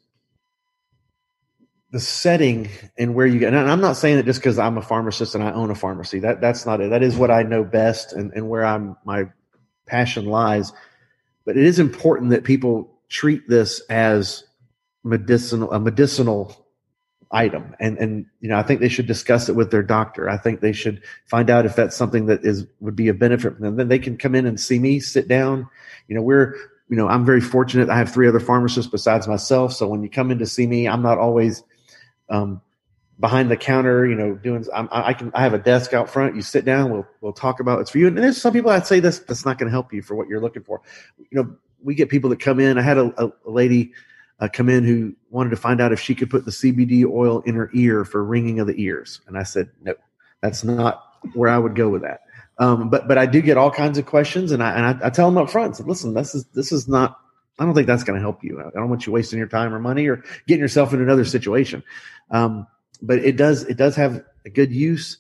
the 1.96 2.00
setting 2.02 2.68
and 2.98 3.16
where 3.16 3.26
you 3.26 3.40
get 3.40 3.54
and 3.54 3.72
i'm 3.72 3.80
not 3.80 3.96
saying 3.96 4.18
that 4.18 4.26
just 4.26 4.42
because 4.42 4.60
i'm 4.60 4.78
a 4.78 4.82
pharmacist 4.82 5.34
and 5.34 5.42
i 5.42 5.50
own 5.54 5.72
a 5.72 5.76
pharmacy 5.76 6.20
that 6.20 6.42
that's 6.42 6.66
not 6.66 6.82
it 6.82 6.90
that 6.90 7.02
is 7.02 7.16
what 7.16 7.32
i 7.32 7.42
know 7.42 7.64
best 7.64 8.12
and, 8.12 8.34
and 8.34 8.50
where 8.50 8.66
i'm 8.66 8.98
my 9.06 9.24
passion 9.86 10.26
lies 10.26 10.74
but 11.46 11.56
it 11.56 11.64
is 11.64 11.80
important 11.80 12.32
that 12.32 12.44
people 12.44 13.00
treat 13.08 13.48
this 13.48 13.80
as 13.90 14.44
medicinal 15.06 15.72
a 15.72 15.80
medicinal 15.80 16.65
item 17.32 17.76
and 17.80 17.98
and 17.98 18.26
you 18.40 18.50
know 18.50 18.58
i 18.58 18.64
think 18.64 18.80
they 18.80 18.90
should 18.90 19.08
discuss 19.08 19.50
it 19.50 19.56
with 19.56 19.72
their 19.72 19.84
doctor 19.84 20.30
i 20.30 20.38
think 20.38 20.62
they 20.62 20.72
should 20.72 21.02
find 21.26 21.50
out 21.50 21.66
if 21.66 21.76
that's 21.76 21.96
something 21.96 22.28
that 22.28 22.46
is 22.46 22.66
would 22.80 22.96
be 22.96 23.08
a 23.08 23.14
benefit 23.14 23.54
for 23.54 23.62
them 23.62 23.76
then 23.76 23.88
they 23.88 24.00
can 24.00 24.18
come 24.18 24.36
in 24.36 24.46
and 24.46 24.60
see 24.60 24.80
me 24.80 25.00
sit 25.00 25.28
down 25.28 25.68
you 26.08 26.16
know 26.16 26.22
we're 26.22 26.56
you 26.90 26.96
know 26.96 27.08
i'm 27.08 27.26
very 27.26 27.42
fortunate 27.42 27.90
i 27.90 27.98
have 27.98 28.12
three 28.12 28.28
other 28.28 28.40
pharmacists 28.40 28.90
besides 28.90 29.28
myself 29.28 29.74
so 29.74 29.88
when 29.88 30.04
you 30.04 30.10
come 30.10 30.32
in 30.32 30.40
to 30.40 30.46
see 30.46 30.68
me 30.68 30.88
i'm 30.88 31.02
not 31.02 31.18
always 31.18 31.64
um, 32.30 32.62
behind 33.20 33.50
the 33.50 33.58
counter, 33.58 34.06
you 34.06 34.16
know, 34.16 34.36
doing. 34.36 34.66
I'm, 34.74 34.90
i 34.92 35.14
can. 35.14 35.32
I 35.34 35.44
have 35.44 35.54
a 35.54 35.60
desk 35.60 35.94
out 35.94 36.10
front. 36.10 36.36
You 36.36 36.42
sit 36.42 36.66
down. 36.66 36.92
We'll 36.92 37.08
we'll 37.22 37.34
talk 37.34 37.60
about 37.60 37.80
it's 37.82 37.92
for 37.92 37.98
you. 37.98 38.08
And 38.08 38.18
there's 38.18 38.42
some 38.42 38.54
people 38.54 38.72
that 38.72 38.88
say 38.88 39.00
this 39.00 39.20
that's 39.20 39.46
not 39.46 39.58
going 39.58 39.68
to 39.68 39.72
help 39.72 39.94
you 39.94 40.02
for 40.02 40.16
what 40.16 40.28
you're 40.28 40.42
looking 40.42 40.64
for. 40.64 40.82
You 41.18 41.44
know, 41.44 41.56
we 41.84 41.96
get 41.96 42.10
people 42.10 42.30
that 42.32 42.40
come 42.40 42.60
in. 42.60 42.78
I 42.78 42.82
had 42.82 42.98
a, 42.98 43.12
a 43.18 43.32
lady 43.46 43.94
uh, 44.40 44.50
come 44.52 44.70
in 44.70 44.84
who 44.84 45.16
wanted 45.30 45.52
to 45.52 45.56
find 45.56 45.80
out 45.80 45.94
if 45.94 46.00
she 46.00 46.16
could 46.16 46.30
put 46.30 46.46
the 46.46 46.52
CBD 46.52 47.06
oil 47.06 47.42
in 47.42 47.56
her 47.56 47.70
ear 47.74 48.06
for 48.06 48.24
ringing 48.24 48.60
of 48.60 48.68
the 48.68 48.82
ears, 48.82 49.22
and 49.28 49.38
I 49.38 49.44
said 49.44 49.70
no, 49.82 49.94
that's 50.42 50.64
not 50.64 51.04
where 51.34 51.50
I 51.50 51.58
would 51.58 51.76
go 51.76 51.90
with 51.90 52.02
that. 52.04 52.22
Um, 52.58 52.90
but 52.90 53.08
but 53.08 53.18
I 53.18 53.26
do 53.26 53.42
get 53.42 53.58
all 53.58 53.72
kinds 53.72 53.98
of 53.98 54.06
questions, 54.06 54.52
and 54.52 54.64
I 54.64 54.72
and 54.74 54.86
I, 54.86 55.08
I 55.08 55.10
tell 55.10 55.30
them 55.30 55.38
up 55.38 55.50
front. 55.50 55.78
Said, 55.78 55.88
listen, 55.88 56.14
this 56.14 56.36
is 56.36 56.46
this 56.54 56.72
is 56.72 56.88
not 56.88 57.20
I 57.60 57.66
don't 57.66 57.74
think 57.74 57.88
that's 57.88 58.04
going 58.04 58.16
to 58.16 58.22
help 58.22 58.44
you. 58.44 58.62
I 58.62 58.70
don't 58.72 58.90
want 58.90 59.06
you 59.06 59.14
wasting 59.14 59.40
your 59.40 59.48
time 59.48 59.74
or 59.74 59.80
money 59.80 60.08
or 60.08 60.24
getting 60.48 60.62
yourself 60.62 60.94
in 60.94 61.02
another 61.02 61.26
situation. 61.26 61.84
Um, 62.32 62.68
but 63.02 63.20
it 63.20 63.38
does 63.38 63.64
it 63.64 63.78
does 63.78 63.96
have 63.96 64.24
a 64.46 64.50
good 64.50 64.72
use. 64.72 65.18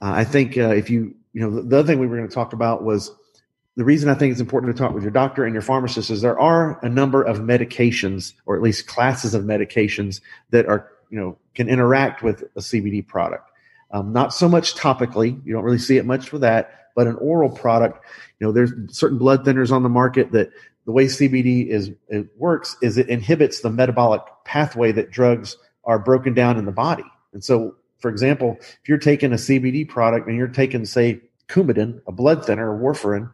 Uh, 0.00 0.12
I 0.14 0.24
think 0.24 0.56
uh, 0.56 0.70
if 0.70 0.90
you 0.90 1.14
you 1.32 1.40
know 1.40 1.50
the, 1.50 1.62
the 1.62 1.78
other 1.78 1.86
thing 1.86 1.98
we 1.98 2.06
were 2.06 2.16
going 2.16 2.28
to 2.28 2.34
talk 2.34 2.52
about 2.52 2.82
was 2.82 3.10
the 3.76 3.84
reason 3.84 4.10
I 4.10 4.14
think 4.14 4.32
it's 4.32 4.40
important 4.40 4.76
to 4.76 4.82
talk 4.82 4.92
with 4.92 5.02
your 5.02 5.12
doctor 5.12 5.44
and 5.44 5.54
your 5.54 5.62
pharmacist 5.62 6.10
is 6.10 6.20
there 6.20 6.38
are 6.38 6.78
a 6.84 6.88
number 6.88 7.22
of 7.22 7.38
medications 7.38 8.34
or 8.44 8.54
at 8.54 8.62
least 8.62 8.86
classes 8.86 9.34
of 9.34 9.44
medications 9.44 10.20
that 10.50 10.66
are 10.66 10.90
you 11.10 11.18
know 11.18 11.38
can 11.54 11.68
interact 11.68 12.22
with 12.22 12.42
a 12.56 12.60
CBD 12.60 13.06
product. 13.06 13.50
Um, 13.90 14.12
not 14.12 14.32
so 14.32 14.48
much 14.48 14.74
topically, 14.74 15.40
you 15.44 15.52
don't 15.52 15.64
really 15.64 15.78
see 15.78 15.96
it 15.96 16.06
much 16.06 16.28
for 16.28 16.38
that, 16.38 16.90
but 16.94 17.06
an 17.06 17.16
oral 17.16 17.50
product. 17.50 18.04
You 18.40 18.46
know, 18.46 18.52
there's 18.52 18.72
certain 18.88 19.18
blood 19.18 19.44
thinners 19.44 19.70
on 19.70 19.82
the 19.82 19.88
market 19.88 20.32
that 20.32 20.50
the 20.84 20.92
way 20.92 21.06
CBD 21.06 21.68
is 21.68 21.92
it 22.08 22.26
works 22.36 22.76
is 22.82 22.98
it 22.98 23.08
inhibits 23.08 23.60
the 23.60 23.70
metabolic 23.70 24.22
pathway 24.44 24.92
that 24.92 25.10
drugs 25.10 25.56
are 25.84 25.98
broken 25.98 26.34
down 26.34 26.58
in 26.58 26.64
the 26.64 26.72
body. 26.72 27.04
And 27.32 27.42
so, 27.42 27.76
for 27.98 28.10
example, 28.10 28.56
if 28.60 28.88
you're 28.88 28.98
taking 28.98 29.32
a 29.32 29.36
CBD 29.36 29.88
product 29.88 30.26
and 30.26 30.36
you're 30.36 30.48
taking, 30.48 30.84
say, 30.84 31.20
Coumadin, 31.48 32.00
a 32.06 32.12
blood 32.12 32.44
thinner, 32.44 32.76
warfarin, 32.78 33.30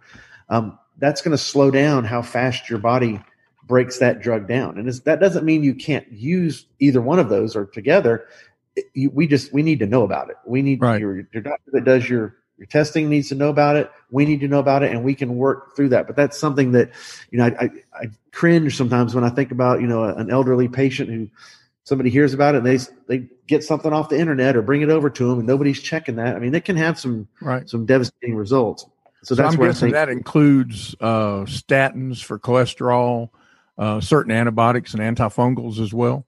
um, 0.48 0.78
that's 0.98 1.22
going 1.22 1.32
to 1.32 1.38
slow 1.38 1.70
down 1.70 2.04
how 2.04 2.22
fast 2.22 2.68
your 2.68 2.78
body 2.78 3.20
breaks 3.64 3.98
that 3.98 4.20
drug 4.20 4.48
down. 4.48 4.78
And 4.78 4.88
that 4.88 5.20
doesn't 5.20 5.44
mean 5.44 5.62
you 5.62 5.74
can't 5.74 6.10
use 6.10 6.66
either 6.78 7.00
one 7.00 7.18
of 7.18 7.28
those 7.28 7.54
or 7.54 7.66
together. 7.66 8.26
It, 8.74 8.86
you, 8.94 9.10
we 9.10 9.26
just 9.26 9.52
we 9.52 9.62
need 9.62 9.78
to 9.80 9.86
know 9.86 10.02
about 10.02 10.30
it. 10.30 10.36
We 10.46 10.62
need 10.62 10.80
right. 10.80 11.00
your, 11.00 11.16
your 11.32 11.42
doctor 11.42 11.70
that 11.72 11.84
does 11.84 12.08
your 12.08 12.36
your 12.56 12.66
testing 12.66 13.08
needs 13.08 13.28
to 13.28 13.36
know 13.36 13.50
about 13.50 13.76
it. 13.76 13.90
We 14.10 14.24
need 14.24 14.40
to 14.40 14.48
know 14.48 14.58
about 14.58 14.82
it, 14.82 14.90
and 14.90 15.04
we 15.04 15.14
can 15.14 15.36
work 15.36 15.76
through 15.76 15.90
that. 15.90 16.08
But 16.08 16.16
that's 16.16 16.36
something 16.36 16.72
that 16.72 16.90
you 17.30 17.38
know 17.38 17.44
I, 17.44 17.64
I, 17.64 17.70
I 17.94 18.06
cringe 18.32 18.76
sometimes 18.76 19.14
when 19.14 19.24
I 19.24 19.30
think 19.30 19.52
about 19.52 19.80
you 19.80 19.86
know 19.86 20.04
an 20.04 20.30
elderly 20.30 20.68
patient 20.68 21.08
who 21.08 21.28
somebody 21.84 22.10
hears 22.10 22.34
about 22.34 22.54
it 22.54 22.58
and 22.58 22.66
they 22.66 22.78
they 23.06 23.26
get 23.46 23.64
something 23.64 23.92
off 23.92 24.10
the 24.10 24.18
internet 24.18 24.56
or 24.56 24.62
bring 24.62 24.82
it 24.82 24.90
over 24.90 25.08
to 25.08 25.28
them 25.28 25.38
and 25.38 25.46
nobody's 25.46 25.80
checking 25.80 26.16
that. 26.16 26.36
I 26.36 26.38
mean, 26.38 26.54
it 26.54 26.64
can 26.64 26.76
have 26.76 26.98
some 26.98 27.28
right. 27.40 27.68
some 27.68 27.86
devastating 27.86 28.34
results. 28.34 28.86
So, 29.22 29.34
so 29.34 29.42
that's 29.42 29.54
I'm 29.54 29.60
where 29.60 29.70
guessing 29.70 29.92
that 29.92 30.08
includes 30.08 30.94
uh, 31.00 31.44
statins 31.44 32.22
for 32.22 32.38
cholesterol, 32.38 33.30
uh, 33.76 34.00
certain 34.00 34.32
antibiotics 34.32 34.94
and 34.94 35.02
antifungals 35.02 35.80
as 35.80 35.92
well. 35.92 36.26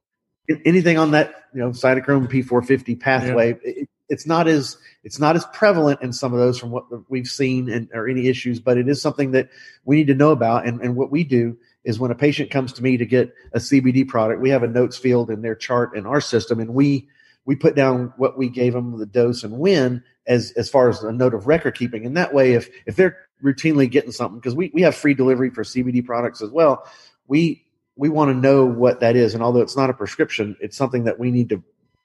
Anything 0.65 0.99
on 0.99 1.13
that, 1.13 1.33
you 1.55 1.61
know, 1.61 1.71
cytochrome 1.71 2.29
P450 2.29 2.99
pathway, 2.99 3.51
yeah. 3.51 3.83
it, 3.83 3.89
it's 4.11 4.27
not 4.27 4.49
as 4.49 4.77
it's 5.05 5.21
not 5.21 5.37
as 5.37 5.47
prevalent 5.47 6.03
in 6.03 6.13
some 6.13 6.33
of 6.33 6.41
those 6.41 6.59
from 6.59 6.71
what 6.71 6.85
we've 7.09 7.29
seen 7.29 7.71
and 7.71 7.89
or 7.95 8.09
any 8.09 8.27
issues, 8.27 8.61
but 8.61 8.77
it 8.77 8.89
is 8.89 9.01
something 9.01 9.31
that 9.31 9.49
we 9.85 9.97
need 9.97 10.09
to 10.09 10.15
know 10.15 10.33
about. 10.33 10.67
And, 10.67 10.81
and 10.81 10.97
what 10.97 11.13
we 11.13 11.25
do 11.25 11.57
is 11.85 11.99
when 11.99 12.11
a 12.11 12.17
patient 12.17 12.51
comes 12.51 12.73
to 12.75 12.83
me 12.83 12.97
to 12.97 13.07
get 13.07 13.33
a 13.53 13.59
CBD 13.59 14.07
product, 14.07 14.43
we 14.43 14.51
have 14.51 14.65
a 14.65 14.69
notes 14.69 14.99
field 14.99 15.31
in 15.31 15.41
their 15.41 15.55
chart 15.55 15.97
in 15.97 16.05
our 16.07 16.21
system, 16.21 16.59
and 16.59 16.75
we 16.75 17.09
we 17.47 17.57
put 17.57 17.75
down 17.75 18.13
what 18.17 18.37
we 18.37 18.49
gave 18.49 18.75
them, 18.75 18.99
the 18.99 19.07
dose 19.07 19.45
and 19.45 19.59
when, 19.59 20.03
as 20.31 20.53
as 20.53 20.71
far 20.71 20.89
as 20.89 21.03
a 21.03 21.13
note 21.13 21.35
of 21.35 21.47
record 21.47 21.75
keeping. 21.75 22.07
And 22.07 22.17
that 22.17 22.33
way, 22.33 22.55
if 22.55 22.71
if 22.87 22.97
they're 22.97 23.19
routinely 23.43 23.91
getting 23.91 24.13
something, 24.13 24.39
because 24.39 24.55
we 24.55 24.71
we 24.73 24.81
have 24.83 24.95
free 24.95 25.13
delivery 25.13 25.51
for 25.51 25.65
CBD 25.65 26.03
products 26.05 26.41
as 26.41 26.51
well, 26.51 26.89
we 27.27 27.67
we 27.97 28.09
want 28.09 28.31
to 28.31 28.35
know 28.35 28.65
what 28.65 29.01
that 29.01 29.17
is. 29.17 29.35
And 29.35 29.43
although 29.43 29.61
it's 29.61 29.77
not 29.77 29.91
a 29.91 29.93
prescription, 29.93 30.57
it's 30.61 30.77
something 30.77 31.05
that 31.05 31.19
we 31.19 31.31
need 31.31 31.51
to 31.51 31.63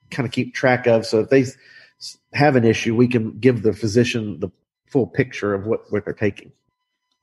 kind 0.09 0.25
of 0.25 0.33
keep 0.33 0.53
track 0.53 0.87
of. 0.87 1.05
So 1.05 1.21
if 1.21 1.29
they 1.29 1.45
have 2.33 2.55
an 2.55 2.65
issue, 2.65 2.95
we 2.95 3.07
can 3.07 3.37
give 3.39 3.61
the 3.61 3.73
physician 3.73 4.39
the 4.39 4.49
full 4.87 5.07
picture 5.07 5.53
of 5.53 5.67
what, 5.67 5.91
what 5.91 6.03
they're 6.03 6.13
taking. 6.13 6.51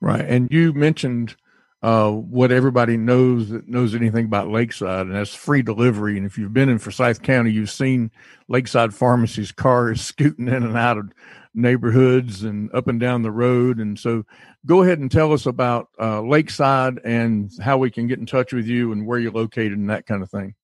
Right. 0.01 0.25
And 0.25 0.49
you 0.51 0.73
mentioned 0.73 1.35
uh, 1.83 2.09
what 2.09 2.49
everybody 2.49 2.95
knows 2.95 3.49
that 3.49 3.67
knows 3.67 3.93
anything 3.93 4.23
about 4.23 4.47
Lakeside, 4.47 5.05
and 5.05 5.15
that's 5.15 5.35
free 5.35 5.61
delivery. 5.61 6.15
And 6.15 6.25
if 6.25 6.37
you've 6.37 6.53
been 6.53 6.69
in 6.69 6.79
Forsyth 6.79 7.21
County, 7.21 7.51
you've 7.51 7.69
seen 7.69 8.09
Lakeside 8.47 8.93
Pharmacy's 8.93 9.51
cars 9.51 10.01
scooting 10.05 10.47
in 10.47 10.63
and 10.63 10.77
out 10.77 10.97
of 10.97 11.11
neighborhoods 11.53 12.43
and 12.43 12.73
up 12.73 12.87
and 12.87 13.01
down 13.01 13.21
the 13.21 13.31
road. 13.31 13.79
And 13.79 13.99
so 13.99 14.23
go 14.65 14.81
ahead 14.81 14.99
and 14.99 15.11
tell 15.11 15.33
us 15.33 15.45
about 15.45 15.89
uh, 15.99 16.21
Lakeside 16.21 16.99
and 17.03 17.51
how 17.61 17.77
we 17.77 17.91
can 17.91 18.07
get 18.07 18.17
in 18.17 18.25
touch 18.25 18.53
with 18.53 18.65
you 18.65 18.93
and 18.93 19.05
where 19.05 19.19
you're 19.19 19.33
located 19.33 19.77
and 19.77 19.89
that 19.89 20.05
kind 20.05 20.23
of 20.23 20.31
thing. 20.31 20.55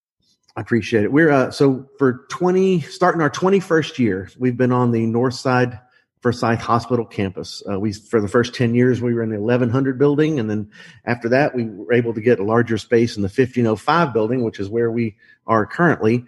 I 0.55 0.61
appreciate 0.61 1.03
it. 1.03 1.11
We're 1.11 1.31
uh, 1.31 1.51
so 1.51 1.85
for 1.97 2.25
20, 2.29 2.79
starting 2.81 3.21
our 3.21 3.29
21st 3.29 3.99
year, 3.99 4.29
we've 4.39 4.57
been 4.57 4.71
on 4.71 4.91
the 4.91 5.05
north 5.05 5.35
side 5.35 5.79
Forsyth 6.21 6.59
Hospital 6.59 7.05
campus. 7.05 7.63
Uh, 7.69 7.79
we 7.79 7.93
for 7.93 8.19
the 8.19 8.27
first 8.27 8.53
10 8.53 8.75
years 8.75 9.01
we 9.01 9.13
were 9.13 9.23
in 9.23 9.29
the 9.29 9.39
1100 9.39 9.97
building, 9.97 10.39
and 10.39 10.49
then 10.49 10.69
after 11.05 11.29
that 11.29 11.55
we 11.55 11.65
were 11.65 11.93
able 11.93 12.13
to 12.13 12.21
get 12.21 12.39
a 12.39 12.43
larger 12.43 12.77
space 12.77 13.15
in 13.15 13.21
the 13.21 13.27
1505 13.27 14.13
building, 14.13 14.43
which 14.43 14.59
is 14.59 14.69
where 14.69 14.91
we 14.91 15.15
are 15.47 15.65
currently. 15.65 16.25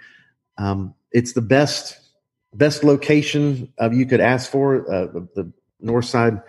Um, 0.57 0.95
it's 1.11 1.33
the 1.33 1.41
best 1.41 1.99
best 2.53 2.83
location 2.83 3.71
uh, 3.81 3.89
you 3.91 4.05
could 4.05 4.19
ask 4.19 4.49
for. 4.49 4.91
Uh, 4.91 5.07
the, 5.07 5.27
the, 5.35 5.53
north 5.83 6.05
side 6.05 6.39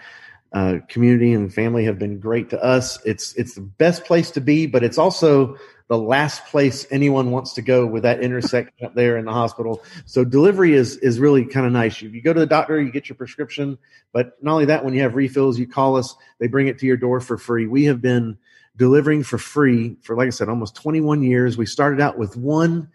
uh, 0.53 0.75
community 0.91 1.33
and 1.33 1.55
family 1.55 1.87
have 1.87 1.99
been 1.99 2.21
great 2.21 2.51
to 2.51 2.63
us. 2.63 2.99
It's 3.07 3.35
it's 3.37 3.55
the 3.55 3.63
best 3.63 4.05
place 4.05 4.31
to 4.33 4.43
be, 4.43 4.67
but 4.67 4.85
it's 4.85 4.99
also 4.99 5.57
the 5.89 5.99
last 5.99 6.47
place 6.47 6.87
anyone 6.91 7.31
wants 7.31 7.55
to 7.55 7.63
go 7.63 7.87
with 7.87 8.03
that 8.03 8.21
intersection 8.21 8.85
up 8.85 8.95
there 8.95 9.17
in 9.17 9.25
the 9.25 9.33
hospital. 9.33 9.83
So 10.07 10.25
delivery 10.25 10.75
is 10.75 10.97
is 10.99 11.19
really 11.19 11.45
kind 11.45 11.67
of 11.67 11.73
nice. 11.73 12.01
You, 12.01 12.09
you 12.11 12.23
go 12.23 12.33
to 12.33 12.41
the 12.41 12.47
doctor, 12.47 12.81
you 12.81 12.91
get 12.91 13.09
your 13.09 13.17
prescription, 13.17 13.79
but 14.13 14.43
not 14.43 14.53
only 14.53 14.65
that, 14.67 14.85
when 14.85 14.95
you 14.95 15.03
have 15.03 15.15
refills, 15.15 15.59
you 15.59 15.67
call 15.67 15.97
us. 15.97 16.15
They 16.39 16.47
bring 16.47 16.69
it 16.69 16.79
to 16.79 16.87
your 16.87 16.97
door 16.97 17.21
for 17.21 17.37
free. 17.37 17.67
We 17.67 17.85
have 17.85 18.01
been 18.01 18.39
delivering 18.77 19.23
for 19.23 19.39
free 19.39 19.97
for, 20.03 20.17
like 20.17 20.27
I 20.29 20.31
said, 20.31 20.49
almost 20.49 20.75
21 20.77 21.23
years. 21.23 21.59
We 21.59 21.67
started 21.67 22.01
out 22.01 22.19
with 22.19 22.37
one 22.37 22.89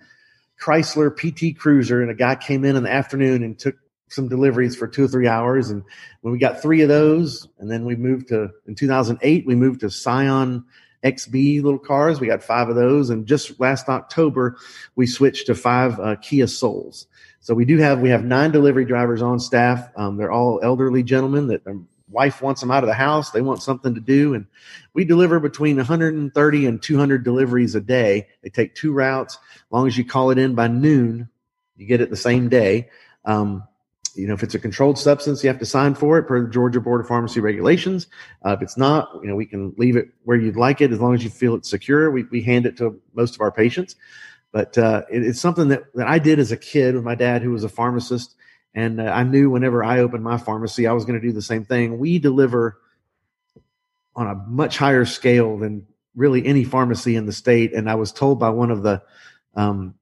Chrysler 0.59 1.11
PT 1.15 1.57
Cruiser, 1.57 2.01
and 2.01 2.09
a 2.09 2.15
guy 2.15 2.35
came 2.35 2.65
in 2.65 2.75
in 2.75 2.83
the 2.83 2.91
afternoon 2.91 3.43
and 3.43 3.57
took 3.57 3.75
some 4.09 4.27
deliveries 4.27 4.75
for 4.75 4.87
two 4.87 5.03
or 5.03 5.07
three 5.07 5.27
hours. 5.27 5.69
And 5.69 5.83
when 6.21 6.31
we 6.31 6.39
got 6.39 6.61
three 6.61 6.81
of 6.81 6.89
those, 6.89 7.47
and 7.59 7.69
then 7.69 7.85
we 7.85 7.95
moved 7.95 8.29
to 8.29 8.49
in 8.65 8.75
2008, 8.75 9.45
we 9.45 9.55
moved 9.55 9.81
to 9.81 9.89
Scion 9.89 10.63
XB 11.03 11.63
little 11.63 11.79
cars. 11.79 12.19
We 12.19 12.27
got 12.27 12.43
five 12.43 12.69
of 12.69 12.75
those, 12.75 13.09
and 13.09 13.25
just 13.25 13.59
last 13.59 13.89
October, 13.89 14.57
we 14.95 15.07
switched 15.07 15.47
to 15.47 15.55
five 15.55 15.99
uh, 15.99 16.15
Kia 16.17 16.47
Souls. 16.47 17.07
So 17.39 17.53
we 17.53 17.65
do 17.65 17.77
have 17.77 17.99
we 17.99 18.09
have 18.09 18.25
nine 18.25 18.51
delivery 18.51 18.85
drivers 18.85 19.21
on 19.21 19.39
staff. 19.39 19.89
Um, 19.95 20.17
they're 20.17 20.31
all 20.31 20.59
elderly 20.63 21.03
gentlemen 21.03 21.47
that 21.47 21.63
their 21.63 21.77
wife 22.09 22.41
wants 22.41 22.61
them 22.61 22.71
out 22.71 22.83
of 22.83 22.87
the 22.87 22.93
house. 22.93 23.31
They 23.31 23.41
want 23.41 23.63
something 23.63 23.93
to 23.95 24.01
do, 24.01 24.33
and 24.33 24.45
we 24.93 25.05
deliver 25.05 25.39
between 25.39 25.77
130 25.77 26.65
and 26.65 26.81
200 26.81 27.23
deliveries 27.23 27.75
a 27.75 27.81
day. 27.81 28.27
They 28.41 28.49
take 28.49 28.75
two 28.75 28.91
routes. 28.91 29.37
As 29.55 29.61
long 29.71 29.87
as 29.87 29.97
you 29.97 30.05
call 30.05 30.31
it 30.31 30.37
in 30.37 30.55
by 30.55 30.67
noon, 30.67 31.29
you 31.75 31.85
get 31.85 32.01
it 32.01 32.09
the 32.09 32.17
same 32.17 32.49
day. 32.49 32.89
Um, 33.23 33.63
you 34.17 34.27
know, 34.27 34.33
if 34.33 34.43
it's 34.43 34.55
a 34.55 34.59
controlled 34.59 34.97
substance, 34.97 35.43
you 35.43 35.49
have 35.49 35.59
to 35.59 35.65
sign 35.65 35.95
for 35.95 36.17
it 36.17 36.23
per 36.23 36.41
the 36.41 36.49
Georgia 36.49 36.81
Board 36.81 37.01
of 37.01 37.07
Pharmacy 37.07 37.39
regulations. 37.39 38.07
Uh, 38.45 38.51
if 38.51 38.61
it's 38.61 38.77
not, 38.77 39.09
you 39.21 39.27
know, 39.27 39.35
we 39.35 39.45
can 39.45 39.73
leave 39.77 39.95
it 39.95 40.09
where 40.23 40.37
you'd 40.37 40.55
like 40.57 40.81
it 40.81 40.91
as 40.91 40.99
long 40.99 41.13
as 41.13 41.23
you 41.23 41.29
feel 41.29 41.55
it's 41.55 41.69
secure. 41.69 42.09
We, 42.11 42.23
we 42.23 42.41
hand 42.41 42.65
it 42.65 42.77
to 42.77 42.99
most 43.13 43.35
of 43.35 43.41
our 43.41 43.51
patients. 43.51 43.95
But 44.51 44.77
uh, 44.77 45.03
it, 45.11 45.23
it's 45.23 45.39
something 45.39 45.67
that, 45.69 45.83
that 45.95 46.07
I 46.07 46.19
did 46.19 46.39
as 46.39 46.51
a 46.51 46.57
kid 46.57 46.95
with 46.95 47.03
my 47.03 47.15
dad, 47.15 47.41
who 47.41 47.51
was 47.51 47.63
a 47.63 47.69
pharmacist. 47.69 48.35
And 48.73 48.99
uh, 48.99 49.05
I 49.05 49.23
knew 49.23 49.49
whenever 49.49 49.83
I 49.83 49.99
opened 49.99 50.23
my 50.23 50.37
pharmacy, 50.37 50.87
I 50.87 50.93
was 50.93 51.05
going 51.05 51.19
to 51.19 51.25
do 51.25 51.33
the 51.33 51.41
same 51.41 51.63
thing. 51.63 51.99
We 51.99 52.19
deliver 52.19 52.79
on 54.15 54.27
a 54.27 54.35
much 54.47 54.77
higher 54.77 55.05
scale 55.05 55.57
than 55.57 55.85
really 56.15 56.45
any 56.45 56.63
pharmacy 56.63 57.15
in 57.15 57.27
the 57.27 57.33
state. 57.33 57.73
And 57.73 57.89
I 57.89 57.95
was 57.95 58.11
told 58.11 58.39
by 58.39 58.49
one 58.49 58.71
of 58.71 58.81
the 58.81 59.01
um, 59.55 59.93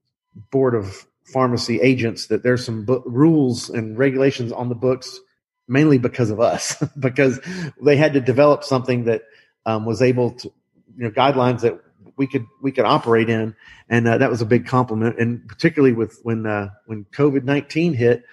board 0.50 0.74
of 0.74 1.06
pharmacy 1.26 1.80
agents 1.80 2.28
that 2.28 2.42
there's 2.42 2.64
some 2.64 2.84
bu- 2.84 3.02
rules 3.04 3.68
and 3.68 3.98
regulations 3.98 4.52
on 4.52 4.68
the 4.68 4.74
books 4.74 5.20
mainly 5.68 5.98
because 5.98 6.30
of 6.30 6.40
us 6.40 6.82
because 6.98 7.40
they 7.82 7.96
had 7.96 8.12
to 8.12 8.20
develop 8.20 8.64
something 8.64 9.04
that 9.04 9.22
um, 9.64 9.84
was 9.84 10.02
able 10.02 10.30
to 10.30 10.52
you 10.96 11.04
know 11.04 11.10
guidelines 11.10 11.60
that 11.60 11.80
we 12.16 12.26
could 12.26 12.46
we 12.62 12.72
could 12.72 12.84
operate 12.84 13.28
in. 13.28 13.54
And 13.88 14.08
uh, 14.08 14.18
that 14.18 14.30
was 14.30 14.40
a 14.40 14.46
big 14.46 14.66
compliment. 14.66 15.18
And 15.18 15.46
particularly 15.48 15.94
with 15.94 16.18
when 16.22 16.46
uh, 16.46 16.70
when 16.86 17.04
covid-19 17.12 17.94
hit 17.94 18.24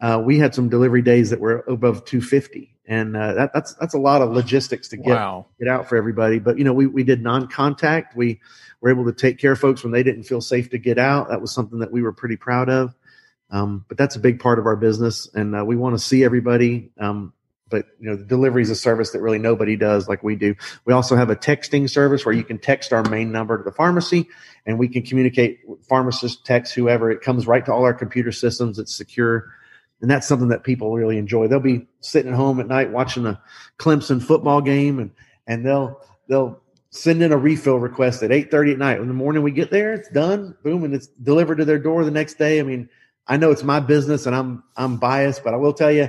uh, 0.00 0.22
we 0.24 0.38
had 0.38 0.54
some 0.54 0.68
delivery 0.68 1.02
days 1.02 1.30
that 1.30 1.40
were 1.40 1.64
above 1.68 2.04
250 2.04 2.75
and 2.86 3.16
uh, 3.16 3.34
that, 3.34 3.50
that's 3.52 3.74
that's 3.74 3.94
a 3.94 3.98
lot 3.98 4.22
of 4.22 4.30
logistics 4.30 4.88
to 4.88 4.96
get 4.96 5.14
Wow. 5.16 5.46
get 5.58 5.68
out 5.68 5.88
for 5.88 5.96
everybody. 5.96 6.38
But 6.38 6.58
you 6.58 6.64
know 6.64 6.72
we, 6.72 6.86
we 6.86 7.04
did 7.04 7.22
non-contact. 7.22 8.16
We 8.16 8.40
were 8.80 8.90
able 8.90 9.04
to 9.06 9.12
take 9.12 9.38
care 9.38 9.52
of 9.52 9.58
folks 9.58 9.82
when 9.82 9.92
they 9.92 10.02
didn't 10.02 10.24
feel 10.24 10.40
safe 10.40 10.70
to 10.70 10.78
get 10.78 10.98
out. 10.98 11.28
That 11.28 11.40
was 11.40 11.52
something 11.52 11.78
that 11.80 11.90
we 11.92 12.02
were 12.02 12.12
pretty 12.12 12.36
proud 12.36 12.68
of. 12.68 12.94
Um, 13.50 13.84
but 13.88 13.96
that's 13.96 14.16
a 14.16 14.20
big 14.20 14.40
part 14.40 14.58
of 14.58 14.66
our 14.66 14.76
business. 14.76 15.28
And 15.34 15.54
uh, 15.54 15.64
we 15.64 15.76
want 15.76 15.96
to 15.96 16.04
see 16.04 16.24
everybody 16.24 16.90
um, 16.98 17.32
but 17.68 17.86
you 17.98 18.08
know 18.08 18.16
the 18.16 18.24
delivery 18.24 18.62
is 18.62 18.70
a 18.70 18.76
service 18.76 19.10
that 19.10 19.20
really 19.20 19.38
nobody 19.38 19.76
does 19.76 20.08
like 20.08 20.22
we 20.22 20.36
do. 20.36 20.54
We 20.84 20.92
also 20.92 21.16
have 21.16 21.30
a 21.30 21.36
texting 21.36 21.88
service 21.90 22.24
where 22.24 22.34
you 22.34 22.44
can 22.44 22.58
text 22.58 22.92
our 22.92 23.02
main 23.04 23.32
number 23.32 23.58
to 23.58 23.64
the 23.64 23.72
pharmacy 23.72 24.28
and 24.66 24.78
we 24.78 24.88
can 24.88 25.02
communicate 25.02 25.60
with 25.66 25.84
pharmacists 25.86 26.40
text 26.44 26.74
whoever. 26.74 27.10
It 27.10 27.20
comes 27.22 27.46
right 27.46 27.64
to 27.64 27.72
all 27.72 27.84
our 27.84 27.94
computer 27.94 28.32
systems. 28.32 28.78
It's 28.78 28.94
secure 28.94 29.52
and 30.00 30.10
that's 30.10 30.26
something 30.26 30.48
that 30.48 30.64
people 30.64 30.92
really 30.92 31.18
enjoy. 31.18 31.48
They'll 31.48 31.60
be 31.60 31.86
sitting 32.00 32.32
at 32.32 32.36
home 32.36 32.60
at 32.60 32.68
night 32.68 32.90
watching 32.90 33.26
a 33.26 33.40
clemson 33.78 34.22
football 34.22 34.60
game 34.60 34.98
and 34.98 35.10
and 35.46 35.64
they'll 35.64 36.00
they'll 36.28 36.60
send 36.90 37.22
in 37.22 37.32
a 37.32 37.36
refill 37.36 37.78
request 37.78 38.22
at 38.22 38.30
8.30 38.30 38.72
at 38.72 38.78
night. 38.78 39.00
In 39.00 39.08
the 39.08 39.14
morning 39.14 39.42
we 39.42 39.50
get 39.50 39.70
there 39.70 39.94
it's 39.94 40.10
done 40.10 40.56
boom 40.62 40.84
and 40.84 40.94
it's 40.94 41.06
delivered 41.06 41.56
to 41.56 41.64
their 41.64 41.78
door 41.78 42.04
the 42.04 42.10
next 42.10 42.34
day. 42.34 42.60
I 42.60 42.62
mean 42.62 42.88
i 43.28 43.36
know 43.36 43.50
it's 43.50 43.64
my 43.64 43.80
business 43.80 44.26
and 44.26 44.36
i'm 44.36 44.62
i'm 44.76 44.98
biased 44.98 45.42
but 45.42 45.52
i 45.52 45.56
will 45.56 45.72
tell 45.72 45.90
you 45.90 46.08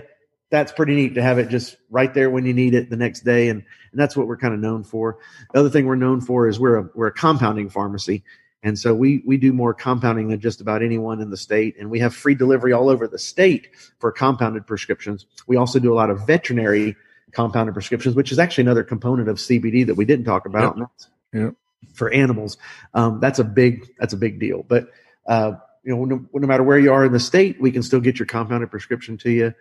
that's 0.49 0.71
pretty 0.71 0.95
neat 0.95 1.15
to 1.15 1.21
have 1.21 1.39
it 1.39 1.49
just 1.49 1.75
right 1.89 2.13
there 2.13 2.29
when 2.29 2.45
you 2.45 2.53
need 2.53 2.73
it 2.73 2.89
the 2.89 2.95
next 2.95 3.21
day 3.21 3.49
and 3.49 3.63
and 3.91 3.99
that's 3.99 4.15
what 4.15 4.27
we're 4.27 4.37
kind 4.37 4.53
of 4.53 4.59
known 4.59 4.83
for. 4.83 5.17
The 5.53 5.59
other 5.59 5.69
thing 5.69 5.85
we're 5.85 5.95
known 5.95 6.21
for 6.21 6.47
is 6.47 6.59
we're 6.59 6.77
a 6.77 6.89
we're 6.93 7.07
a 7.07 7.13
compounding 7.13 7.69
pharmacy 7.69 8.23
and 8.63 8.77
so 8.77 8.93
we 8.93 9.21
we 9.25 9.37
do 9.37 9.53
more 9.53 9.73
compounding 9.73 10.29
than 10.29 10.39
just 10.39 10.61
about 10.61 10.81
anyone 10.81 11.21
in 11.21 11.29
the 11.29 11.37
state. 11.37 11.75
And 11.79 11.89
we 11.89 11.99
have 11.99 12.13
free 12.15 12.35
delivery 12.35 12.73
all 12.73 12.89
over 12.89 13.07
the 13.07 13.19
state 13.19 13.69
for 13.99 14.11
compounded 14.11 14.65
prescriptions. 14.65 15.25
We 15.45 15.57
also 15.57 15.79
do 15.79 15.93
a 15.93 15.95
lot 15.95 16.09
of 16.09 16.25
veterinary 16.25 16.95
compounded 17.33 17.73
prescriptions 17.73 18.15
which 18.15 18.31
is 18.31 18.39
actually 18.39 18.61
another 18.61 18.85
component 18.85 19.27
of 19.27 19.35
cbd 19.35 19.85
that 19.85 19.95
we 19.95 20.05
didn't 20.05 20.25
talk 20.25 20.45
about. 20.45 20.77
That's 20.79 21.07
Yep. 21.33 21.55
for 21.93 22.09
animals. 22.11 22.57
Um, 22.93 23.19
that's 23.19 23.37
a 23.37 23.43
big 23.43 23.85
that's 23.99 24.13
a 24.13 24.17
big 24.17 24.39
deal. 24.39 24.63
But 24.63 24.87
uh, 25.27 25.53
you 25.83 25.95
know 25.95 26.05
no, 26.05 26.25
no 26.33 26.47
matter 26.47 26.63
where 26.63 26.79
you 26.79 26.91
are 26.91 27.05
in 27.05 27.11
the 27.11 27.19
state 27.19 27.61
we 27.61 27.71
can 27.71 27.83
still 27.83 27.99
get 27.99 28.17
your 28.17 28.25
compounded 28.25 28.71
prescription 28.71 29.17
to 29.19 29.29
you 29.29 29.53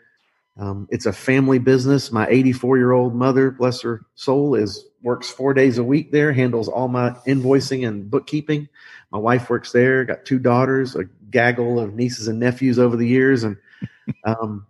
um, 0.59 0.89
it's 0.91 1.07
a 1.07 1.13
family 1.13 1.59
business. 1.59 2.11
My 2.11 2.27
84 2.29 2.79
year 2.79 2.93
old 2.93 3.15
mother, 3.15 3.51
bless 3.51 3.83
her 3.83 4.07
soul, 4.15 4.55
is 4.55 4.85
works 5.03 5.31
four 5.31 5.53
days 5.53 5.79
a 5.79 5.85
week 5.85 6.13
there, 6.13 6.33
handles 6.33 6.69
all 6.69 6.89
my 6.89 7.11
invoicing 7.27 7.87
and 7.87 8.11
bookkeeping. 8.11 8.69
My 9.13 9.19
wife 9.19 9.51
works 9.51 9.73
there. 9.73 10.05
Got 10.05 10.25
two 10.25 10.39
daughters, 10.39 10.97
a 10.97 11.05
gaggle 11.31 11.79
of 11.79 11.95
nieces 11.95 12.27
and 12.27 12.41
nephews 12.41 12.79
over 12.79 12.97
the 12.97 13.07
years, 13.07 13.45
and 13.45 13.57
um, 14.25 14.67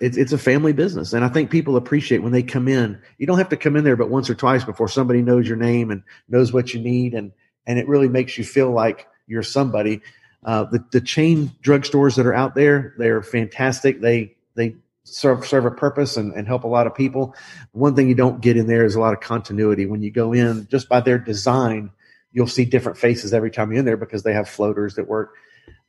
it's 0.00 0.16
it's 0.16 0.32
a 0.32 0.38
family 0.38 0.72
business. 0.72 1.12
And 1.12 1.24
I 1.24 1.28
think 1.28 1.50
people 1.50 1.76
appreciate 1.76 2.22
when 2.22 2.32
they 2.32 2.42
come 2.42 2.66
in. 2.66 3.00
You 3.18 3.26
don't 3.26 3.38
have 3.38 3.50
to 3.50 3.56
come 3.56 3.76
in 3.76 3.84
there 3.84 3.96
but 3.96 4.10
once 4.10 4.30
or 4.30 4.34
twice 4.34 4.64
before 4.64 4.88
somebody 4.88 5.22
knows 5.22 5.46
your 5.46 5.58
name 5.58 5.90
and 5.90 6.02
knows 6.28 6.52
what 6.52 6.72
you 6.72 6.80
need, 6.80 7.12
and 7.12 7.30
and 7.66 7.78
it 7.78 7.86
really 7.88 8.08
makes 8.08 8.38
you 8.38 8.44
feel 8.44 8.70
like 8.70 9.06
you're 9.26 9.42
somebody. 9.42 10.00
Uh, 10.44 10.64
the 10.64 10.82
the 10.92 11.00
chain 11.00 11.50
drugstores 11.62 12.16
that 12.16 12.26
are 12.26 12.34
out 12.34 12.54
there, 12.54 12.94
they're 12.96 13.22
fantastic. 13.22 14.00
They 14.00 14.34
they 14.54 14.76
serve 15.06 15.46
serve 15.46 15.64
a 15.64 15.70
purpose 15.70 16.16
and, 16.16 16.32
and 16.34 16.46
help 16.46 16.64
a 16.64 16.68
lot 16.68 16.86
of 16.86 16.94
people. 16.94 17.34
One 17.72 17.94
thing 17.94 18.08
you 18.08 18.14
don't 18.14 18.40
get 18.40 18.56
in 18.56 18.66
there 18.66 18.84
is 18.84 18.94
a 18.94 19.00
lot 19.00 19.14
of 19.14 19.20
continuity. 19.20 19.86
When 19.86 20.02
you 20.02 20.10
go 20.10 20.32
in, 20.32 20.66
just 20.70 20.88
by 20.88 21.00
their 21.00 21.18
design, 21.18 21.90
you'll 22.32 22.46
see 22.46 22.64
different 22.64 22.98
faces 22.98 23.32
every 23.32 23.50
time 23.50 23.70
you're 23.70 23.78
in 23.78 23.84
there 23.84 23.96
because 23.96 24.22
they 24.22 24.34
have 24.34 24.48
floaters 24.48 24.96
that 24.96 25.08
work. 25.08 25.34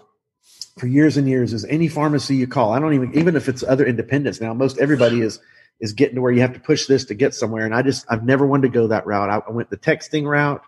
for 0.79 0.87
years 0.87 1.17
and 1.17 1.29
years 1.29 1.53
is 1.53 1.65
any 1.65 1.89
pharmacy 1.89 2.37
you 2.37 2.47
call. 2.47 2.73
I 2.73 2.79
don't 2.79 2.93
even 2.95 3.17
even 3.17 3.37
if 3.37 3.49
it's 3.49 3.63
other 3.63 3.87
independents 3.87 4.41
now. 4.41 4.53
Most 4.53 4.79
everybody 4.79 5.23
is 5.23 5.41
is 5.79 5.95
getting 5.95 6.17
to 6.17 6.21
where 6.21 6.33
you 6.33 6.43
have 6.43 6.53
to 6.53 6.61
push 6.61 6.87
this 6.87 7.07
to 7.07 7.15
get 7.15 7.35
somewhere. 7.35 7.65
And 7.65 7.75
I 7.75 7.81
just 7.81 8.05
I've 8.09 8.25
never 8.25 8.47
wanted 8.47 8.69
to 8.69 8.75
go 8.75 8.89
that 8.89 9.07
route. 9.07 9.31
I, 9.31 9.41
I 9.49 9.53
went 9.53 9.71
the 9.71 9.79
texting 9.79 10.27
route, 10.27 10.63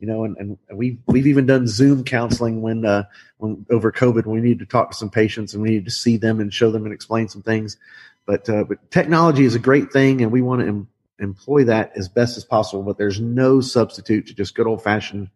you 0.00 0.06
know, 0.06 0.24
and, 0.24 0.36
and 0.38 0.58
we 0.72 0.98
we've 1.06 1.26
even 1.26 1.46
done 1.46 1.66
Zoom 1.66 2.04
counseling 2.04 2.62
when 2.62 2.84
uh 2.86 3.04
when 3.36 3.66
over 3.70 3.92
COVID 3.92 4.26
we 4.26 4.40
needed 4.40 4.60
to 4.60 4.66
talk 4.66 4.90
to 4.90 4.96
some 4.96 5.10
patients 5.10 5.52
and 5.52 5.62
we 5.62 5.70
needed 5.70 5.84
to 5.84 5.90
see 5.90 6.16
them 6.16 6.40
and 6.40 6.52
show 6.52 6.70
them 6.70 6.84
and 6.84 6.94
explain 6.94 7.28
some 7.28 7.42
things. 7.42 7.76
But 8.26 8.48
uh, 8.48 8.64
but 8.64 8.90
technology 8.90 9.44
is 9.44 9.54
a 9.54 9.58
great 9.58 9.92
thing, 9.92 10.22
and 10.22 10.32
we 10.32 10.42
want 10.42 10.62
to 10.62 10.68
em- 10.68 10.88
employ 11.18 11.64
that 11.64 11.92
as 11.96 12.08
best 12.08 12.36
as 12.36 12.44
possible. 12.44 12.82
But 12.82 12.96
there's 12.96 13.20
no 13.20 13.60
substitute 13.60 14.26
to 14.28 14.34
just 14.34 14.54
good 14.54 14.66
old 14.66 14.82
fashioned 14.82 15.28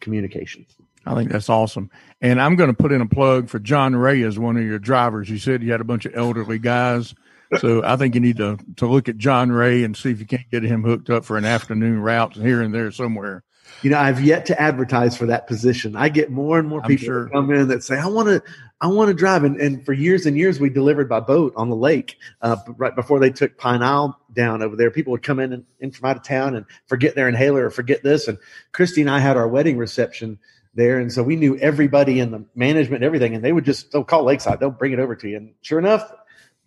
communication. 0.00 0.66
I 1.06 1.14
think 1.14 1.30
that's 1.30 1.48
awesome. 1.48 1.90
And 2.20 2.40
I'm 2.40 2.56
going 2.56 2.68
to 2.68 2.76
put 2.76 2.92
in 2.92 3.00
a 3.00 3.06
plug 3.06 3.48
for 3.48 3.58
John 3.58 3.96
Ray 3.96 4.22
as 4.22 4.38
one 4.38 4.56
of 4.58 4.64
your 4.64 4.78
drivers. 4.78 5.30
You 5.30 5.38
said 5.38 5.62
you 5.62 5.72
had 5.72 5.80
a 5.80 5.84
bunch 5.84 6.04
of 6.04 6.14
elderly 6.14 6.58
guys. 6.58 7.14
So 7.58 7.82
I 7.82 7.96
think 7.96 8.14
you 8.14 8.20
need 8.20 8.36
to, 8.36 8.58
to 8.76 8.86
look 8.86 9.08
at 9.08 9.16
John 9.16 9.50
Ray 9.50 9.82
and 9.82 9.96
see 9.96 10.10
if 10.10 10.20
you 10.20 10.26
can't 10.26 10.48
get 10.50 10.62
him 10.62 10.84
hooked 10.84 11.10
up 11.10 11.24
for 11.24 11.36
an 11.36 11.44
afternoon 11.44 12.00
route 12.00 12.34
here 12.34 12.60
and 12.60 12.72
there 12.72 12.90
somewhere. 12.92 13.42
You 13.82 13.90
know, 13.90 13.98
I've 13.98 14.22
yet 14.22 14.46
to 14.46 14.60
advertise 14.60 15.16
for 15.16 15.26
that 15.26 15.46
position. 15.46 15.96
I 15.96 16.08
get 16.08 16.30
more 16.30 16.58
and 16.58 16.68
more 16.68 16.82
people 16.82 17.06
sure. 17.06 17.28
come 17.30 17.50
in 17.50 17.68
that 17.68 17.82
say, 17.82 17.98
"I 17.98 18.06
want 18.06 18.28
to, 18.28 18.42
I 18.80 18.88
want 18.88 19.08
to 19.08 19.14
drive." 19.14 19.44
And, 19.44 19.60
and 19.60 19.84
for 19.84 19.92
years 19.92 20.26
and 20.26 20.36
years, 20.36 20.60
we 20.60 20.68
delivered 20.70 21.08
by 21.08 21.20
boat 21.20 21.52
on 21.56 21.70
the 21.70 21.76
lake. 21.76 22.18
Uh, 22.42 22.56
right 22.76 22.94
before 22.94 23.18
they 23.18 23.30
took 23.30 23.56
Pine 23.56 23.82
Isle 23.82 24.18
down 24.34 24.62
over 24.62 24.76
there, 24.76 24.90
people 24.90 25.12
would 25.12 25.22
come 25.22 25.40
in 25.40 25.52
and, 25.52 25.64
in 25.80 25.90
from 25.90 26.10
out 26.10 26.16
of 26.16 26.22
town 26.22 26.56
and 26.56 26.66
forget 26.86 27.14
their 27.14 27.28
inhaler 27.28 27.66
or 27.66 27.70
forget 27.70 28.02
this. 28.02 28.28
And 28.28 28.38
Christy 28.72 29.00
and 29.00 29.10
I 29.10 29.18
had 29.18 29.36
our 29.36 29.48
wedding 29.48 29.78
reception 29.78 30.38
there, 30.74 30.98
and 30.98 31.12
so 31.12 31.22
we 31.22 31.36
knew 31.36 31.56
everybody 31.58 32.20
in 32.20 32.30
the 32.30 32.44
management 32.54 33.02
and 33.02 33.04
everything. 33.04 33.34
And 33.34 33.44
they 33.44 33.52
would 33.52 33.64
just 33.64 33.92
they'll 33.92 34.04
call 34.04 34.24
Lakeside, 34.24 34.60
they'll 34.60 34.70
bring 34.70 34.92
it 34.92 34.98
over 34.98 35.16
to 35.16 35.28
you. 35.28 35.36
And 35.38 35.54
sure 35.62 35.78
enough, 35.78 36.12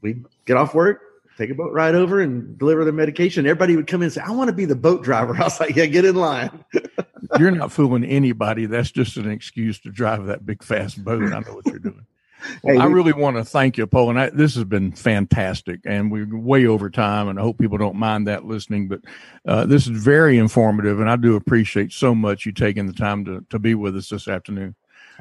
we 0.01 0.23
get 0.45 0.57
off 0.57 0.73
work, 0.73 1.01
take 1.37 1.49
a 1.49 1.55
boat 1.55 1.73
ride 1.73 1.95
over 1.95 2.21
and 2.21 2.57
deliver 2.57 2.85
the 2.85 2.91
medication. 2.91 3.45
Everybody 3.45 3.75
would 3.75 3.87
come 3.87 4.01
in 4.01 4.05
and 4.05 4.13
say, 4.13 4.21
I 4.21 4.31
want 4.31 4.49
to 4.49 4.53
be 4.53 4.65
the 4.65 4.75
boat 4.75 5.03
driver. 5.03 5.35
I 5.39 5.43
was 5.43 5.59
like, 5.59 5.75
yeah, 5.75 5.85
get 5.85 6.05
in 6.05 6.15
line. 6.15 6.63
you're 7.39 7.51
not 7.51 7.71
fooling 7.71 8.03
anybody. 8.03 8.65
That's 8.65 8.91
just 8.91 9.17
an 9.17 9.29
excuse 9.29 9.79
to 9.81 9.89
drive 9.89 10.25
that 10.25 10.45
big 10.45 10.63
fast 10.63 11.03
boat. 11.03 11.23
I 11.23 11.39
know 11.39 11.55
what 11.55 11.65
you're 11.65 11.79
doing. 11.79 12.05
Well, 12.61 12.75
hey, 12.75 12.81
I 12.81 12.87
really 12.87 13.13
want 13.13 13.37
to 13.37 13.45
thank 13.45 13.77
you, 13.77 13.87
Paul. 13.87 14.09
And 14.09 14.19
I, 14.19 14.29
this 14.29 14.55
has 14.55 14.65
been 14.65 14.91
fantastic, 14.91 15.79
and 15.85 16.11
we're 16.11 16.27
way 16.37 16.65
over 16.65 16.89
time, 16.89 17.29
and 17.29 17.39
I 17.39 17.41
hope 17.41 17.57
people 17.57 17.77
don't 17.77 17.95
mind 17.95 18.27
that 18.27 18.43
listening. 18.43 18.89
But 18.89 18.99
uh, 19.47 19.65
this 19.65 19.87
is 19.87 20.03
very 20.03 20.37
informative, 20.37 20.99
and 20.99 21.09
I 21.09 21.15
do 21.15 21.37
appreciate 21.37 21.93
so 21.93 22.13
much 22.13 22.45
you 22.45 22.51
taking 22.51 22.85
the 22.85 22.91
time 22.91 23.23
to 23.23 23.45
to 23.49 23.59
be 23.59 23.75
with 23.75 23.95
us 23.95 24.09
this 24.09 24.27
afternoon. 24.27 24.75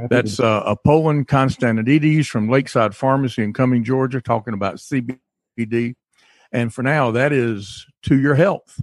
That's 0.09 0.41
uh, 0.41 0.63
Apollon 0.67 1.25
Constantinides 1.25 2.27
from 2.27 2.49
Lakeside 2.49 2.97
Pharmacy 2.97 3.43
in 3.43 3.53
Cumming, 3.53 3.85
Georgia, 3.85 4.21
talking 4.21 4.55
about 4.55 4.77
CBD. 4.77 5.95
And 6.53 6.73
for 6.73 6.83
now, 6.83 7.11
that 7.11 7.33
is 7.33 7.87
to 8.03 8.19
your 8.21 8.35
health. 8.35 8.81